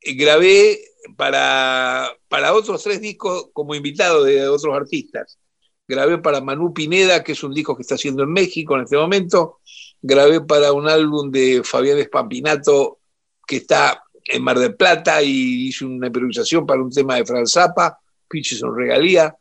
eh, 0.00 0.14
grabé 0.14 0.78
para, 1.16 2.08
para 2.28 2.54
otros 2.54 2.84
tres 2.84 3.00
discos 3.00 3.48
como 3.52 3.74
invitado 3.74 4.22
de 4.22 4.46
otros 4.46 4.76
artistas. 4.76 5.40
Grabé 5.88 6.18
para 6.18 6.40
Manu 6.40 6.72
Pineda, 6.72 7.24
que 7.24 7.32
es 7.32 7.42
un 7.42 7.52
disco 7.52 7.74
que 7.74 7.82
está 7.82 7.96
haciendo 7.96 8.22
en 8.22 8.32
México 8.32 8.76
en 8.76 8.82
este 8.84 8.96
momento. 8.96 9.58
Grabé 10.00 10.40
para 10.42 10.72
un 10.72 10.88
álbum 10.88 11.32
de 11.32 11.62
Fabián 11.64 11.98
Espampinato, 11.98 13.00
que 13.44 13.56
está 13.56 14.04
en 14.24 14.44
Mar 14.44 14.60
del 14.60 14.76
Plata, 14.76 15.20
y 15.20 15.66
hice 15.66 15.84
una 15.84 16.06
improvisación 16.06 16.64
para 16.64 16.80
un 16.80 16.92
tema 16.92 17.16
de 17.16 17.26
Franz 17.26 17.50
Zappa, 17.50 17.98
Pitches 18.28 18.62
on 18.62 18.76
Regalía. 18.76 19.36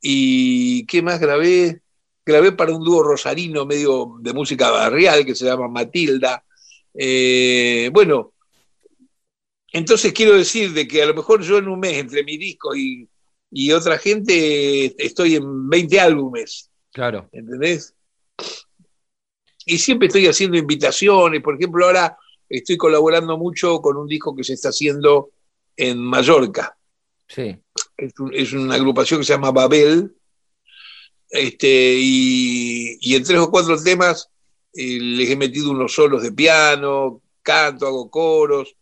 ¿Y 0.00 0.86
qué 0.86 1.02
más 1.02 1.20
grabé? 1.20 1.82
Grabé 2.24 2.52
para 2.52 2.74
un 2.74 2.84
dúo 2.84 3.02
rosarino 3.02 3.66
medio 3.66 4.16
de 4.20 4.32
música 4.32 4.70
barrial 4.70 5.24
que 5.24 5.34
se 5.34 5.44
llama 5.44 5.68
Matilda. 5.68 6.44
Eh, 6.94 7.90
bueno, 7.92 8.32
entonces 9.72 10.12
quiero 10.12 10.34
decir 10.34 10.72
de 10.72 10.86
que 10.86 11.02
a 11.02 11.06
lo 11.06 11.14
mejor 11.14 11.42
yo 11.42 11.58
en 11.58 11.68
un 11.68 11.80
mes 11.80 11.94
entre 11.98 12.24
mi 12.24 12.36
disco 12.36 12.74
y, 12.74 13.08
otra 13.72 13.98
gente 13.98 14.92
estoy 15.04 15.36
en 15.36 15.68
20 15.68 16.00
álbumes. 16.00 16.70
Claro. 16.92 17.28
¿Entendés? 17.30 17.94
Y 19.64 19.78
siempre 19.78 20.08
estoy 20.08 20.26
haciendo 20.26 20.56
invitaciones. 20.56 21.40
Por 21.40 21.54
ejemplo, 21.54 21.86
ahora 21.86 22.16
estoy 22.48 22.76
colaborando 22.76 23.38
mucho 23.38 23.80
con 23.80 23.96
un 23.96 24.08
disco 24.08 24.34
que 24.34 24.42
se 24.42 24.54
está 24.54 24.70
haciendo 24.70 25.30
en 25.76 25.98
Mallorca. 25.98 26.76
Sí. 27.28 27.56
Es, 27.96 28.12
es 28.32 28.52
una 28.54 28.74
agrupación 28.74 29.20
que 29.20 29.26
se 29.26 29.34
llama 29.34 29.52
Babel, 29.52 30.12
este, 31.34 31.96
y, 31.98 33.14
en 33.14 33.24
tres 33.24 33.40
o 33.40 33.50
cuatro 33.50 33.76
temas 33.82 34.30
eh, 34.72 34.98
les 35.00 35.30
he 35.30 35.36
metido 35.36 35.72
unos 35.72 35.92
solos 35.92 36.22
de 36.22 36.30
piano, 36.30 37.22
canto, 37.42 37.88
hago 37.88 38.08
coros, 38.08 38.76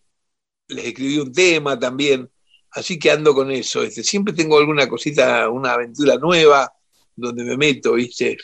les 0.69 0.85
escribí 0.85 1.19
un 1.19 1.33
tema 1.33 1.79
también, 1.79 2.31
así 2.73 2.99
que 2.99 3.11
ando 3.11 3.35
con 3.35 3.51
eso. 3.51 3.83
Este, 3.83 4.05
siempre 4.05 4.35
tengo 4.35 4.59
alguna 4.59 4.87
cosita, 4.87 5.49
una 5.49 5.73
aventura 5.73 6.17
nueva 6.17 6.71
donde 7.17 7.43
me 7.43 7.57
meto, 7.57 7.95
¿viste? 7.95 8.37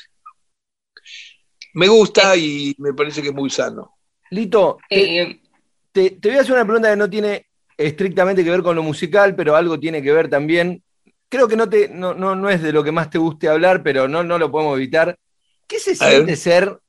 Me 1.74 1.86
gusta 1.88 2.34
y 2.34 2.74
me 2.78 2.94
parece 2.94 3.20
que 3.20 3.28
es 3.28 3.34
muy 3.34 3.50
sano. 3.50 3.98
Lito, 4.30 4.78
te, 4.88 5.38
te 5.92 6.28
voy 6.28 6.38
a 6.38 6.40
hacer 6.40 6.54
una 6.54 6.64
pregunta 6.64 6.90
que 6.90 6.96
no 6.96 7.11
tiene 7.11 7.46
estrictamente 7.76 8.42
que 8.42 8.50
ver 8.50 8.62
con 8.62 8.74
lo 8.74 8.82
musical, 8.82 9.36
pero 9.36 9.54
algo 9.54 9.78
tiene 9.78 10.02
que 10.02 10.12
ver 10.12 10.30
también 10.30 10.82
creo 11.28 11.48
que 11.48 11.56
no, 11.56 11.68
te, 11.68 11.88
no, 11.88 12.14
no, 12.14 12.50
es 12.50 12.62
de 12.62 12.72
lo 12.72 12.82
que 12.82 12.92
más 12.92 13.10
te 13.10 13.18
guste 13.18 13.48
hablar, 13.48 13.82
pero 13.82 14.08
no, 14.08 14.22
no 14.22 14.38
lo 14.38 14.50
podemos 14.50 14.76
evitar. 14.76 15.18
¿Qué 15.66 15.78
se 15.78 15.94
siente 15.94 16.36
ser 16.36 16.80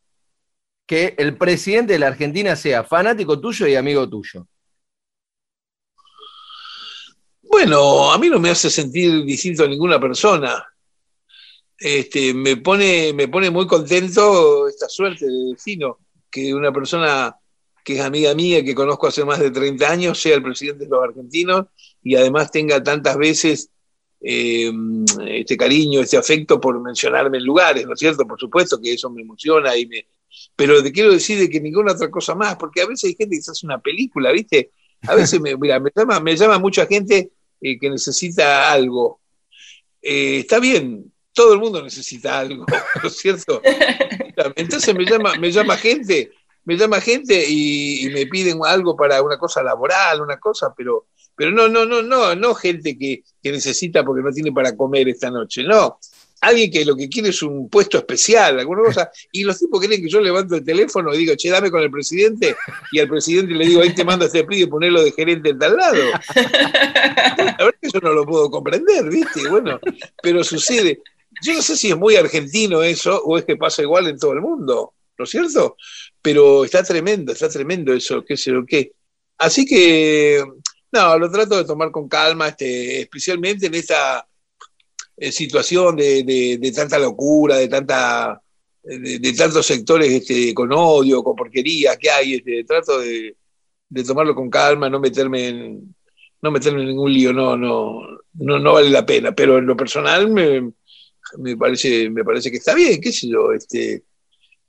que 0.85 1.15
el 1.17 1.37
presidente 1.37 1.93
de 1.93 1.99
la 1.99 2.07
Argentina 2.07 2.55
sea 2.55 2.83
fanático 2.83 3.39
tuyo 3.39 3.67
y 3.67 3.75
amigo 3.75 4.07
tuyo? 4.09 4.47
Bueno, 7.41 8.11
a 8.11 8.17
mí 8.17 8.29
no 8.29 8.39
me 8.39 8.51
hace 8.51 8.69
sentir 8.69 9.23
distinto 9.25 9.63
a 9.63 9.67
ninguna 9.67 9.99
persona. 9.99 10.65
Este, 11.77 12.33
me, 12.33 12.57
pone, 12.57 13.11
me 13.13 13.27
pone 13.27 13.49
muy 13.49 13.65
contento 13.65 14.67
esta 14.67 14.87
suerte 14.87 15.25
de 15.25 15.53
vecino, 15.53 15.97
que 16.29 16.53
una 16.53 16.71
persona 16.71 17.35
que 17.83 17.95
es 17.95 18.01
amiga 18.01 18.35
mía, 18.35 18.63
que 18.63 18.75
conozco 18.75 19.07
hace 19.07 19.25
más 19.25 19.39
de 19.39 19.49
30 19.49 19.89
años, 19.89 20.21
sea 20.21 20.35
el 20.35 20.43
presidente 20.43 20.83
de 20.83 20.91
los 20.91 21.03
argentinos 21.03 21.65
y 22.03 22.15
además 22.15 22.51
tenga 22.51 22.83
tantas 22.83 23.17
veces 23.17 23.71
eh, 24.21 24.71
este 25.27 25.55
cariño, 25.55 26.01
este 26.01 26.17
afecto 26.17 26.59
por 26.59 26.79
mencionarme 26.81 27.37
en 27.37 27.45
lugares, 27.45 27.85
¿no 27.85 27.93
es 27.93 27.99
cierto? 27.99 28.27
Por 28.27 28.39
supuesto 28.39 28.79
que 28.81 28.93
eso 28.93 29.09
me 29.09 29.21
emociona 29.21 29.75
y 29.77 29.85
me... 29.85 30.07
Pero 30.55 30.83
te 30.83 30.91
quiero 30.91 31.11
decir 31.11 31.39
de 31.39 31.49
que 31.49 31.59
ninguna 31.59 31.93
otra 31.93 32.11
cosa 32.11 32.35
más, 32.35 32.55
porque 32.57 32.81
a 32.81 32.85
veces 32.85 33.09
hay 33.09 33.15
gente 33.15 33.35
que 33.35 33.41
se 33.41 33.51
hace 33.51 33.65
una 33.65 33.79
película, 33.79 34.31
¿viste? 34.31 34.71
A 35.07 35.15
veces 35.15 35.39
me, 35.39 35.55
mira, 35.55 35.79
me, 35.79 35.89
llama, 35.95 36.19
me 36.19 36.35
llama 36.35 36.59
mucha 36.59 36.85
gente 36.85 37.31
eh, 37.61 37.79
que 37.79 37.89
necesita 37.89 38.71
algo. 38.71 39.21
Eh, 40.01 40.39
está 40.39 40.59
bien, 40.59 41.11
todo 41.33 41.53
el 41.53 41.59
mundo 41.59 41.81
necesita 41.81 42.39
algo, 42.39 42.65
¿no 43.01 43.07
es 43.07 43.17
cierto? 43.17 43.61
Entonces 44.55 44.93
me 44.93 45.05
llama, 45.05 45.35
me 45.37 45.51
llama 45.51 45.77
gente, 45.77 46.31
me 46.65 46.77
llama 46.77 47.01
gente 47.01 47.45
y, 47.47 48.05
y 48.05 48.09
me 48.09 48.25
piden 48.27 48.59
algo 48.65 48.95
para 48.95 49.21
una 49.21 49.37
cosa 49.37 49.63
laboral, 49.63 50.21
una 50.21 50.39
cosa, 50.39 50.73
pero 50.75 51.07
pero 51.39 51.51
no, 51.51 51.69
no, 51.69 51.85
no, 51.85 52.01
no, 52.01 52.35
no 52.35 52.53
gente 52.53 52.97
que, 52.97 53.23
necesita 53.43 54.03
porque 54.03 54.21
no 54.21 54.29
tiene 54.29 54.51
para 54.51 54.75
comer 54.75 55.07
esta 55.07 55.31
noche, 55.31 55.63
no. 55.63 55.97
Alguien 56.41 56.69
que 56.69 56.83
lo 56.83 56.97
que 56.97 57.07
quiere 57.07 57.29
es 57.29 57.41
un 57.41 57.69
puesto 57.69 57.97
especial, 57.97 58.59
alguna 58.59 58.83
cosa. 58.83 59.09
Y 59.31 59.45
los 59.45 59.57
tipos 59.57 59.79
creen 59.79 60.01
que 60.01 60.09
yo 60.09 60.19
levanto 60.19 60.55
el 60.55 60.65
teléfono 60.65 61.13
y 61.13 61.19
digo, 61.19 61.35
che, 61.37 61.49
dame 61.49 61.71
con 61.71 61.81
el 61.81 61.89
presidente. 61.89 62.57
Y 62.91 62.99
al 62.99 63.07
presidente 63.07 63.53
le 63.53 63.65
digo, 63.65 63.81
ahí 63.81 63.95
te 63.95 64.03
manda 64.03 64.25
este 64.25 64.43
pedido 64.43 64.67
y 64.67 64.69
ponerlo 64.69 65.01
de 65.01 65.13
gerente 65.13 65.51
en 65.51 65.59
tal 65.59 65.77
lado. 65.77 66.03
La 66.35 67.55
verdad 67.57 67.75
que 67.81 67.89
yo 67.89 68.01
no 68.01 68.11
lo 68.11 68.25
puedo 68.25 68.51
comprender, 68.51 69.07
¿viste? 69.09 69.47
Bueno, 69.47 69.79
pero 70.21 70.43
sucede. 70.43 70.99
Yo 71.41 71.53
no 71.53 71.61
sé 71.61 71.77
si 71.77 71.89
es 71.89 71.95
muy 71.95 72.17
argentino 72.17 72.83
eso 72.83 73.17
o 73.23 73.37
es 73.37 73.45
que 73.45 73.55
pasa 73.55 73.81
igual 73.81 74.07
en 74.07 74.19
todo 74.19 74.33
el 74.33 74.41
mundo, 74.41 74.93
¿no 75.17 75.23
es 75.23 75.29
cierto? 75.29 75.77
Pero 76.21 76.65
está 76.65 76.83
tremendo, 76.83 77.31
está 77.31 77.47
tremendo 77.47 77.93
eso, 77.93 78.25
qué 78.25 78.35
sé 78.35 78.51
lo 78.51 78.65
que. 78.65 78.91
Así 79.37 79.65
que 79.65 80.43
no, 80.91 81.17
lo 81.17 81.31
trato 81.31 81.57
de 81.57 81.65
tomar 81.65 81.91
con 81.91 82.07
calma, 82.07 82.49
este, 82.49 83.01
especialmente 83.01 83.67
en 83.67 83.75
esta 83.75 84.27
eh, 85.17 85.31
situación 85.31 85.95
de, 85.95 86.71
tanta 86.75 86.97
locura, 86.97 87.57
de 87.57 87.67
tanta 87.67 88.41
de, 88.83 89.33
tantos 89.33 89.65
sectores 89.65 90.09
este, 90.09 90.53
con 90.53 90.71
odio, 90.71 91.23
con 91.23 91.35
porquería 91.35 91.97
que 91.97 92.09
hay. 92.09 92.35
Este, 92.35 92.63
trato 92.63 92.99
de, 92.99 93.35
de 93.89 94.03
tomarlo 94.03 94.33
con 94.33 94.49
calma, 94.49 94.89
no 94.89 94.99
meterme 94.99 95.47
en, 95.47 95.95
no 96.41 96.51
meterme 96.51 96.81
en 96.81 96.87
ningún 96.89 97.13
lío, 97.13 97.33
no, 97.33 97.57
no, 97.57 98.01
no, 98.33 98.59
no 98.59 98.73
vale 98.73 98.89
la 98.89 99.05
pena. 99.05 99.33
Pero 99.33 99.57
en 99.57 99.65
lo 99.65 99.75
personal 99.75 100.29
me, 100.31 100.71
me 101.37 101.57
parece, 101.57 102.09
me 102.09 102.23
parece 102.23 102.49
que 102.49 102.57
está 102.57 102.73
bien, 102.73 103.01
qué 103.01 103.11
sé 103.11 103.27
yo, 103.27 103.51
este, 103.51 104.03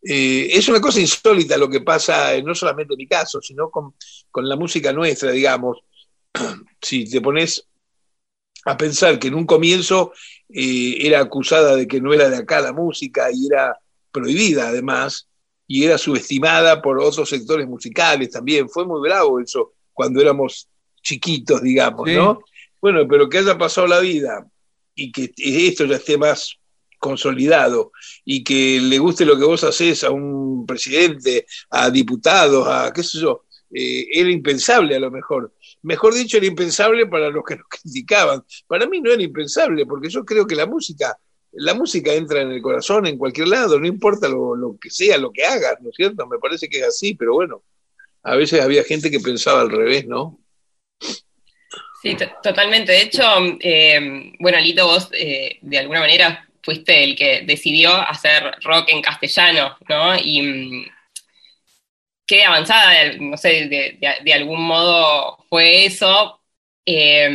eh, 0.02 0.48
es 0.52 0.68
una 0.68 0.80
cosa 0.80 1.00
insólita 1.00 1.56
lo 1.58 1.68
que 1.68 1.82
pasa, 1.82 2.34
eh, 2.34 2.42
no 2.42 2.54
solamente 2.54 2.94
en 2.94 2.98
mi 2.98 3.06
caso, 3.06 3.40
sino 3.40 3.70
con, 3.70 3.94
con 4.30 4.48
la 4.48 4.56
música 4.56 4.92
nuestra, 4.92 5.30
digamos. 5.30 5.78
si 6.80 7.08
te 7.08 7.20
pones 7.20 7.66
a 8.64 8.76
pensar 8.76 9.18
que 9.18 9.28
en 9.28 9.34
un 9.34 9.46
comienzo 9.46 10.12
eh, 10.48 10.96
era 11.00 11.20
acusada 11.20 11.76
de 11.76 11.86
que 11.86 12.00
no 12.00 12.12
era 12.12 12.28
de 12.28 12.36
acá 12.36 12.60
la 12.60 12.72
música 12.72 13.28
y 13.32 13.46
era 13.46 13.78
prohibida 14.12 14.68
además, 14.68 15.28
y 15.66 15.84
era 15.84 15.98
subestimada 15.98 16.82
por 16.82 16.98
otros 16.98 17.28
sectores 17.28 17.68
musicales 17.68 18.30
también. 18.30 18.68
Fue 18.68 18.84
muy 18.84 19.00
bravo 19.00 19.38
eso 19.38 19.74
cuando 19.92 20.20
éramos 20.20 20.68
chiquitos, 21.00 21.62
digamos, 21.62 22.08
¿no? 22.10 22.40
Bueno, 22.80 23.06
pero 23.06 23.28
que 23.28 23.38
haya 23.38 23.56
pasado 23.56 23.86
la 23.86 24.00
vida 24.00 24.44
y 24.96 25.12
que 25.12 25.32
esto 25.36 25.84
ya 25.84 25.96
esté 25.96 26.18
más 26.18 26.56
consolidado 26.98 27.92
y 28.24 28.42
que 28.42 28.80
le 28.80 28.98
guste 28.98 29.24
lo 29.24 29.38
que 29.38 29.44
vos 29.44 29.62
haces 29.62 30.02
a 30.02 30.10
un 30.10 30.66
presidente, 30.66 31.46
a 31.70 31.88
diputados, 31.88 32.66
a 32.66 32.92
qué 32.92 33.04
sé 33.04 33.20
yo, 33.20 33.44
eh, 33.72 34.06
era 34.12 34.28
impensable 34.28 34.96
a 34.96 35.00
lo 35.00 35.12
mejor. 35.12 35.54
Mejor 35.82 36.14
dicho, 36.14 36.36
era 36.36 36.46
impensable 36.46 37.06
para 37.06 37.30
los 37.30 37.44
que 37.44 37.56
nos 37.56 37.66
criticaban. 37.68 38.42
Para 38.66 38.86
mí 38.86 39.00
no 39.00 39.10
era 39.10 39.22
impensable, 39.22 39.86
porque 39.86 40.08
yo 40.08 40.24
creo 40.24 40.46
que 40.46 40.54
la 40.54 40.66
música 40.66 41.16
la 41.52 41.74
música 41.74 42.12
entra 42.12 42.42
en 42.42 42.52
el 42.52 42.62
corazón 42.62 43.06
en 43.06 43.18
cualquier 43.18 43.48
lado, 43.48 43.78
no 43.78 43.86
importa 43.86 44.28
lo, 44.28 44.76
que 44.80 44.90
sea, 44.90 45.18
lo 45.18 45.32
que 45.32 45.44
hagas, 45.44 45.80
¿no 45.80 45.90
es 45.90 45.96
cierto? 45.96 46.26
Me 46.26 46.38
parece 46.38 46.68
que 46.68 46.78
es 46.78 46.84
así, 46.84 47.14
pero 47.14 47.34
bueno, 47.34 47.62
a 48.22 48.36
veces 48.36 48.60
había 48.60 48.84
gente 48.84 49.10
que 49.10 49.20
pensaba 49.20 49.60
al 49.60 49.70
revés, 49.70 50.06
¿no? 50.06 50.38
Sí, 52.02 52.16
totalmente. 52.42 52.92
De 52.92 53.02
hecho, 53.02 53.22
eh, 53.60 54.32
bueno, 54.38 54.58
Alito, 54.58 54.86
vos 54.86 55.08
eh, 55.12 55.58
de 55.60 55.78
alguna 55.78 56.00
manera 56.00 56.48
fuiste 56.62 57.04
el 57.04 57.16
que 57.16 57.42
decidió 57.46 57.94
hacer 57.94 58.54
rock 58.62 58.88
en 58.88 59.02
castellano, 59.02 59.76
¿no? 59.88 60.16
Y 60.16 60.86
qué 62.30 62.44
avanzada, 62.44 63.12
no 63.18 63.36
sé, 63.36 63.66
de, 63.66 64.32
algún 64.32 64.62
modo 64.62 65.44
fue 65.48 65.84
eso. 65.84 66.40
Eh, 66.86 67.28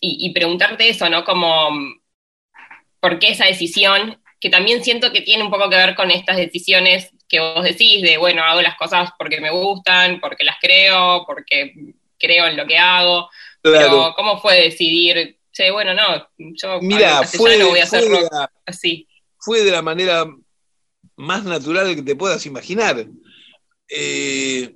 y, 0.00 0.26
y, 0.26 0.32
preguntarte 0.32 0.88
eso, 0.88 1.10
¿no? 1.10 1.24
Como 1.24 1.70
por 3.00 3.18
qué 3.18 3.30
esa 3.30 3.46
decisión, 3.46 4.22
que 4.40 4.48
también 4.48 4.84
siento 4.84 5.10
que 5.12 5.22
tiene 5.22 5.42
un 5.42 5.50
poco 5.50 5.68
que 5.68 5.76
ver 5.76 5.96
con 5.96 6.12
estas 6.12 6.36
decisiones 6.36 7.10
que 7.28 7.40
vos 7.40 7.64
decís, 7.64 8.00
de, 8.02 8.16
bueno, 8.16 8.44
hago 8.44 8.62
las 8.62 8.76
cosas 8.76 9.10
porque 9.18 9.40
me 9.40 9.50
gustan, 9.50 10.20
porque 10.20 10.44
las 10.44 10.56
creo, 10.60 11.24
porque 11.26 11.72
creo 12.16 12.46
en 12.46 12.56
lo 12.56 12.64
que 12.64 12.78
hago. 12.78 13.28
Pero, 13.60 14.14
¿cómo 14.14 14.40
fue 14.40 14.60
decidir, 14.60 15.38
che, 15.52 15.72
bueno, 15.72 15.94
no, 15.94 16.28
yo 16.38 16.78
Mira, 16.80 17.24
fue, 17.24 17.60
voy 17.64 17.80
a 17.80 17.84
hacer 17.84 18.04
así? 18.66 19.08
Fue 19.36 19.64
de 19.64 19.72
la 19.72 19.82
manera 19.82 20.26
más 21.16 21.42
natural 21.42 21.96
que 21.96 22.02
te 22.02 22.14
puedas 22.14 22.46
imaginar. 22.46 23.04
Eh, 23.94 24.74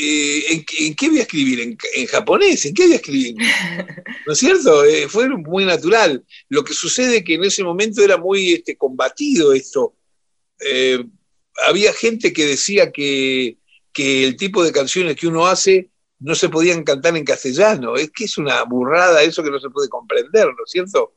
eh, 0.00 0.64
¿en, 0.78 0.94
qué 0.94 1.08
voy 1.08 1.18
a 1.18 1.22
escribir? 1.22 1.60
¿En, 1.60 2.06
japonés? 2.06 2.64
¿En 2.66 2.74
qué 2.74 2.84
voy 2.84 2.92
a 2.94 2.96
escribir? 2.96 3.36
¿No 4.26 4.32
es 4.32 4.38
cierto? 4.38 4.84
Eh, 4.84 5.08
fue 5.08 5.28
muy 5.28 5.64
natural. 5.64 6.24
Lo 6.48 6.64
que 6.64 6.74
sucede 6.74 7.18
es 7.18 7.24
que 7.24 7.34
en 7.34 7.44
ese 7.44 7.62
momento 7.62 8.02
era 8.02 8.16
muy 8.16 8.54
este, 8.54 8.76
combatido 8.76 9.52
esto. 9.52 9.94
Había 11.66 11.92
gente 11.92 12.32
que 12.32 12.46
decía 12.46 12.90
que, 12.92 13.58
que, 13.92 14.24
el 14.24 14.36
tipo 14.36 14.64
de 14.64 14.72
canciones 14.72 15.16
que 15.16 15.26
uno 15.26 15.46
hace 15.46 15.90
no 16.18 16.34
se 16.34 16.48
podían 16.48 16.84
cantar 16.84 17.16
en 17.16 17.24
castellano. 17.24 17.96
Es 17.96 18.10
que 18.10 18.24
es 18.24 18.38
una 18.38 18.62
burrada 18.64 19.22
eso 19.22 19.42
que 19.42 19.50
no 19.50 19.60
se 19.60 19.70
puede 19.70 19.88
comprender, 19.88 20.46
¿no 20.46 20.64
es 20.64 20.70
cierto? 20.70 21.12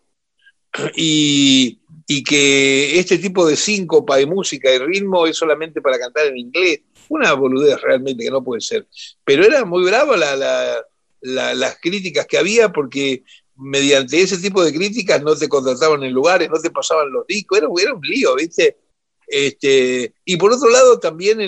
Y, 0.96 1.80
y 2.08 2.24
que 2.24 3.00
este 3.00 3.18
tipo 3.18 3.48
de 3.48 3.56
síncopa 3.56 4.20
y 4.22 4.26
música 4.26 4.74
y 4.74 4.78
ritmo 4.78 5.26
es 5.26 5.38
solamente 5.38 5.82
para 5.82 5.98
cantar 5.98 6.28
en 6.28 6.38
inglés 6.38 6.82
una 7.10 7.34
boludez 7.34 7.82
realmente 7.82 8.24
que 8.24 8.32
no 8.32 8.44
puede 8.44 8.62
ser. 8.62 8.88
Pero 9.24 9.44
era 9.44 9.66
muy 9.66 9.84
bravo 9.84 10.16
las 10.16 11.78
críticas 11.82 12.26
que 12.28 12.38
había 12.38 12.72
porque 12.72 13.24
mediante 13.56 14.22
ese 14.22 14.38
tipo 14.38 14.64
de 14.64 14.74
críticas 14.74 15.22
no 15.24 15.36
te 15.36 15.48
contrataban 15.48 16.04
en 16.04 16.12
lugares, 16.12 16.50
no 16.50 16.60
te 16.60 16.72
pasaban 16.72 17.12
los 17.12 17.26
discos, 17.26 17.58
era, 17.58 17.68
un 17.68 18.02
lío, 18.02 18.36
¿viste? 18.36 18.78
Este, 19.28 20.14
y 20.24 20.38
por 20.38 20.52
otro 20.52 20.70
lado, 20.70 21.00
también 21.00 21.40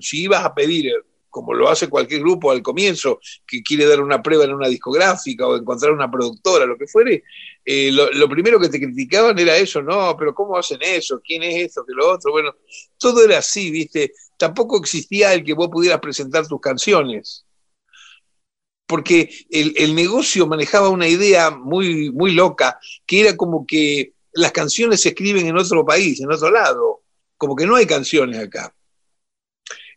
si 0.00 0.22
ibas 0.22 0.44
a 0.44 0.54
pedir, 0.54 0.92
como 1.32 1.54
lo 1.54 1.68
hace 1.68 1.88
cualquier 1.88 2.20
grupo 2.20 2.52
al 2.52 2.62
comienzo, 2.62 3.18
que 3.46 3.62
quiere 3.62 3.86
dar 3.86 4.00
una 4.00 4.22
prueba 4.22 4.44
en 4.44 4.52
una 4.52 4.68
discográfica 4.68 5.46
o 5.48 5.56
encontrar 5.56 5.90
una 5.90 6.10
productora, 6.10 6.66
lo 6.66 6.76
que 6.76 6.86
fuere, 6.86 7.24
eh, 7.64 7.90
lo, 7.90 8.28
primero 8.28 8.60
que 8.60 8.68
te 8.68 8.78
criticaban 8.78 9.38
era 9.38 9.56
eso, 9.56 9.80
no, 9.82 10.14
pero 10.16 10.34
¿cómo 10.34 10.58
hacen 10.58 10.78
eso? 10.82 11.20
¿Quién 11.24 11.42
es 11.42 11.64
esto? 11.64 11.84
que 11.86 11.94
lo 11.94 12.12
otro? 12.12 12.32
Bueno, 12.32 12.54
todo 12.98 13.24
era 13.24 13.38
así, 13.38 13.70
¿viste? 13.70 14.12
tampoco 14.42 14.76
existía 14.76 15.32
el 15.34 15.44
que 15.44 15.52
vos 15.52 15.68
pudieras 15.68 16.00
presentar 16.00 16.48
tus 16.48 16.60
canciones. 16.60 17.46
Porque 18.88 19.30
el, 19.48 19.94
negocio 19.94 20.48
manejaba 20.48 20.88
una 20.88 21.06
idea 21.06 21.50
muy, 21.50 22.10
muy 22.10 22.32
loca, 22.32 22.80
que 23.06 23.20
era 23.20 23.36
como 23.36 23.64
que 23.64 24.14
las 24.32 24.50
canciones 24.50 25.00
se 25.00 25.10
escriben 25.10 25.46
en 25.46 25.56
otro 25.56 25.86
país, 25.86 26.20
en 26.20 26.32
otro 26.32 26.50
lado, 26.50 27.02
como 27.36 27.54
que 27.54 27.66
no 27.66 27.76
hay 27.76 27.86
canciones 27.86 28.36
acá. 28.40 28.74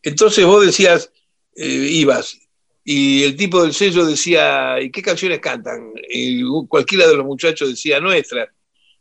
Entonces 0.04 0.46
vos 0.46 0.64
decías, 0.64 1.12
eh, 1.56 1.88
ibas, 1.92 2.38
y 2.88 3.24
el 3.24 3.36
tipo 3.36 3.64
del 3.64 3.74
sello 3.74 4.06
decía, 4.06 4.80
¿y 4.80 4.92
qué 4.92 5.02
canciones 5.02 5.40
cantan? 5.40 5.92
Y 6.08 6.44
cualquiera 6.68 7.08
de 7.08 7.18
los 7.18 7.26
muchachos 7.26 7.70
decía, 7.70 8.00
nuestras. 8.00 8.50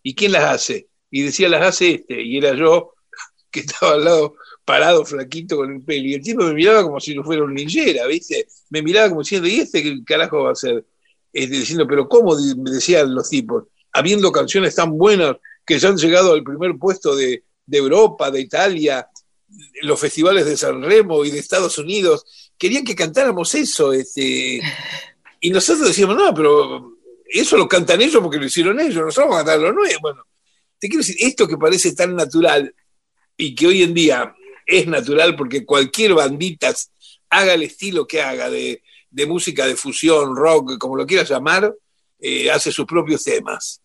¿Y 0.02 0.14
quién 0.14 0.32
las 0.32 0.44
hace? 0.44 0.88
Y 1.10 1.22
decía, 1.22 1.50
las 1.50 1.62
hace 1.62 1.96
este, 1.96 2.22
y 2.22 2.38
era 2.38 2.54
yo 2.54 2.94
que 3.50 3.60
estaba 3.60 3.94
al 3.94 4.04
lado 4.04 4.36
parado 4.64 5.04
flaquito 5.04 5.56
con 5.56 5.70
el 5.70 5.82
pelo. 5.82 6.06
Y 6.06 6.14
el 6.14 6.22
tipo 6.22 6.44
me 6.44 6.54
miraba 6.54 6.82
como 6.82 6.98
si 6.98 7.14
no 7.14 7.22
fuera 7.22 7.44
un 7.44 7.52
ninjera, 7.52 8.06
¿viste? 8.06 8.46
Me 8.70 8.80
miraba 8.80 9.10
como 9.10 9.20
diciendo, 9.20 9.48
¿y 9.48 9.60
este 9.60 9.82
qué 9.82 10.02
carajo 10.04 10.44
va 10.44 10.52
a 10.52 10.54
ser? 10.54 10.86
Este, 11.30 11.56
diciendo, 11.56 11.86
pero 11.86 12.08
¿cómo? 12.08 12.34
Me 12.56 12.70
decían 12.70 13.14
los 13.14 13.28
tipos, 13.28 13.64
habiendo 13.92 14.32
canciones 14.32 14.74
tan 14.74 14.96
buenas 14.96 15.36
que 15.66 15.78
ya 15.78 15.88
han 15.88 15.96
llegado 15.96 16.32
al 16.32 16.42
primer 16.42 16.78
puesto 16.78 17.14
de, 17.14 17.44
Europa, 17.70 18.30
de 18.30 18.40
Italia, 18.40 19.08
los 19.82 20.00
festivales 20.00 20.46
de 20.46 20.56
San 20.56 20.82
Remo 20.82 21.24
y 21.24 21.30
de 21.30 21.38
Estados 21.38 21.76
Unidos, 21.78 22.43
querían 22.58 22.84
que 22.84 22.94
cantáramos 22.94 23.54
eso. 23.54 23.92
Este, 23.92 24.60
y 25.40 25.50
nosotros 25.50 25.88
decíamos, 25.88 26.16
no, 26.16 26.34
pero 26.34 26.98
eso 27.26 27.56
lo 27.56 27.68
cantan 27.68 28.00
ellos 28.00 28.22
porque 28.22 28.38
lo 28.38 28.46
hicieron 28.46 28.78
ellos, 28.80 29.04
nosotros 29.04 29.30
vamos 29.30 29.36
a 29.36 29.44
cantar 29.44 29.60
lo 29.60 29.72
nuevo. 29.72 30.00
Bueno, 30.00 30.22
te 30.78 30.88
quiero 30.88 31.00
decir, 31.00 31.16
esto 31.18 31.48
que 31.48 31.56
parece 31.56 31.94
tan 31.94 32.14
natural 32.14 32.74
y 33.36 33.54
que 33.54 33.66
hoy 33.66 33.82
en 33.82 33.94
día 33.94 34.34
es 34.66 34.86
natural 34.86 35.36
porque 35.36 35.64
cualquier 35.64 36.14
bandita, 36.14 36.74
haga 37.30 37.54
el 37.54 37.62
estilo 37.64 38.06
que 38.06 38.22
haga 38.22 38.48
de, 38.48 38.82
música 39.26 39.66
de 39.66 39.76
fusión, 39.76 40.36
rock, 40.36 40.78
como 40.78 40.96
lo 40.96 41.06
quieras 41.06 41.28
llamar, 41.28 41.74
eh, 42.20 42.50
hace 42.50 42.70
sus 42.70 42.86
propios 42.86 43.22
temas. 43.24 43.80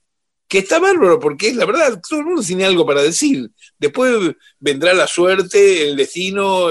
Que 0.49 0.57
está 0.59 0.79
bárbaro, 0.79 1.19
porque 1.19 1.49
es 1.49 1.55
la 1.55 1.65
verdad, 1.65 2.01
todo 2.07 2.19
el 2.19 2.25
mundo 2.25 2.41
tiene 2.41 2.65
algo 2.65 2.85
para 2.85 3.01
decir. 3.01 3.49
Después 3.77 4.35
vendrá 4.59 4.93
la 4.93 5.07
suerte, 5.07 5.87
el 5.87 5.95
destino, 5.95 6.69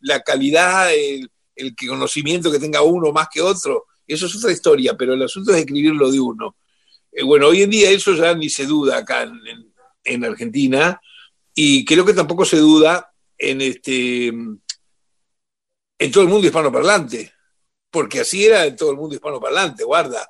la 0.00 0.20
calidad, 0.22 0.92
el, 0.92 1.30
conocimiento 1.86 2.50
que 2.50 2.58
tenga 2.58 2.82
uno 2.82 3.12
más 3.12 3.28
que 3.32 3.40
otro. 3.40 3.84
Eso 4.06 4.26
es 4.26 4.34
otra 4.36 4.50
historia, 4.50 4.96
pero 4.96 5.14
el 5.14 5.22
asunto 5.22 5.52
es 5.52 5.58
escribirlo 5.58 6.10
de 6.10 6.18
uno. 6.18 6.56
Eh, 7.12 7.22
bueno, 7.22 7.46
hoy 7.46 7.62
en 7.62 7.70
día 7.70 7.90
eso 7.90 8.14
ya 8.14 8.34
ni 8.34 8.48
se 8.48 8.66
duda 8.66 8.96
acá 8.96 9.30
en 10.04 10.24
Argentina, 10.24 10.98
y 11.54 11.84
creo 11.84 12.04
que 12.04 12.14
tampoco 12.14 12.44
se 12.44 12.56
duda 12.56 13.12
en, 13.36 13.60
este, 13.60 14.28
en 14.28 14.60
todo 16.12 16.22
el 16.22 16.30
mundo 16.30 16.46
hispanoparlante, 16.46 17.32
porque 17.90 18.20
así 18.20 18.44
era 18.44 18.64
en 18.66 18.76
todo 18.76 18.92
el 18.92 18.96
mundo 18.96 19.14
hispanoparlante, 19.14 19.84
guarda. 19.84 20.28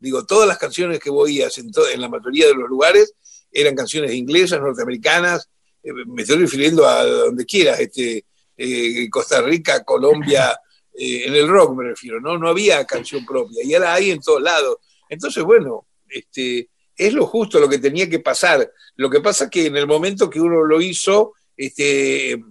Digo, 0.00 0.24
todas 0.24 0.48
las 0.48 0.58
canciones 0.58 0.98
que 0.98 1.10
oías 1.10 1.56
en, 1.58 1.70
en 1.92 2.00
la 2.00 2.08
mayoría 2.08 2.46
de 2.46 2.54
los 2.54 2.68
lugares 2.68 3.14
eran 3.52 3.74
canciones 3.74 4.12
inglesas, 4.12 4.60
norteamericanas, 4.60 5.48
eh, 5.82 5.92
me 6.06 6.22
estoy 6.22 6.38
refiriendo 6.38 6.86
a 6.86 7.04
donde 7.04 7.44
quieras, 7.44 7.80
este, 7.80 8.24
eh, 8.56 9.08
Costa 9.10 9.40
Rica, 9.42 9.84
Colombia, 9.84 10.58
eh, 10.94 11.26
en 11.26 11.34
el 11.34 11.48
rock 11.48 11.76
me 11.76 11.84
refiero, 11.84 12.20
¿no? 12.20 12.38
No 12.38 12.48
había 12.48 12.84
canción 12.84 13.24
propia, 13.24 13.64
y 13.64 13.74
ahora 13.74 13.94
hay 13.94 14.10
en 14.10 14.20
todos 14.20 14.42
lados. 14.42 14.78
Entonces, 15.08 15.42
bueno, 15.42 15.86
este, 16.08 16.68
es 16.96 17.12
lo 17.12 17.26
justo 17.26 17.58
lo 17.58 17.68
que 17.68 17.78
tenía 17.78 18.08
que 18.08 18.20
pasar. 18.20 18.70
Lo 18.96 19.08
que 19.10 19.20
pasa 19.20 19.44
es 19.44 19.50
que 19.50 19.66
en 19.66 19.76
el 19.76 19.86
momento 19.86 20.28
que 20.30 20.40
uno 20.40 20.64
lo 20.64 20.80
hizo, 20.80 21.34
este, 21.56 22.42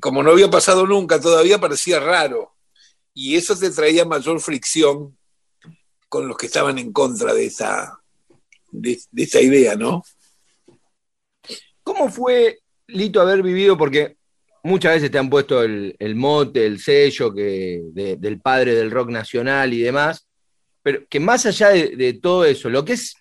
como 0.00 0.22
no 0.22 0.32
había 0.32 0.50
pasado 0.50 0.86
nunca 0.86 1.20
todavía, 1.20 1.60
parecía 1.60 2.00
raro. 2.00 2.56
Y 3.14 3.36
eso 3.36 3.56
te 3.56 3.70
traía 3.70 4.04
mayor 4.04 4.40
fricción 4.40 5.16
con 6.10 6.26
los 6.26 6.36
que 6.36 6.46
estaban 6.46 6.76
en 6.76 6.92
contra 6.92 7.32
de 7.32 7.46
esa, 7.46 8.00
de, 8.72 9.00
idea, 9.12 9.76
¿no? 9.76 10.02
¿Cómo 11.84 12.10
fue, 12.10 12.58
Lito, 12.88 13.20
haber 13.20 13.44
vivido? 13.44 13.78
Porque 13.78 14.16
muchas 14.64 14.94
veces 14.94 15.12
te 15.12 15.18
han 15.18 15.30
puesto 15.30 15.62
el, 15.62 15.96
mote, 16.16 16.66
el 16.66 16.80
sello 16.80 17.32
que, 17.32 17.82
del 17.94 18.40
padre 18.40 18.74
del 18.74 18.90
rock 18.90 19.10
nacional 19.10 19.72
y 19.72 19.82
demás, 19.82 20.26
pero 20.82 21.06
que 21.08 21.20
más 21.20 21.46
allá 21.46 21.68
de, 21.68 22.18
todo 22.20 22.44
eso, 22.44 22.68
lo 22.68 22.84
que 22.84 22.94
es 22.94 23.14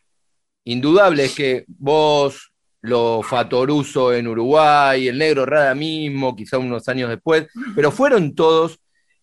indudable 0.63 1.25
es 1.25 1.35
que 1.35 1.65
vos, 1.67 2.51
lo 2.81 3.21
Fatoruso 3.21 4.13
en 4.13 4.27
Uruguay, 4.27 5.07
el 5.07 5.19
Negro 5.19 5.45
Rada 5.45 5.75
mismo, 5.75 6.35
quizá 6.35 6.57
unos 6.57 6.87
años 6.89 7.09
después, 7.11 7.45
pero 7.75 7.91
fueron 7.91 8.33
todos 8.33 8.79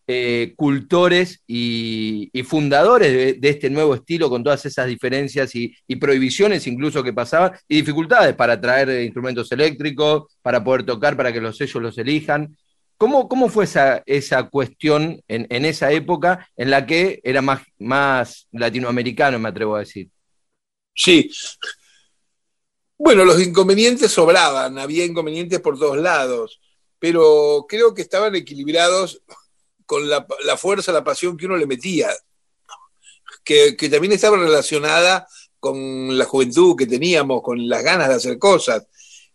eh, 0.09 0.55
cultores 0.57 1.43
y, 1.49 2.31
fundadores 2.45 3.41
de, 3.41 3.49
este 3.49 3.69
nuevo 3.71 3.95
estilo 3.97 4.31
con 4.31 4.45
todas 4.45 4.65
esas 4.65 4.87
diferencias 4.87 5.53
y, 5.55 5.75
prohibiciones 5.97 6.67
incluso 6.69 7.03
que 7.03 7.13
pasaban 7.13 7.53
y 7.67 7.77
dificultades 7.77 8.37
para 8.37 8.61
traer 8.61 9.03
instrumentos 9.03 9.51
eléctricos, 9.51 10.37
para 10.43 10.63
poder 10.63 10.85
tocar, 10.85 11.17
para 11.17 11.33
que 11.33 11.41
los 11.41 11.57
sellos 11.57 11.83
los 11.83 11.99
elijan. 11.99 12.57
¿Cómo, 12.97 13.29
cómo 13.29 13.49
fue 13.49 13.65
esa, 13.65 14.03
esa 14.07 14.49
cuestión 14.49 15.21
en, 15.27 15.65
esa 15.65 15.91
época 15.91 16.49
en 16.57 16.71
la 16.71 16.87
que 16.87 17.21
era 17.25 17.43
más, 17.43 17.63
más 17.79 18.47
latinoamericano, 18.53 19.41
me 19.41 19.49
atrevo 19.49 19.75
a 19.75 19.81
decir? 19.81 20.09
Sí. 20.95 21.31
Bueno, 22.97 23.25
los 23.25 23.43
inconvenientes 23.43 24.13
sobraban, 24.13 24.79
había 24.79 25.05
inconvenientes 25.05 25.61
por 25.61 25.79
todos 25.79 25.99
lados, 25.99 26.61
pero 26.99 27.67
creo 27.69 27.93
que 27.93 28.03
estaban 28.03 28.35
equilibrados 28.37 29.21
con 29.87 30.09
la, 30.09 30.27
fuerza, 30.59 30.93
la 30.93 31.05
pasión 31.05 31.37
que 31.37 31.47
uno 31.47 31.57
le 31.57 31.67
metía, 31.67 32.11
que, 33.45 33.73
también 33.89 34.13
estaba 34.13 34.37
relacionada 34.37 35.27
con 35.59 36.19
la 36.19 36.25
juventud 36.25 36.77
que 36.77 36.87
teníamos, 36.87 37.43
con 37.43 37.69
las 37.69 37.83
ganas 37.83 38.09
de 38.09 38.15
hacer 38.15 38.39
cosas. 38.39 38.87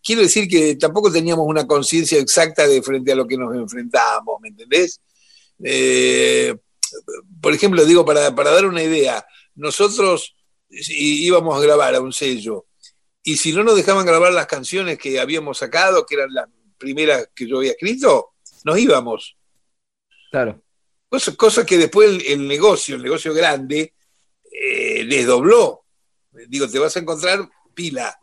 Quiero 0.04 0.22
decir 0.22 0.48
que 0.48 0.76
tampoco 0.76 1.12
teníamos 1.12 1.48
una 1.48 1.66
conciencia 1.66 2.20
exacta 2.20 2.68
de 2.68 2.82
frente 2.82 3.12
a 3.12 3.16
lo 3.16 3.26
que 3.26 3.38
nos 3.38 3.56
enfrentábamos, 3.56 4.40
¿me 4.42 4.50
entendés? 4.50 5.00
Eh, 5.64 6.56
por 7.42 7.54
ejemplo, 7.54 7.86
digo, 7.86 8.06
para, 8.06 8.36
para 8.36 8.52
dar 8.52 8.66
una 8.66 8.84
idea, 8.84 9.26
nosotros 9.56 10.36
íbamos 10.70 11.58
a 11.58 11.62
grabar 11.62 11.96
a 11.96 12.02
un 12.02 12.14
sello, 12.14 12.66
y 13.24 13.38
si 13.38 13.54
no 13.54 13.64
nos 13.64 13.76
dejaban 13.76 14.06
grabar 14.06 14.34
las 14.34 14.48
canciones 14.48 14.98
que 14.98 15.20
habíamos 15.20 15.60
sacado, 15.60 16.06
que 16.06 16.16
eran 16.16 16.34
las 16.34 16.48
primeras 16.78 17.30
que 17.36 17.48
yo 17.48 17.60
había 17.60 17.72
escrito, 17.72 18.32
nos 18.64 18.80
íbamos. 18.80 19.38
Claro. 20.32 20.64
Cosa, 21.36 21.66
que 21.66 21.78
después 21.78 22.24
el, 22.26 22.48
negocio, 22.48 22.96
el 22.96 23.04
negocio 23.04 23.34
grande, 23.34 23.94
eh, 24.50 25.04
les 25.04 25.28
dobló. 25.28 25.84
Digo, 26.48 26.70
te 26.70 26.80
vas 26.80 26.96
a 26.96 27.02
encontrar 27.02 27.50
pila, 27.74 28.18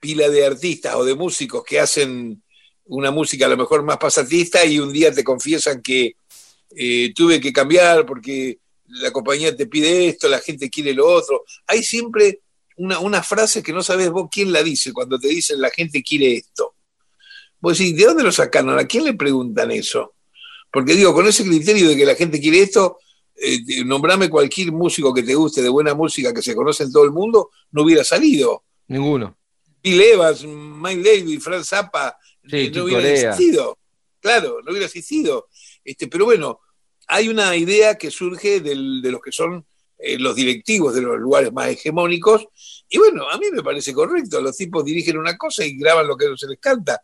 pila 0.00 0.28
de 0.28 0.46
artistas 0.46 0.94
o 0.94 1.04
de 1.04 1.16
músicos 1.16 1.64
que 1.64 1.80
hacen 1.80 2.40
una 2.84 3.10
música 3.10 3.46
a 3.46 3.48
lo 3.48 3.56
mejor 3.56 3.82
más 3.82 3.96
pasatista 3.96 4.64
y 4.64 4.78
un 4.78 4.92
día 4.92 5.12
te 5.12 5.24
confiesan 5.24 5.82
que 5.82 6.14
eh, 6.76 7.12
tuve 7.12 7.40
que 7.40 7.52
cambiar 7.52 8.06
porque 8.06 8.60
la 8.86 9.10
compañía 9.10 9.56
te 9.56 9.66
pide 9.66 10.06
esto, 10.06 10.28
la 10.28 10.38
gente 10.38 10.70
quiere 10.70 10.94
lo 10.94 11.08
otro. 11.08 11.42
Hay 11.66 11.82
siempre 11.82 12.42
una, 12.76 13.00
una 13.00 13.20
frase 13.24 13.64
que 13.64 13.72
no 13.72 13.82
sabes 13.82 14.10
vos 14.10 14.28
quién 14.30 14.52
la 14.52 14.62
dice 14.62 14.92
cuando 14.92 15.18
te 15.18 15.26
dicen 15.26 15.60
la 15.60 15.70
gente 15.70 16.04
quiere 16.04 16.34
esto. 16.34 16.76
Vos 17.58 17.76
decís, 17.76 17.96
¿de 17.96 18.04
dónde 18.04 18.22
lo 18.22 18.30
sacaron? 18.30 18.78
¿A 18.78 18.86
quién 18.86 19.02
le 19.02 19.14
preguntan 19.14 19.72
eso? 19.72 20.15
Porque 20.72 20.94
digo, 20.94 21.14
con 21.14 21.26
ese 21.26 21.44
criterio 21.44 21.88
de 21.88 21.96
que 21.96 22.04
la 22.04 22.14
gente 22.14 22.40
quiere 22.40 22.60
esto, 22.60 22.98
eh, 23.34 23.84
nombrame 23.84 24.28
cualquier 24.28 24.72
músico 24.72 25.12
que 25.12 25.22
te 25.22 25.34
guste 25.34 25.62
de 25.62 25.68
buena 25.68 25.94
música 25.94 26.32
que 26.32 26.42
se 26.42 26.54
conoce 26.54 26.84
en 26.84 26.92
todo 26.92 27.04
el 27.04 27.12
mundo, 27.12 27.50
no 27.72 27.82
hubiera 27.82 28.04
salido. 28.04 28.64
Ninguno. 28.88 29.36
Bill 29.82 30.00
Evans, 30.00 30.44
Mike 30.44 31.02
Davis, 31.02 31.42
Frank 31.42 31.64
Zappa, 31.64 32.16
eh, 32.50 32.70
no 32.74 32.84
hubiera 32.84 33.08
existido. 33.08 33.78
Claro, 34.20 34.58
no 34.64 34.70
hubiera 34.70 34.86
existido. 34.86 35.48
Este, 35.84 36.08
pero 36.08 36.24
bueno, 36.24 36.60
hay 37.06 37.28
una 37.28 37.54
idea 37.56 37.96
que 37.96 38.10
surge 38.10 38.60
de 38.60 38.74
los 38.74 39.20
que 39.20 39.32
son 39.32 39.64
eh, 39.98 40.18
los 40.18 40.36
directivos 40.36 40.94
de 40.94 41.00
los 41.00 41.18
lugares 41.18 41.52
más 41.52 41.68
hegemónicos, 41.68 42.46
y 42.88 42.98
bueno, 42.98 43.28
a 43.30 43.38
mí 43.38 43.46
me 43.50 43.62
parece 43.62 43.94
correcto, 43.94 44.40
los 44.42 44.54
tipos 44.54 44.84
dirigen 44.84 45.16
una 45.16 45.38
cosa 45.38 45.64
y 45.64 45.76
graban 45.76 46.06
lo 46.06 46.16
que 46.16 46.26
se 46.36 46.46
les 46.46 46.58
canta. 46.58 47.00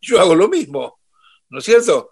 Yo 0.00 0.20
hago 0.20 0.34
lo 0.34 0.48
mismo, 0.48 1.00
¿no 1.48 1.60
es 1.60 1.64
cierto? 1.64 2.10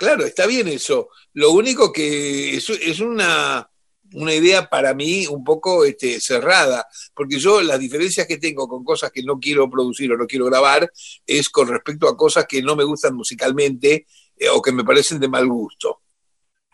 Claro, 0.00 0.24
está 0.24 0.46
bien 0.46 0.66
eso. 0.66 1.10
Lo 1.34 1.50
único 1.50 1.92
que 1.92 2.56
es, 2.56 3.00
una, 3.00 3.68
idea 4.14 4.66
para 4.66 4.94
mí 4.94 5.26
un 5.26 5.44
poco 5.44 5.84
este, 5.84 6.22
cerrada, 6.22 6.86
porque 7.14 7.38
yo 7.38 7.60
las 7.60 7.78
diferencias 7.78 8.26
que 8.26 8.38
tengo 8.38 8.66
con 8.66 8.82
cosas 8.82 9.12
que 9.12 9.22
no 9.22 9.38
quiero 9.38 9.68
producir 9.68 10.10
o 10.10 10.16
no 10.16 10.26
quiero 10.26 10.46
grabar 10.46 10.90
es 11.26 11.50
con 11.50 11.68
respecto 11.68 12.08
a 12.08 12.16
cosas 12.16 12.46
que 12.48 12.62
no 12.62 12.76
me 12.76 12.84
gustan 12.84 13.14
musicalmente 13.14 14.06
eh, 14.38 14.48
o 14.48 14.62
que 14.62 14.72
me 14.72 14.84
parecen 14.84 15.20
de 15.20 15.28
mal 15.28 15.46
gusto. 15.46 16.00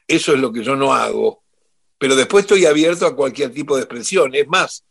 Eso 0.07 0.33
es 0.33 0.39
lo 0.39 0.53
que 0.53 0.63
yo 0.63 0.77
no 0.77 0.95
hago. 0.95 1.43
Pero 1.99 2.15
después 2.15 2.45
estoy 2.45 2.65
abierto 2.65 3.07
a 3.07 3.17
cualquier 3.17 3.53
tipo 3.53 3.75
de 3.75 3.83
expresión. 3.83 4.37
Es 4.37 4.47
más, 4.47 4.85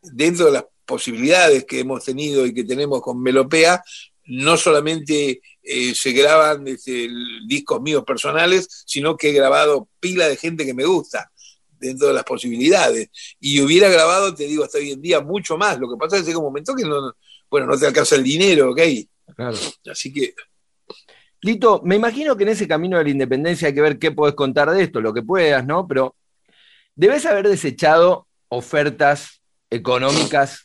dentro 0.00 0.46
de 0.46 0.52
las 0.52 0.64
posibilidades 0.86 1.66
que 1.66 1.80
hemos 1.80 2.02
tenido 2.02 2.46
y 2.46 2.54
que 2.54 2.64
tenemos 2.64 3.02
con 3.02 3.20
Melopea, 3.20 3.82
no 4.24 4.56
solamente 4.56 5.42
eh, 5.62 5.94
se 5.94 6.12
graban 6.12 6.66
este, 6.66 7.08
discos 7.46 7.80
míos 7.80 8.04
personales, 8.04 8.84
sino 8.86 9.16
que 9.16 9.30
he 9.30 9.32
grabado 9.32 9.88
pila 10.00 10.28
de 10.28 10.36
gente 10.36 10.66
que 10.66 10.74
me 10.74 10.84
gusta 10.84 11.30
dentro 11.78 12.08
de 12.08 12.14
las 12.14 12.24
posibilidades. 12.24 13.10
Y 13.40 13.60
hubiera 13.60 13.88
grabado, 13.88 14.34
te 14.34 14.44
digo, 14.44 14.64
hasta 14.64 14.78
hoy 14.78 14.92
en 14.92 15.02
día 15.02 15.20
mucho 15.20 15.56
más. 15.56 15.78
Lo 15.78 15.88
que 15.88 15.96
pasa 15.96 16.16
es 16.16 16.22
que 16.22 16.28
llega 16.28 16.38
un 16.38 16.46
momento 16.46 16.74
que 16.74 16.84
no, 16.84 17.14
bueno, 17.50 17.66
no 17.66 17.78
te 17.78 17.86
alcanza 17.86 18.16
el 18.16 18.22
dinero, 18.22 18.70
¿ok? 18.70 18.80
Claro. 19.36 19.58
Así 19.90 20.12
que... 20.12 20.34
Lito, 21.44 21.80
me 21.84 21.96
imagino 21.96 22.36
que 22.36 22.44
en 22.44 22.50
ese 22.50 22.68
camino 22.68 22.98
de 22.98 23.04
la 23.04 23.10
independencia 23.10 23.68
hay 23.68 23.74
que 23.74 23.80
ver 23.80 23.98
qué 23.98 24.12
puedes 24.12 24.36
contar 24.36 24.70
de 24.70 24.84
esto, 24.84 25.00
lo 25.00 25.12
que 25.12 25.22
puedas, 25.22 25.66
¿no? 25.66 25.88
Pero 25.88 26.14
debes 26.94 27.26
haber 27.26 27.48
desechado 27.48 28.28
ofertas 28.48 29.42
económicas 29.68 30.64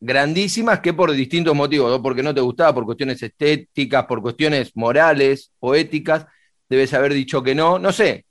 grandísimas 0.00 0.80
que 0.80 0.94
por 0.94 1.12
distintos 1.12 1.54
motivos, 1.54 2.00
porque 2.02 2.22
no 2.22 2.34
te 2.34 2.40
gustaba, 2.40 2.74
por 2.74 2.86
cuestiones 2.86 3.22
estéticas, 3.22 4.06
por 4.06 4.22
cuestiones 4.22 4.72
morales 4.74 5.52
o 5.60 5.74
éticas, 5.74 6.26
debes 6.68 6.94
haber 6.94 7.12
dicho 7.12 7.42
que 7.42 7.54
no, 7.54 7.78
no 7.78 7.92
sé, 7.92 8.24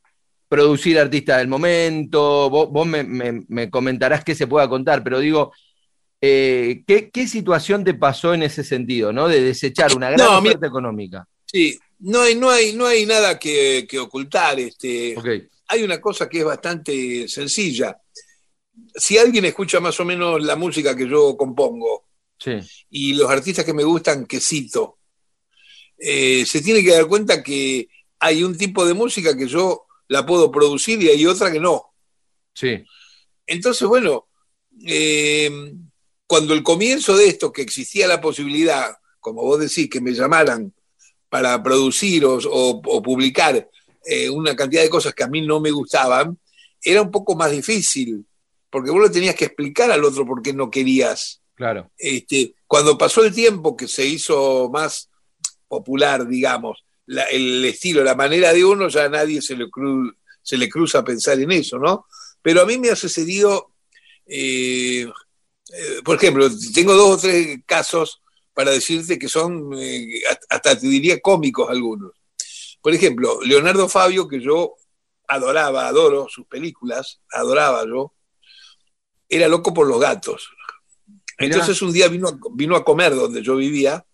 producir 0.47 0.97
artista 0.97 1.37
del 1.37 1.47
momento, 1.47 2.49
vos, 2.49 2.87
me, 2.87 3.69
comentarás 3.69 4.23
qué 4.23 4.33
se 4.33 4.47
pueda 4.47 4.67
contar, 4.67 5.03
pero 5.03 5.19
digo, 5.19 5.53
eh, 6.19 6.83
¿qué, 6.87 7.27
situación 7.27 7.83
te 7.83 7.93
pasó 7.93 8.33
en 8.33 8.43
ese 8.43 8.63
sentido, 8.63 9.13
¿no? 9.13 9.27
De 9.27 9.41
desechar 9.41 9.95
una 9.95 10.09
gran 10.09 10.27
oferta 10.27 10.65
económica. 10.65 11.27
Sí, 11.45 11.77
no 11.99 12.21
hay, 12.21 12.35
no 12.35 12.49
hay, 12.49 12.73
no 12.73 12.87
hay 12.87 13.05
nada 13.05 13.37
que, 13.37 13.87
ocultar. 14.01 14.59
Este, 14.59 15.15
Hay 15.67 15.83
una 15.83 16.01
cosa 16.01 16.27
que 16.27 16.39
es 16.39 16.45
bastante 16.45 17.27
sencilla 17.27 17.95
si 18.95 19.17
alguien 19.17 19.45
escucha 19.45 19.79
más 19.79 19.99
o 19.99 20.05
menos 20.05 20.43
la 20.43 20.55
música 20.55 20.95
que 20.95 21.07
yo 21.07 21.35
compongo 21.37 22.05
y 22.89 23.13
los 23.13 23.29
artistas 23.29 23.65
que 23.65 23.73
me 23.73 23.83
gustan 23.83 24.25
que 24.25 24.39
cito, 24.39 24.99
eh, 25.97 26.45
se 26.45 26.61
tiene 26.61 26.83
que 26.83 26.91
dar 26.91 27.07
cuenta 27.07 27.43
que 27.43 27.89
hay 28.19 28.43
un 28.43 28.57
tipo 28.57 28.85
de 28.85 28.93
música 28.93 29.35
que 29.35 29.47
yo 29.47 29.85
la 30.07 30.25
puedo 30.25 30.51
producir 30.51 31.01
y 31.01 31.09
hay 31.09 31.25
otra 31.25 31.51
que 31.51 31.59
no. 31.59 31.93
Sí. 32.53 32.83
Entonces, 33.45 33.87
bueno, 33.87 34.27
eh, 34.85 35.51
cuando 36.25 36.53
el 36.53 36.63
comienzo 36.63 37.17
de 37.17 37.27
esto, 37.27 37.51
que 37.51 37.61
existía 37.61 38.07
la 38.07 38.21
posibilidad, 38.21 38.95
como 39.19 39.41
vos 39.43 39.59
decís, 39.59 39.89
que 39.89 40.01
me 40.01 40.13
llamaran 40.13 40.73
para 41.27 41.61
producir 41.61 42.23
o, 42.25 42.81
publicar 42.81 43.69
eh, 44.05 44.29
una 44.29 44.55
cantidad 44.55 44.81
de 44.81 44.89
cosas 44.89 45.13
que 45.13 45.23
a 45.23 45.27
mí 45.27 45.41
no 45.41 45.59
me 45.59 45.71
gustaban, 45.71 46.37
era 46.81 47.01
un 47.01 47.11
poco 47.11 47.35
más 47.35 47.51
difícil 47.51 48.25
porque 48.69 48.91
vos 48.91 49.01
le 49.01 49.09
tenías 49.09 49.35
que 49.35 49.45
explicar 49.45 49.91
al 49.91 50.03
otro 50.03 50.25
por 50.25 50.41
qué 50.41 50.53
no 50.53 50.69
querías. 50.69 51.41
Claro. 51.55 51.91
Este, 51.97 52.55
cuando 52.67 52.97
pasó 52.97 53.23
el 53.23 53.33
tiempo 53.33 53.75
que 53.75 53.87
se 53.87 54.05
hizo 54.05 54.69
más 54.71 55.09
popular, 55.67 56.27
digamos, 56.27 56.83
el 57.31 57.65
estilo, 57.65 58.03
la 58.03 58.15
manera 58.15 58.53
de 58.53 58.63
uno, 58.63 58.87
ya 58.87 59.05
a 59.05 59.09
nadie 59.09 59.41
se 59.41 59.55
le, 59.55 59.67
se 60.41 60.57
le 60.57 60.69
cruza 60.69 61.03
pensar 61.03 61.39
en 61.39 61.51
eso, 61.51 61.77
¿no? 61.79 62.05
Pero 62.41 62.61
a 62.61 62.65
mí 62.65 62.77
me 62.77 62.89
ha 62.89 62.95
sucedido, 62.95 63.73
eh, 64.25 65.01
eh, 65.03 66.01
por 66.03 66.15
ejemplo, 66.15 66.47
tengo 66.73 66.93
dos 66.93 67.17
o 67.17 67.17
tres 67.17 67.59
casos 67.65 68.21
para 68.53 68.71
decirte 68.71 69.17
que 69.17 69.27
son, 69.27 69.71
eh, 69.77 70.21
hasta 70.49 70.77
te 70.77 70.87
diría 70.87 71.19
cómicos 71.19 71.69
algunos. 71.69 72.11
Por 72.81 72.93
ejemplo, 72.93 73.39
Leonardo 73.41 73.89
Fabio, 73.89 74.27
que 74.27 74.39
yo 74.39 74.75
adoraba, 75.27 75.87
adoro 75.87 76.27
sus 76.29 76.45
películas, 76.47 77.19
adoraba 77.31 77.85
yo, 77.85 78.13
era 79.29 79.47
loco 79.47 79.73
por 79.73 79.87
los 79.87 79.99
gatos. 79.99 80.49
Entonces 81.37 81.81
un 81.81 81.93
día 81.93 82.07
vino 82.09 82.27
a, 82.27 82.37
vino 82.53 82.75
a 82.75 82.83
comer 82.83 83.15
donde 83.15 83.41
yo 83.41 83.55
vivía 83.55 84.05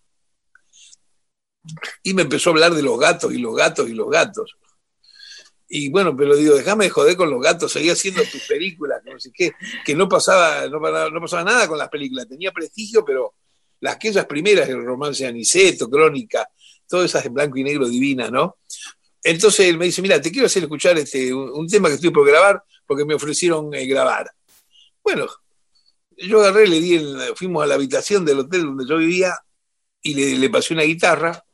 y 2.02 2.14
me 2.14 2.22
empezó 2.22 2.50
a 2.50 2.52
hablar 2.52 2.74
de 2.74 2.82
los 2.82 2.98
gatos 2.98 3.32
y 3.32 3.38
los 3.38 3.56
gatos 3.56 3.88
y 3.88 3.94
los 3.94 4.08
gatos. 4.08 4.56
Y 5.68 5.88
bueno, 5.88 6.16
pero 6.16 6.36
digo, 6.36 6.54
déjame 6.54 6.84
de 6.84 6.90
joder 6.90 7.16
con 7.16 7.28
los 7.28 7.42
gatos, 7.42 7.72
seguía 7.72 7.94
haciendo 7.94 8.22
tus 8.22 8.42
películas, 8.46 9.02
no 9.04 9.18
sé 9.18 9.32
qué, 9.34 9.52
que 9.84 9.96
no 9.96 10.08
pasaba, 10.08 10.68
no, 10.68 10.80
pasaba 10.80 11.42
nada 11.42 11.66
con 11.66 11.76
las 11.76 11.88
películas, 11.88 12.28
tenía 12.28 12.52
prestigio, 12.52 13.04
pero 13.04 13.34
las 13.80 13.96
aquellas 13.96 14.26
primeras, 14.26 14.68
el 14.68 14.84
romance 14.84 15.24
de 15.24 15.30
Aniceto, 15.30 15.90
Crónica 15.90 16.48
todas 16.88 17.06
esas 17.06 17.24
en 17.26 17.34
blanco 17.34 17.58
y 17.58 17.64
negro 17.64 17.88
divinas, 17.88 18.30
¿no? 18.30 18.58
Entonces 19.22 19.66
él 19.66 19.78
me 19.78 19.86
dice, 19.86 20.02
mira, 20.02 20.20
te 20.20 20.30
quiero 20.30 20.46
hacer 20.46 20.62
escuchar 20.62 20.96
este, 20.98 21.34
un, 21.34 21.66
tema 21.66 21.88
que 21.88 21.96
estoy 21.96 22.10
por 22.10 22.26
grabar 22.26 22.62
porque 22.86 23.04
me 23.04 23.14
ofrecieron 23.14 23.74
eh, 23.74 23.86
grabar. 23.86 24.30
Bueno, 25.06 25.28
yo 26.16 26.40
agarré, 26.40 26.66
le 26.66 26.80
di, 26.80 27.00
fuimos 27.36 27.62
a 27.62 27.66
la 27.66 27.76
habitación 27.76 28.24
del 28.24 28.40
hotel 28.40 28.62
donde 28.62 28.88
yo 28.88 28.96
vivía 28.96 29.38
y 30.02 30.14
le, 30.34 30.50
pasé 30.50 30.74
una 30.74 30.82
guitarra 30.82 31.44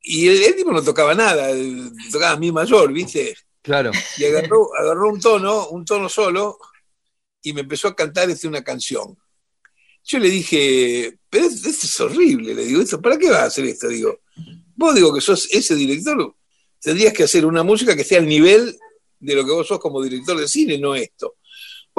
y 0.00 0.28
el, 0.28 0.54
tipo 0.54 0.72
no 0.72 0.80
tocaba 0.80 1.12
nada, 1.12 1.48
tocaba 2.12 2.36
mi 2.36 2.52
mayor, 2.52 2.92
¿viste? 2.92 3.36
Claro. 3.60 3.90
Y 4.18 4.24
agarró, 4.24 4.68
agarró 4.78 5.08
un 5.08 5.18
tono, 5.18 5.66
un 5.70 5.84
tono 5.84 6.08
solo, 6.08 6.58
y 7.42 7.52
me 7.54 7.62
empezó 7.62 7.88
a 7.88 7.96
cantar 7.96 8.30
este, 8.30 8.46
una 8.46 8.62
canción. 8.62 9.18
Yo 10.04 10.20
le 10.20 10.30
dije, 10.30 11.18
pero 11.28 11.46
esto, 11.46 11.68
es 11.70 12.00
horrible, 12.00 12.54
le 12.54 12.66
digo, 12.66 12.80
¿esto, 12.80 13.02
¿para 13.02 13.18
qué 13.18 13.30
vas 13.30 13.40
a 13.40 13.44
hacer 13.46 13.64
esto? 13.64 13.88
Digo, 13.88 14.20
vos 14.76 14.94
digo 14.94 15.12
que 15.12 15.20
sos 15.20 15.48
ese 15.50 15.74
director, 15.74 16.36
tendrías 16.80 17.12
que 17.12 17.24
hacer 17.24 17.44
una 17.44 17.64
música 17.64 17.96
que 17.96 18.02
esté 18.02 18.16
al 18.16 18.26
nivel 18.26 18.78
de 19.18 19.34
lo 19.34 19.44
que 19.44 19.50
vos 19.50 19.66
sos 19.66 19.80
como 19.80 20.00
director 20.00 20.38
de 20.38 20.46
cine, 20.46 20.78
no 20.78 20.94
esto. 20.94 21.34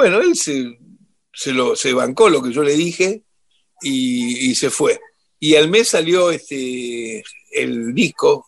Bueno, 0.02 0.20
él 0.20 0.36
se, 0.36 0.80
se, 1.32 1.54
lo, 1.54 1.76
se 1.76 1.94
bancó 1.94 2.28
lo 2.28 2.42
que 2.42 2.52
yo 2.52 2.64
le 2.64 2.74
dije 2.74 3.24
y, 3.84 4.56
se 4.56 4.72
fue. 4.72 5.00
Y 5.40 5.54
al 5.54 5.70
mes 5.70 5.90
salió 5.90 6.32
este, 6.32 7.24
el 7.52 7.94
disco, 7.94 8.48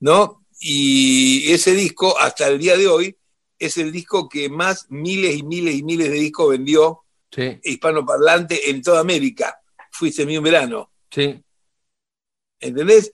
¿no? 0.00 0.44
Y 0.60 1.50
ese 1.50 1.72
disco, 1.74 2.18
hasta 2.18 2.48
el 2.48 2.58
día 2.58 2.76
de 2.76 2.86
hoy, 2.86 3.16
es 3.58 3.78
el 3.78 3.92
disco 3.92 4.28
que 4.28 4.50
más 4.50 4.84
miles 4.90 5.38
y 5.38 5.42
miles 5.42 5.74
y 5.74 5.82
miles 5.82 6.10
de 6.10 6.18
discos 6.18 6.50
vendió 6.50 7.04
sí. 7.34 7.58
hispanoparlante 7.62 8.68
en 8.68 8.82
toda 8.82 9.00
América. 9.00 9.58
Fuiste 9.90 10.26
mi 10.26 10.36
un 10.36 10.44
verano. 10.44 10.90
Sí. 11.10 11.42
¿Entendés? 12.60 13.10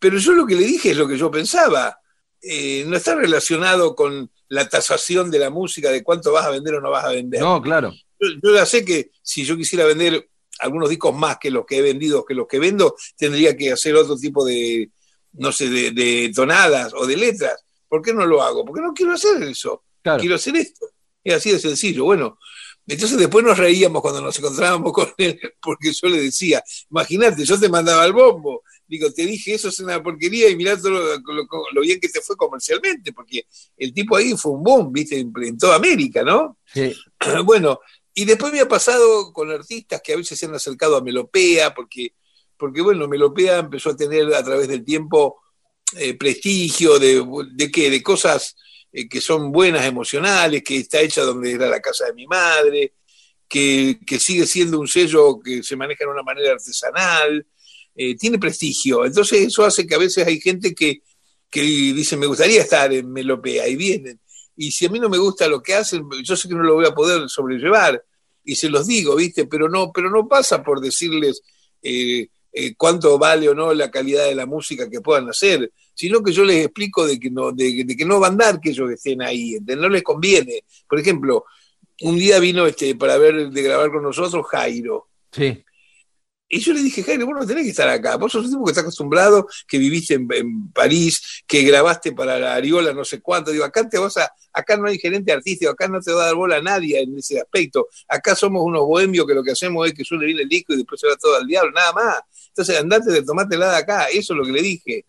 Pero 0.00 0.18
yo 0.18 0.32
lo 0.32 0.44
que 0.44 0.56
le 0.56 0.66
dije 0.66 0.90
es 0.90 0.96
lo 0.96 1.06
que 1.06 1.16
yo 1.16 1.30
pensaba. 1.30 1.96
Eh, 2.42 2.82
no 2.88 2.96
está 2.96 3.14
relacionado 3.14 3.94
con 3.94 4.32
la 4.54 4.68
tasación 4.68 5.30
de 5.30 5.38
la 5.38 5.50
música, 5.50 5.90
de 5.90 6.02
cuánto 6.02 6.32
vas 6.32 6.46
a 6.46 6.50
vender 6.50 6.76
o 6.76 6.80
no 6.80 6.90
vas 6.90 7.04
a 7.04 7.10
vender. 7.10 7.40
No, 7.40 7.60
claro. 7.60 7.92
Yo, 8.18 8.54
ya 8.54 8.64
sé 8.64 8.84
que 8.84 9.10
si 9.20 9.44
yo 9.44 9.56
quisiera 9.56 9.84
vender 9.84 10.28
algunos 10.60 10.88
discos 10.88 11.14
más 11.14 11.38
que 11.38 11.50
los 11.50 11.66
que 11.66 11.78
he 11.78 11.82
vendido, 11.82 12.24
que 12.24 12.34
los 12.34 12.46
que 12.46 12.58
vendo, 12.58 12.94
tendría 13.16 13.56
que 13.56 13.72
hacer 13.72 13.96
otro 13.96 14.16
tipo 14.16 14.44
de, 14.44 14.90
no 15.32 15.50
sé, 15.50 15.68
de, 15.68 16.32
tonadas 16.34 16.94
o 16.94 17.06
de 17.06 17.16
letras. 17.16 17.64
¿Por 17.88 18.00
qué 18.00 18.14
no 18.14 18.24
lo 18.24 18.42
hago? 18.42 18.64
Porque 18.64 18.80
no 18.80 18.94
quiero 18.94 19.12
hacer 19.12 19.42
eso. 19.42 19.82
Quiero 20.02 20.36
hacer 20.36 20.56
esto. 20.56 20.86
Es 21.22 21.34
así 21.34 21.50
de 21.50 21.58
sencillo. 21.58 22.04
Bueno, 22.04 22.38
entonces 22.86 23.18
después 23.18 23.44
nos 23.44 23.58
reíamos 23.58 24.00
cuando 24.02 24.20
nos 24.20 24.38
encontrábamos 24.38 24.92
con 24.92 25.12
él, 25.18 25.40
porque 25.60 25.92
yo 25.92 26.08
le 26.08 26.22
decía, 26.22 26.62
imagínate, 26.90 27.44
yo 27.44 27.58
te 27.58 27.68
mandaba 27.68 28.04
el 28.06 28.12
bombo. 28.12 28.62
Digo, 28.86 29.12
te 29.12 29.24
dije, 29.26 29.54
eso 29.54 29.68
es 29.68 29.78
una 29.80 30.02
porquería 30.02 30.48
y 30.48 30.56
mirá 30.56 30.76
todo 30.76 30.90
lo, 31.72 31.80
bien 31.80 31.98
que 32.00 32.08
te 32.08 32.20
fue 32.20 32.36
comercialmente, 32.36 33.12
porque 33.12 33.46
el 33.76 33.92
tipo 33.92 34.16
ahí 34.16 34.34
fue 34.36 34.52
un 34.52 34.62
boom, 34.62 34.92
viste, 34.92 35.18
en, 35.18 35.58
toda 35.58 35.76
América, 35.76 36.22
¿no? 36.22 36.58
Sí. 36.72 36.94
Bueno, 37.44 37.80
y 38.12 38.24
después 38.24 38.52
me 38.52 38.60
ha 38.60 38.68
pasado 38.68 39.32
con 39.32 39.50
artistas 39.50 40.00
que 40.02 40.12
a 40.12 40.16
veces 40.16 40.38
se 40.38 40.46
han 40.46 40.54
acercado 40.54 40.96
a 40.96 41.02
Melopea, 41.02 41.74
porque, 41.74 42.14
porque 42.56 42.82
bueno, 42.82 43.08
Melopea 43.08 43.60
empezó 43.60 43.90
a 43.90 43.96
tener 43.96 44.32
a 44.34 44.44
través 44.44 44.68
del 44.68 44.84
tiempo 44.84 45.40
eh, 45.96 46.14
prestigio 46.14 46.98
de, 46.98 47.24
de 47.54 47.70
qué, 47.70 47.90
de 47.90 48.02
cosas 48.02 48.56
eh, 48.96 49.08
que 49.08 49.20
son 49.20 49.50
buenas, 49.50 49.84
emocionales, 49.84 50.62
que 50.62 50.76
está 50.76 51.00
hecha 51.00 51.22
donde 51.22 51.50
era 51.50 51.68
la 51.68 51.80
casa 51.80 52.06
de 52.06 52.14
mi 52.14 52.28
madre, 52.28 52.92
que, 53.48 53.98
sigue 54.20 54.46
siendo 54.46 54.78
un 54.78 54.86
sello 54.86 55.40
que 55.40 55.64
se 55.64 55.74
maneja 55.74 56.04
de 56.04 56.10
una 56.12 56.22
manera 56.22 56.52
artesanal, 56.52 57.44
eh, 57.94 58.16
tiene 58.16 58.38
prestigio. 58.38 59.04
Entonces 59.04 59.42
eso 59.42 59.64
hace 59.64 59.86
que 59.86 59.94
a 59.94 59.98
veces 59.98 60.26
hay 60.26 60.40
gente 60.40 60.74
que, 60.74 61.02
que 61.50 61.60
dice, 61.62 62.16
me 62.16 62.26
gustaría 62.26 62.60
estar 62.60 62.92
en 62.92 63.12
Melopea, 63.12 63.68
y 63.68 63.76
vienen. 63.76 64.20
Y 64.56 64.70
si 64.70 64.86
a 64.86 64.90
mí 64.90 64.98
no 65.00 65.08
me 65.08 65.18
gusta 65.18 65.48
lo 65.48 65.62
que 65.62 65.74
hacen, 65.74 66.08
yo 66.22 66.36
sé 66.36 66.48
que 66.48 66.54
no 66.54 66.62
lo 66.62 66.74
voy 66.74 66.86
a 66.86 66.94
poder 66.94 67.28
sobrellevar, 67.28 68.02
y 68.44 68.56
se 68.56 68.68
los 68.68 68.86
digo, 68.86 69.16
¿viste? 69.16 69.46
Pero 69.46 69.68
no, 69.68 69.90
pero 69.92 70.10
no 70.10 70.28
pasa 70.28 70.62
por 70.62 70.80
decirles 70.80 71.42
eh, 71.82 72.28
cuánto 72.76 73.18
vale 73.18 73.48
o 73.48 73.54
no 73.54 73.72
la 73.72 73.90
calidad 73.90 74.26
de 74.26 74.34
la 74.34 74.46
música 74.46 74.88
que 74.88 75.00
puedan 75.00 75.28
hacer 75.28 75.72
sino 75.94 76.22
que 76.22 76.32
yo 76.32 76.44
les 76.44 76.64
explico 76.64 77.06
de 77.06 77.18
que 77.18 77.30
no, 77.30 77.52
de, 77.52 77.86
que 77.96 78.04
no 78.04 78.20
va 78.20 78.26
a 78.26 78.30
andar 78.30 78.60
que 78.60 78.70
ellos 78.70 78.90
estén 78.90 79.22
ahí, 79.22 79.58
no 79.64 79.88
les 79.88 80.02
conviene. 80.02 80.64
Por 80.88 80.98
ejemplo, 80.98 81.44
un 82.02 82.18
día 82.18 82.40
vino 82.40 82.66
este 82.66 82.96
para 82.96 83.16
ver 83.16 83.50
de 83.50 83.62
grabar 83.62 83.90
con 83.90 84.02
nosotros 84.02 84.44
Jairo. 84.48 85.08
Sí. 85.30 85.64
Y 86.48 86.60
yo 86.60 86.72
le 86.72 86.82
dije, 86.82 87.02
Jairo, 87.02 87.26
vos 87.26 87.34
no 87.40 87.46
tenés 87.46 87.64
que 87.64 87.70
estar 87.70 87.88
acá. 87.88 88.16
Vos 88.16 88.30
sos 88.30 88.44
un 88.44 88.50
tipo 88.52 88.64
que 88.64 88.70
está 88.70 88.82
acostumbrado, 88.82 89.46
que 89.66 89.78
viviste 89.78 90.14
en, 90.14 90.70
París, 90.72 91.42
que 91.46 91.62
grabaste 91.62 92.12
para 92.12 92.38
la 92.38 92.54
Ariola 92.54 92.92
no 92.92 93.04
sé 93.04 93.20
cuánto. 93.20 93.50
Digo, 93.50 93.64
acá 93.64 93.88
te 93.88 93.98
vas 93.98 94.16
a, 94.18 94.30
acá 94.52 94.76
no 94.76 94.86
hay 94.86 94.98
gerente 94.98 95.32
artístico, 95.32 95.70
acá 95.70 95.88
no 95.88 96.00
te 96.00 96.12
va 96.12 96.22
a 96.22 96.26
dar 96.26 96.34
bola 96.34 96.56
a 96.56 96.62
nadie 96.62 97.00
en 97.00 97.16
ese 97.18 97.40
aspecto. 97.40 97.88
Acá 98.08 98.36
somos 98.36 98.62
unos 98.62 98.82
bohemios 98.82 99.26
que 99.26 99.34
lo 99.34 99.42
que 99.42 99.52
hacemos 99.52 99.86
es 99.86 99.94
que 99.94 100.04
suele 100.04 100.26
bien 100.26 100.38
el 100.38 100.48
disco 100.48 100.74
y 100.74 100.76
después 100.76 101.00
se 101.00 101.08
va 101.08 101.16
todo 101.16 101.36
al 101.36 101.46
diablo, 101.46 101.72
nada 101.72 101.92
más. 101.92 102.20
Entonces 102.54 102.78
andate 102.78 103.10
de 103.10 103.24
tomártela 103.24 103.72
de 103.72 103.76
acá, 103.78 104.04
eso 104.04 104.32
es 104.32 104.38
lo 104.38 104.44
que 104.44 104.52
le 104.52 104.62
dije. 104.62 105.04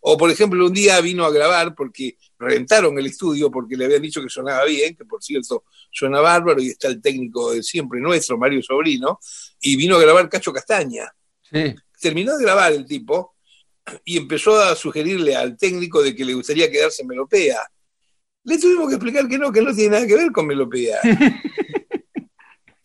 O, 0.00 0.18
por 0.18 0.30
ejemplo, 0.30 0.66
un 0.66 0.74
día 0.74 1.00
vino 1.00 1.24
a 1.24 1.30
grabar 1.30 1.74
porque 1.74 2.18
rentaron 2.38 2.98
el 2.98 3.06
estudio 3.06 3.50
porque 3.50 3.78
le 3.78 3.86
habían 3.86 4.02
dicho 4.02 4.20
que 4.20 4.28
sonaba 4.28 4.66
bien, 4.66 4.94
que 4.94 5.06
por 5.06 5.22
cierto 5.22 5.64
suena 5.90 6.20
bárbaro, 6.20 6.60
y 6.60 6.68
está 6.68 6.88
el 6.88 7.00
técnico 7.00 7.52
de 7.52 7.62
siempre 7.62 7.98
nuestro, 7.98 8.36
Mario 8.36 8.62
Sobrino, 8.62 9.18
y 9.58 9.74
vino 9.74 9.96
a 9.96 10.02
grabar 10.02 10.28
Cacho 10.28 10.52
Castaña. 10.52 11.10
Terminó 11.98 12.36
de 12.36 12.44
grabar 12.44 12.72
el 12.72 12.84
tipo 12.84 13.36
y 14.04 14.18
empezó 14.18 14.60
a 14.60 14.76
sugerirle 14.76 15.34
al 15.34 15.56
técnico 15.56 16.02
de 16.02 16.14
que 16.14 16.26
le 16.26 16.34
gustaría 16.34 16.70
quedarse 16.70 17.00
en 17.00 17.08
Melopea. 17.08 17.58
Le 18.44 18.58
tuvimos 18.58 18.88
que 18.88 18.96
explicar 18.96 19.26
que 19.26 19.38
no, 19.38 19.50
que 19.50 19.62
no 19.62 19.74
tiene 19.74 19.94
nada 19.94 20.06
que 20.06 20.16
ver 20.16 20.30
con 20.30 20.46
Melopea. 20.46 20.98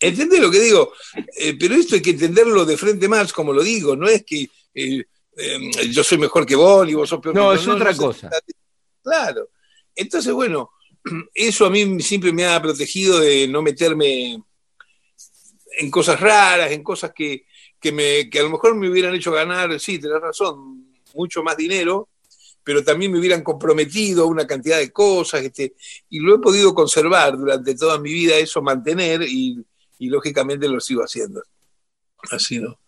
¿Entendés 0.00 0.40
lo 0.40 0.50
que 0.50 0.60
digo? 0.60 0.92
Eh, 1.36 1.56
pero 1.58 1.74
esto 1.74 1.94
hay 1.94 2.02
que 2.02 2.10
entenderlo 2.10 2.64
de 2.64 2.76
frente 2.76 3.08
más, 3.08 3.32
como 3.32 3.52
lo 3.52 3.62
digo, 3.62 3.96
no 3.96 4.08
es 4.08 4.24
que 4.24 4.48
eh, 4.74 5.04
Em, 5.38 5.70
yo 5.92 6.02
soy 6.02 6.18
mejor 6.18 6.44
que 6.44 6.56
vos 6.56 6.88
y 6.88 6.94
vos 6.94 7.08
sos 7.08 7.20
peor 7.20 7.34
no, 7.34 7.50
que 7.50 7.56
es 7.56 7.68
otra 7.68 7.94
cosa. 7.94 8.28
Claro. 9.02 9.50
Entonces, 9.94 10.32
bueno, 10.32 10.72
eso 11.32 11.64
a 11.64 11.70
mí 11.70 12.00
siempre 12.00 12.32
me 12.32 12.44
ha 12.44 12.60
protegido 12.60 13.20
de 13.20 13.46
no 13.46 13.62
meterme 13.62 14.42
en 15.78 15.90
cosas 15.92 16.18
raras, 16.18 16.72
en 16.72 16.82
cosas 16.82 17.12
que, 17.14 17.44
me, 17.92 18.28
que 18.28 18.40
a 18.40 18.42
lo 18.42 18.50
mejor 18.50 18.74
me 18.74 18.90
hubieran 18.90 19.14
hecho 19.14 19.30
ganar, 19.30 19.78
sí, 19.78 20.00
tenés 20.00 20.20
razón, 20.20 20.92
mucho 21.14 21.44
más 21.44 21.56
dinero, 21.56 22.08
pero 22.64 22.82
también 22.82 23.12
me 23.12 23.20
hubieran 23.20 23.44
comprometido 23.44 24.24
a 24.24 24.26
una 24.26 24.44
cantidad 24.44 24.78
de 24.78 24.90
cosas, 24.90 25.42
este, 25.42 25.74
y 26.10 26.18
lo 26.18 26.34
he 26.34 26.38
podido 26.40 26.74
conservar 26.74 27.38
durante 27.38 27.76
toda 27.76 28.00
mi 28.00 28.12
vida, 28.12 28.36
eso 28.36 28.60
mantener, 28.60 29.22
y, 29.22 29.64
y 29.98 30.08
lógicamente 30.08 30.68
lo 30.68 30.80
sigo 30.80 31.02
haciendo. 31.02 31.42
Así, 32.30 32.58
¿no? 32.58 32.78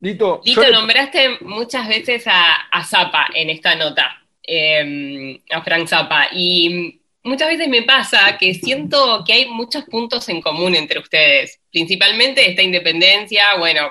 Lito, 0.00 0.40
nombraste 0.72 1.38
muchas 1.40 1.88
veces 1.88 2.24
a, 2.26 2.84
Zapa 2.84 3.28
en 3.34 3.50
esta 3.50 3.74
nota, 3.74 4.22
em, 4.42 5.40
a 5.50 5.60
Frank 5.62 5.88
Zapa, 5.88 6.28
y 6.32 7.00
muchas 7.24 7.48
veces 7.48 7.68
me 7.68 7.82
pasa 7.82 8.38
que 8.38 8.54
siento 8.54 9.24
que 9.26 9.32
hay 9.32 9.46
muchos 9.46 9.84
puntos 9.84 10.28
en 10.28 10.40
común 10.40 10.76
entre 10.76 11.00
ustedes, 11.00 11.60
principalmente 11.72 12.48
esta 12.48 12.62
independencia, 12.62 13.56
bueno, 13.58 13.90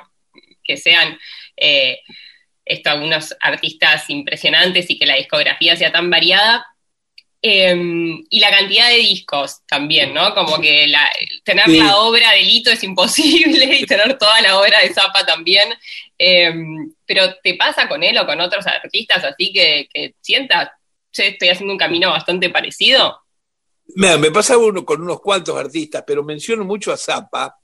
que 0.63 0.77
sean 0.77 1.17
eh, 1.57 1.99
unos 3.01 3.35
artistas 3.41 4.09
impresionantes 4.09 4.89
y 4.89 4.97
que 4.97 5.05
la 5.05 5.15
discografía 5.15 5.75
sea 5.75 5.91
tan 5.91 6.09
variada, 6.09 6.65
Em, 7.49 8.25
y 8.29 8.41
la 8.41 8.49
cantidad 8.49 8.89
de 8.89 8.97
discos 8.97 9.61
también, 9.65 10.13
¿no? 10.13 10.35
Como 10.35 10.59
que 10.59 10.91
tener 11.45 11.69
la 11.69 11.95
obra 11.95 12.33
de 12.33 12.41
Lito 12.41 12.71
es 12.71 12.83
imposible 12.83 13.63
y 13.79 13.85
tener 13.85 14.17
toda 14.17 14.41
la 14.41 14.59
obra 14.59 14.81
de 14.81 14.93
Zappa 14.93 15.25
también. 15.25 15.69
Em, 16.17 16.91
pero 17.05 17.35
¿te 17.41 17.53
pasa 17.53 17.87
con 17.87 18.03
él 18.03 18.17
o 18.17 18.25
con 18.25 18.41
otros 18.41 18.67
artistas 18.67 19.23
así 19.23 19.53
que, 19.53 19.87
que 19.93 20.15
sientas, 20.19 20.71
che, 21.09 21.29
estoy 21.29 21.47
haciendo 21.47 21.71
un 21.71 21.79
camino 21.79 22.09
bastante 22.09 22.49
parecido? 22.49 23.17
me 23.95 24.31
pasa 24.31 24.57
uno 24.57 24.83
con 24.83 25.01
unos 25.01 25.21
cuantos 25.21 25.55
artistas, 25.55 26.03
pero 26.05 26.21
menciono 26.21 26.65
mucho 26.65 26.91
a 26.91 26.97
Zappa 26.97 27.55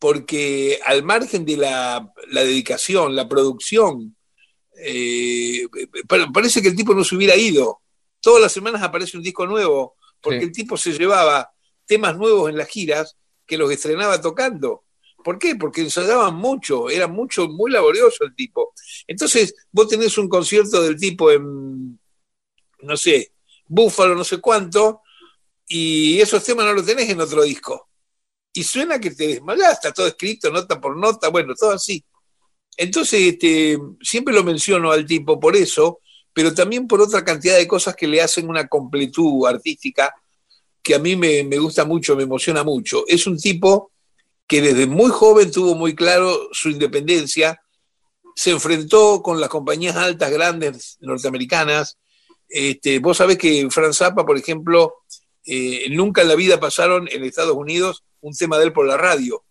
porque 0.00 0.80
al 0.84 1.04
margen 1.04 1.44
de 1.44 1.58
la, 1.58 2.12
dedicación, 2.32 3.14
la 3.14 3.28
producción, 3.28 4.16
eh, 4.84 5.64
parece 6.32 6.60
que 6.60 6.68
el 6.68 6.74
tipo 6.74 6.92
no 6.92 7.04
se 7.04 7.14
hubiera 7.14 7.36
ido 7.36 7.82
todas 8.20 8.42
las 8.42 8.52
semanas 8.52 8.82
aparece 8.82 9.16
un 9.16 9.22
disco 9.22 9.46
nuevo, 9.46 9.96
porque 10.20 10.44
el 10.44 10.52
tipo 10.52 10.76
se 10.76 10.92
llevaba 10.92 11.52
temas 11.86 12.16
nuevos 12.16 12.50
en 12.50 12.56
las 12.56 12.68
giras 12.68 13.16
que 13.46 13.58
los 13.58 13.70
estrenaba 13.70 14.20
tocando. 14.20 14.84
¿Por 15.24 15.38
qué? 15.38 15.56
Porque 15.56 15.82
ensayaban 15.82 16.34
mucho, 16.34 16.88
era 16.88 17.06
mucho, 17.06 17.48
muy 17.48 17.70
laborioso 17.70 18.24
el 18.24 18.34
tipo. 18.34 18.72
Entonces, 19.06 19.54
vos 19.70 19.88
tenés 19.88 20.16
un 20.18 20.28
concierto 20.28 20.82
del 20.82 20.96
tipo 20.96 21.30
en, 21.30 21.98
no 22.82 22.96
sé, 22.96 23.32
Búfalo, 23.66 24.14
no 24.14 24.24
sé 24.24 24.40
cuánto, 24.40 25.02
y 25.66 26.20
esos 26.20 26.42
temas 26.42 26.66
no 26.66 26.72
los 26.72 26.86
tenés 26.86 27.08
en 27.08 27.20
otro 27.20 27.42
disco. 27.42 27.88
Y 28.52 28.64
suena 28.64 28.98
que 28.98 29.12
te 29.12 29.28
desmayás, 29.28 29.74
está 29.74 29.92
todo 29.92 30.08
escrito, 30.08 30.50
nota 30.50 30.80
por 30.80 30.96
nota, 30.96 31.28
bueno, 31.28 31.54
todo 31.54 31.72
así. 31.72 32.04
Entonces, 32.76 33.20
este, 33.20 33.78
siempre 34.00 34.34
lo 34.34 34.42
menciono 34.42 34.90
al 34.90 35.06
tipo 35.06 35.38
por 35.38 35.54
eso, 35.54 36.00
pero 36.32 36.54
también 36.54 36.86
por 36.86 37.00
otra 37.00 37.24
cantidad 37.24 37.56
de 37.56 37.66
cosas 37.66 37.96
que 37.96 38.06
le 38.06 38.22
hacen 38.22 38.48
una 38.48 38.68
completud 38.68 39.46
artística 39.46 40.14
que 40.82 40.94
a 40.94 40.98
mí 40.98 41.16
me, 41.16 41.44
me 41.44 41.58
gusta 41.58 41.84
mucho, 41.84 42.16
me 42.16 42.22
emociona 42.22 42.64
mucho. 42.64 43.04
Es 43.06 43.26
un 43.26 43.36
tipo 43.38 43.92
que 44.46 44.60
desde 44.60 44.86
muy 44.86 45.10
joven 45.10 45.50
tuvo 45.50 45.74
muy 45.74 45.94
claro 45.94 46.48
su 46.52 46.70
independencia, 46.70 47.60
se 48.34 48.50
enfrentó 48.50 49.22
con 49.22 49.40
las 49.40 49.48
compañías 49.48 49.96
altas 49.96 50.30
grandes 50.30 50.96
norteamericanas. 51.00 51.98
Este, 52.48 52.98
vos 52.98 53.18
sabés 53.18 53.38
que 53.38 53.68
Franz 53.70 53.98
Zappa, 53.98 54.26
por 54.26 54.36
ejemplo, 54.36 54.94
eh, 55.44 55.88
nunca 55.90 56.22
en 56.22 56.28
la 56.28 56.34
vida 56.34 56.58
pasaron 56.58 57.08
en 57.12 57.22
Estados 57.24 57.54
Unidos 57.54 58.02
un 58.22 58.34
tema 58.34 58.58
de 58.58 58.64
él 58.64 58.72
por 58.72 58.86
la 58.86 58.96
radio. 58.96 59.44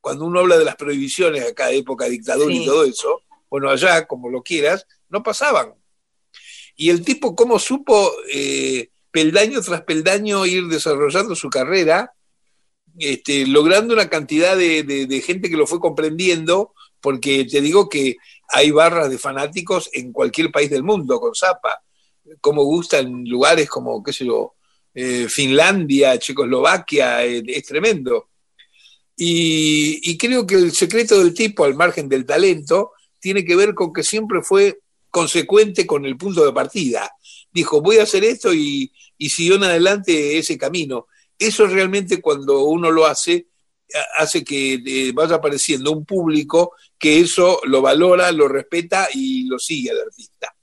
Cuando 0.00 0.24
uno 0.24 0.40
habla 0.40 0.58
de 0.58 0.64
las 0.64 0.76
prohibiciones 0.76 1.48
acá, 1.48 1.70
época 1.70 2.06
dictadura 2.06 2.52
y 2.52 2.64
todo 2.64 2.84
eso, 2.84 3.22
bueno, 3.48 3.70
allá, 3.70 4.06
como 4.06 4.28
lo 4.28 4.42
quieras, 4.42 4.86
no 5.08 5.22
pasaban. 5.22 5.74
Y 6.76 6.90
el 6.90 7.04
tipo, 7.04 7.34
¿cómo 7.34 7.58
supo 7.58 8.12
eh, 8.32 8.90
peldaño 9.10 9.62
tras 9.62 9.82
peldaño 9.82 10.44
ir 10.44 10.66
desarrollando 10.66 11.34
su 11.34 11.48
carrera, 11.48 12.12
este, 12.98 13.46
logrando 13.46 13.94
una 13.94 14.08
cantidad 14.08 14.56
de, 14.56 15.22
gente 15.24 15.48
que 15.48 15.56
lo 15.56 15.66
fue 15.66 15.80
comprendiendo, 15.80 16.74
porque 17.00 17.44
te 17.44 17.60
digo 17.60 17.88
que 17.88 18.16
hay 18.48 18.70
barras 18.70 19.10
de 19.10 19.18
fanáticos 19.18 19.90
en 19.92 20.12
cualquier 20.12 20.50
país 20.50 20.70
del 20.70 20.82
mundo 20.82 21.18
con 21.18 21.34
Zapa, 21.34 21.82
como 22.40 22.64
gusta 22.64 22.98
en 22.98 23.24
lugares 23.28 23.68
como, 23.68 24.02
qué 24.02 24.12
sé 24.12 24.26
yo, 24.26 24.54
eh, 24.94 25.26
Finlandia, 25.28 26.18
Checoslovaquia, 26.18 27.24
eh, 27.24 27.42
es 27.46 27.64
tremendo. 27.64 28.28
Y, 29.16 30.18
creo 30.18 30.46
que 30.46 30.56
el 30.56 30.72
secreto 30.72 31.18
del 31.18 31.32
tipo, 31.32 31.64
al 31.64 31.74
margen 31.74 32.08
del 32.08 32.26
talento, 32.26 32.92
tiene 33.18 33.44
que 33.44 33.56
ver 33.56 33.74
con 33.74 33.92
que 33.92 34.02
siempre 34.02 34.42
fue 34.42 34.80
consecuente 35.16 35.86
con 35.86 36.04
el 36.04 36.18
punto 36.18 36.44
de 36.44 36.52
partida. 36.52 37.10
Dijo, 37.50 37.80
voy 37.80 37.96
a 37.96 38.02
hacer 38.02 38.22
esto 38.22 38.52
y, 38.52 38.92
y 39.16 39.30
siguió 39.30 39.54
en 39.54 39.64
adelante 39.64 40.36
ese 40.36 40.58
camino. 40.58 41.06
Eso 41.38 41.66
realmente 41.66 42.20
cuando 42.20 42.64
uno 42.64 42.90
lo 42.90 43.06
hace, 43.06 43.46
hace 44.18 44.44
que 44.44 44.74
eh, 44.74 45.12
vaya 45.14 45.36
apareciendo 45.36 45.90
un 45.90 46.04
público 46.04 46.74
que 46.98 47.20
eso 47.20 47.60
lo 47.64 47.80
valora, 47.80 48.30
lo 48.30 48.46
respeta 48.46 49.08
y 49.14 49.46
lo 49.46 49.58
sigue 49.58 49.90
al 49.90 50.02
artista. 50.02 50.54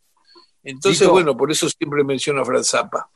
Entonces, 0.61 1.07
bueno, 1.07 1.35
por 1.35 1.51
eso 1.51 1.67
siempre 1.67 2.03
menciono 2.03 2.43
a 2.43 2.45
Franz 2.45 2.69
Zappa. 2.69 3.09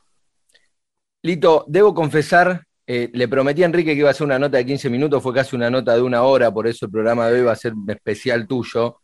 Lito, 1.21 1.65
debo 1.67 1.93
confesar, 1.93 2.65
eh, 2.88 3.11
le 3.13 3.27
prometí 3.27 3.61
a 3.61 3.67
Enrique 3.67 3.93
que 3.93 3.99
iba 3.99 4.07
a 4.07 4.11
hacer 4.11 4.25
una 4.25 4.39
nota 4.39 4.57
de 4.57 4.65
15 4.65 4.89
minutos, 4.89 5.21
fue 5.21 5.35
casi 5.35 5.55
una 5.55 5.69
nota 5.69 5.93
de 5.93 6.01
una 6.01 6.23
hora, 6.23 6.51
por 6.51 6.65
eso 6.65 6.88
el 6.88 6.91
programa 6.91 7.27
de 7.27 7.41
hoy 7.41 7.45
va 7.45 7.51
a 7.51 7.55
ser 7.55 7.73
especial 7.89 8.47
tuyo. 8.47 9.01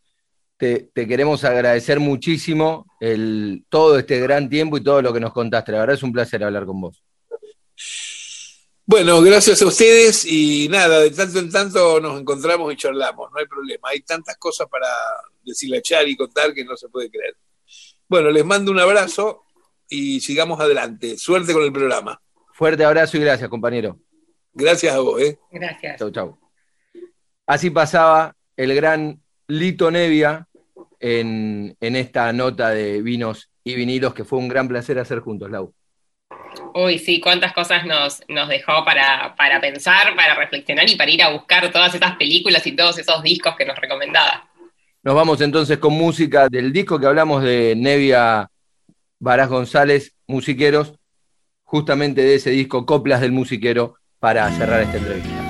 Te, 0.64 1.06
queremos 1.06 1.44
agradecer 1.44 2.00
muchísimo 2.00 2.86
el, 2.98 3.66
todo 3.68 3.98
este 3.98 4.18
gran 4.18 4.48
tiempo 4.48 4.78
y 4.78 4.82
todo 4.82 5.02
lo 5.02 5.12
que 5.12 5.20
nos 5.20 5.34
contaste. 5.34 5.72
La 5.72 5.80
verdad 5.80 5.96
es 5.96 6.02
un 6.02 6.10
placer 6.10 6.42
hablar 6.42 6.64
con 6.64 6.80
vos. 6.80 7.02
Bueno, 8.86 9.20
gracias 9.20 9.60
a 9.60 9.66
ustedes 9.66 10.24
y 10.24 10.68
nada, 10.70 11.00
de 11.00 11.10
tanto 11.10 11.38
en 11.38 11.50
tanto 11.50 12.00
nos 12.00 12.18
encontramos 12.18 12.72
y 12.72 12.76
charlamos, 12.76 13.30
no 13.30 13.38
hay 13.38 13.46
problema. 13.46 13.90
Hay 13.90 14.00
tantas 14.00 14.38
cosas 14.38 14.66
para 14.70 14.88
deshilachar 15.42 16.08
y 16.08 16.16
contar 16.16 16.54
que 16.54 16.64
no 16.64 16.78
se 16.78 16.88
puede 16.88 17.10
creer. 17.10 17.36
Bueno, 18.08 18.30
les 18.30 18.44
mando 18.46 18.72
un 18.72 18.80
abrazo 18.80 19.42
y 19.86 20.20
sigamos 20.20 20.60
adelante. 20.60 21.18
Suerte 21.18 21.52
con 21.52 21.62
el 21.62 21.72
programa. 21.72 22.18
Fuerte 22.54 22.84
abrazo 22.84 23.18
y 23.18 23.20
gracias, 23.20 23.50
compañero. 23.50 23.98
Gracias 24.54 24.94
a 24.94 25.00
vos, 25.00 25.20
¿eh? 25.20 25.38
Gracias. 25.52 25.98
Chau, 25.98 26.10
chau. 26.10 26.38
Así 27.46 27.68
pasaba 27.68 28.34
el 28.56 28.74
gran 28.74 29.20
Lito 29.46 29.90
Nevia 29.90 30.48
en, 31.04 31.76
en 31.80 31.96
esta 31.96 32.32
nota 32.32 32.70
de 32.70 33.02
vinos 33.02 33.50
y 33.62 33.74
vinilos 33.74 34.14
que 34.14 34.24
fue 34.24 34.38
un 34.38 34.48
gran 34.48 34.68
placer 34.68 34.98
hacer 34.98 35.20
juntos, 35.20 35.50
Lau. 35.50 35.74
Uy, 36.72 36.98
sí, 36.98 37.20
cuántas 37.20 37.52
cosas 37.52 37.84
nos, 37.84 38.22
nos 38.26 38.48
dejó 38.48 38.86
para, 38.86 39.34
para, 39.36 39.60
pensar, 39.60 40.16
para 40.16 40.34
reflexionar 40.34 40.88
y 40.88 40.96
para 40.96 41.10
ir 41.10 41.22
a 41.22 41.28
buscar 41.28 41.70
todas 41.70 41.94
esas 41.94 42.16
películas 42.16 42.66
y 42.66 42.74
todos 42.74 42.98
esos 42.98 43.22
discos 43.22 43.54
que 43.54 43.66
nos 43.66 43.78
recomendaba. 43.78 44.48
Nos 45.02 45.14
vamos 45.14 45.42
entonces 45.42 45.76
con 45.76 45.92
música 45.92 46.48
del 46.48 46.72
disco 46.72 46.98
que 46.98 47.06
hablamos 47.06 47.42
de 47.42 47.74
Nevia 47.76 48.48
Barás 49.18 49.50
González, 49.50 50.14
Musiqueros, 50.26 50.94
justamente 51.64 52.22
de 52.22 52.36
ese 52.36 52.48
disco 52.48 52.86
Coplas 52.86 53.20
del 53.20 53.32
Musiquero, 53.32 53.96
para 54.18 54.50
cerrar 54.52 54.80
esta 54.80 54.96
entrevista. 54.96 55.44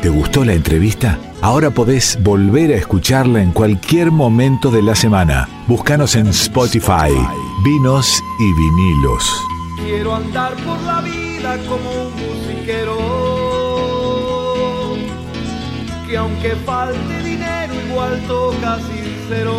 ¿Te 0.00 0.08
gustó 0.08 0.44
la 0.44 0.52
entrevista? 0.52 1.18
Ahora 1.44 1.70
podés 1.70 2.18
volver 2.22 2.72
a 2.72 2.76
escucharla 2.76 3.42
en 3.42 3.52
cualquier 3.52 4.10
momento 4.10 4.70
de 4.70 4.80
la 4.80 4.94
semana. 4.94 5.46
Búscanos 5.66 6.16
en 6.16 6.28
Spotify, 6.28 7.12
Vinos 7.62 8.18
y 8.40 8.54
Vinilos. 8.54 9.30
Quiero 9.76 10.14
andar 10.14 10.54
por 10.64 10.80
la 10.84 11.02
vida 11.02 11.58
como 11.68 11.90
un 12.06 12.14
musiquero. 12.14 12.96
Que 16.08 16.16
aunque 16.16 16.56
falte 16.64 17.22
dinero, 17.22 17.74
igual 17.90 18.22
toca 18.26 18.78
sincero. 18.78 19.52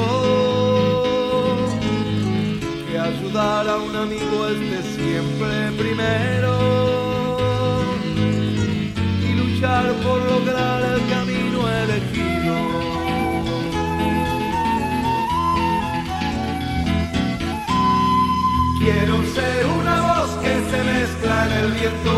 Que 2.90 2.98
ayudar 2.98 3.70
a 3.70 3.78
un 3.78 3.96
amigo 3.96 4.48
esté 4.48 4.82
siempre 4.96 5.72
primero 5.78 6.76
por 10.04 10.22
lograr 10.22 10.84
el 10.84 11.10
camino 11.10 11.35
elegido. 11.86 12.56
Quiero 18.80 19.16
ser 19.34 19.66
una 19.80 19.96
voz 20.02 20.30
que 20.44 20.54
se 20.70 20.80
mezcla 20.84 21.46
en 21.46 21.52
el 21.64 21.72
viento, 21.72 22.14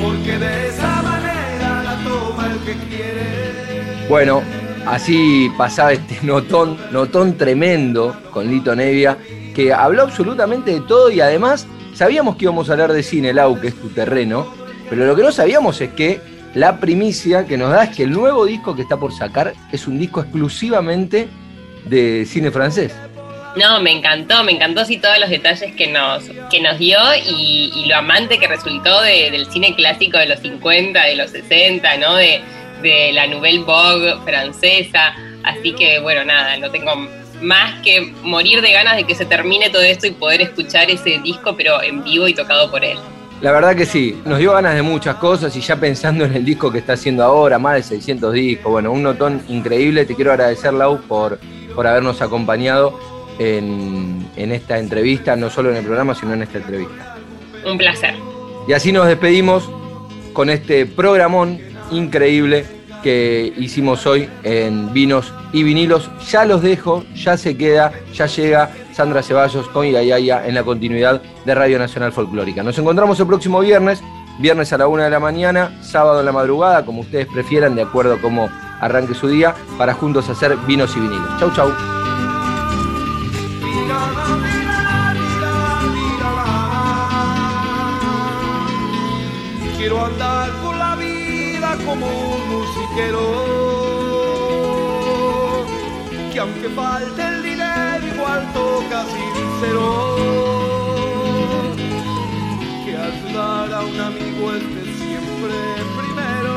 porque 0.00 0.38
de 0.38 0.68
esa 0.68 1.02
manera 1.02 1.82
la 1.82 1.94
toma 2.04 2.52
el 2.52 2.58
que 2.60 2.74
quiere. 2.88 4.08
Bueno, 4.08 4.42
así 4.86 5.50
pasaba 5.56 5.92
este 5.92 6.18
notón, 6.22 6.76
notón 6.92 7.36
tremendo 7.38 8.14
con 8.32 8.48
Lito 8.48 8.76
Nevia, 8.76 9.16
que 9.54 9.72
habló 9.72 10.02
absolutamente 10.02 10.72
de 10.72 10.80
todo 10.82 11.10
y 11.10 11.20
además 11.20 11.66
Sabíamos 11.96 12.36
que 12.36 12.44
íbamos 12.44 12.68
a 12.68 12.74
hablar 12.74 12.92
de 12.92 13.02
cine, 13.02 13.32
Lau, 13.32 13.58
que 13.58 13.68
es 13.68 13.74
tu 13.74 13.88
terreno, 13.88 14.52
pero 14.90 15.06
lo 15.06 15.16
que 15.16 15.22
no 15.22 15.32
sabíamos 15.32 15.80
es 15.80 15.94
que 15.94 16.20
la 16.56 16.80
primicia 16.80 17.46
que 17.46 17.58
nos 17.58 17.70
da 17.70 17.84
es 17.84 17.94
que 17.94 18.04
el 18.04 18.12
nuevo 18.12 18.46
disco 18.46 18.74
que 18.74 18.80
está 18.80 18.96
por 18.96 19.12
sacar 19.12 19.52
es 19.72 19.86
un 19.86 19.98
disco 19.98 20.22
exclusivamente 20.22 21.28
de 21.84 22.24
cine 22.24 22.50
francés. 22.50 22.94
No, 23.56 23.78
me 23.82 23.92
encantó, 23.92 24.42
me 24.42 24.52
encantó 24.52 24.86
sí 24.86 24.96
todos 24.96 25.18
los 25.20 25.28
detalles 25.28 25.74
que 25.76 25.86
nos, 25.88 26.24
que 26.50 26.60
nos 26.60 26.78
dio 26.78 26.98
y, 27.26 27.84
lo 27.86 27.96
amante 27.96 28.38
que 28.38 28.48
resultó 28.48 29.02
del 29.02 29.46
cine 29.50 29.74
clásico 29.76 30.16
de 30.16 30.28
los 30.28 30.40
50, 30.40 31.04
de 31.04 31.16
los 31.16 31.30
60, 31.30 31.98
¿no? 31.98 32.14
De, 32.16 32.40
de 32.80 33.12
la 33.12 33.26
Nouvelle 33.26 33.58
Vogue 33.58 34.14
francesa. 34.24 35.14
Así 35.44 35.74
que 35.74 35.98
bueno, 35.98 36.24
nada, 36.24 36.56
no 36.56 36.70
tengo 36.70 37.06
más 37.42 37.82
que 37.82 38.00
morir 38.22 38.62
de 38.62 38.72
ganas 38.72 38.96
de 38.96 39.04
que 39.04 39.14
se 39.14 39.26
termine 39.26 39.68
todo 39.68 39.82
esto 39.82 40.06
y 40.06 40.12
poder 40.12 40.40
escuchar 40.40 40.90
ese 40.90 41.18
disco, 41.18 41.54
pero 41.54 41.82
en 41.82 42.02
vivo 42.02 42.26
y 42.26 42.34
tocado 42.34 42.70
por 42.70 42.82
él. 42.82 42.96
La 43.42 43.52
verdad 43.52 43.76
que 43.76 43.84
sí, 43.84 44.18
nos 44.24 44.38
dio 44.38 44.52
ganas 44.52 44.74
de 44.74 44.82
muchas 44.82 45.16
cosas 45.16 45.54
y 45.56 45.60
ya 45.60 45.76
pensando 45.76 46.24
en 46.24 46.34
el 46.34 46.44
disco 46.44 46.72
que 46.72 46.78
está 46.78 46.94
haciendo 46.94 47.22
ahora, 47.22 47.58
más 47.58 47.74
de 47.74 47.82
600 47.82 48.32
discos, 48.32 48.72
bueno, 48.72 48.90
un 48.90 49.02
notón 49.02 49.42
increíble. 49.48 50.06
Te 50.06 50.14
quiero 50.14 50.32
agradecer, 50.32 50.72
Lau, 50.72 51.02
por, 51.02 51.38
por 51.74 51.86
habernos 51.86 52.22
acompañado 52.22 52.98
en, 53.38 54.26
en 54.36 54.52
esta 54.52 54.78
entrevista, 54.78 55.36
no 55.36 55.50
solo 55.50 55.70
en 55.70 55.76
el 55.76 55.84
programa, 55.84 56.14
sino 56.14 56.32
en 56.32 56.42
esta 56.42 56.58
entrevista. 56.58 57.16
Un 57.66 57.76
placer. 57.76 58.14
Y 58.66 58.72
así 58.72 58.90
nos 58.90 59.06
despedimos 59.06 59.68
con 60.32 60.48
este 60.48 60.86
programón 60.86 61.60
increíble 61.90 62.64
que 63.02 63.52
hicimos 63.58 64.06
hoy 64.06 64.28
en 64.44 64.92
Vinos 64.94 65.32
y 65.52 65.62
Vinilos. 65.62 66.10
Ya 66.30 66.46
los 66.46 66.62
dejo, 66.62 67.04
ya 67.14 67.36
se 67.36 67.56
queda, 67.56 67.92
ya 68.14 68.26
llega 68.26 68.70
Sandra 68.96 69.22
Ceballos 69.22 69.68
con 69.68 69.84
Igayaya 69.84 70.46
en 70.46 70.54
la 70.54 70.64
continuidad 70.64 71.20
de 71.44 71.54
Radio 71.54 71.78
Nacional 71.78 72.12
Folclórica. 72.12 72.62
Nos 72.62 72.78
encontramos 72.78 73.20
el 73.20 73.26
próximo 73.26 73.60
viernes, 73.60 74.02
viernes 74.38 74.72
a 74.72 74.78
la 74.78 74.88
una 74.88 75.04
de 75.04 75.10
la 75.10 75.20
mañana, 75.20 75.76
sábado 75.82 76.20
en 76.20 76.24
la 76.24 76.32
madrugada, 76.32 76.86
como 76.86 77.02
ustedes 77.02 77.26
prefieran, 77.26 77.74
de 77.74 77.82
acuerdo 77.82 78.14
a 78.14 78.18
cómo 78.22 78.48
arranque 78.80 79.12
su 79.12 79.28
día, 79.28 79.54
para 79.76 79.92
juntos 79.92 80.30
hacer 80.30 80.56
Vinos 80.66 80.96
y 80.96 81.00
Vinilos. 81.00 81.28
Chau, 81.38 81.52
chau. 81.54 81.72
Quiero 89.76 90.06
andar 90.06 90.50
por 90.62 90.74
la 90.74 90.96
vida 90.96 91.76
como 91.84 92.06
que 96.32 96.40
aunque 96.40 96.68
falte 96.68 97.35
casi 98.90 99.18
sincero 99.34 100.14
que 102.84 102.96
ayudar 102.96 103.72
a 103.72 103.80
un 103.80 104.00
amigo 104.00 104.52
esté 104.52 104.84
siempre 104.94 105.54
primero 105.96 106.54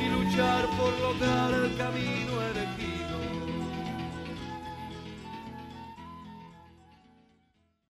y 0.00 0.08
luchar 0.08 0.66
por 0.76 0.92
lograr 1.00 1.54
el 1.54 1.76
camino. 1.76 2.23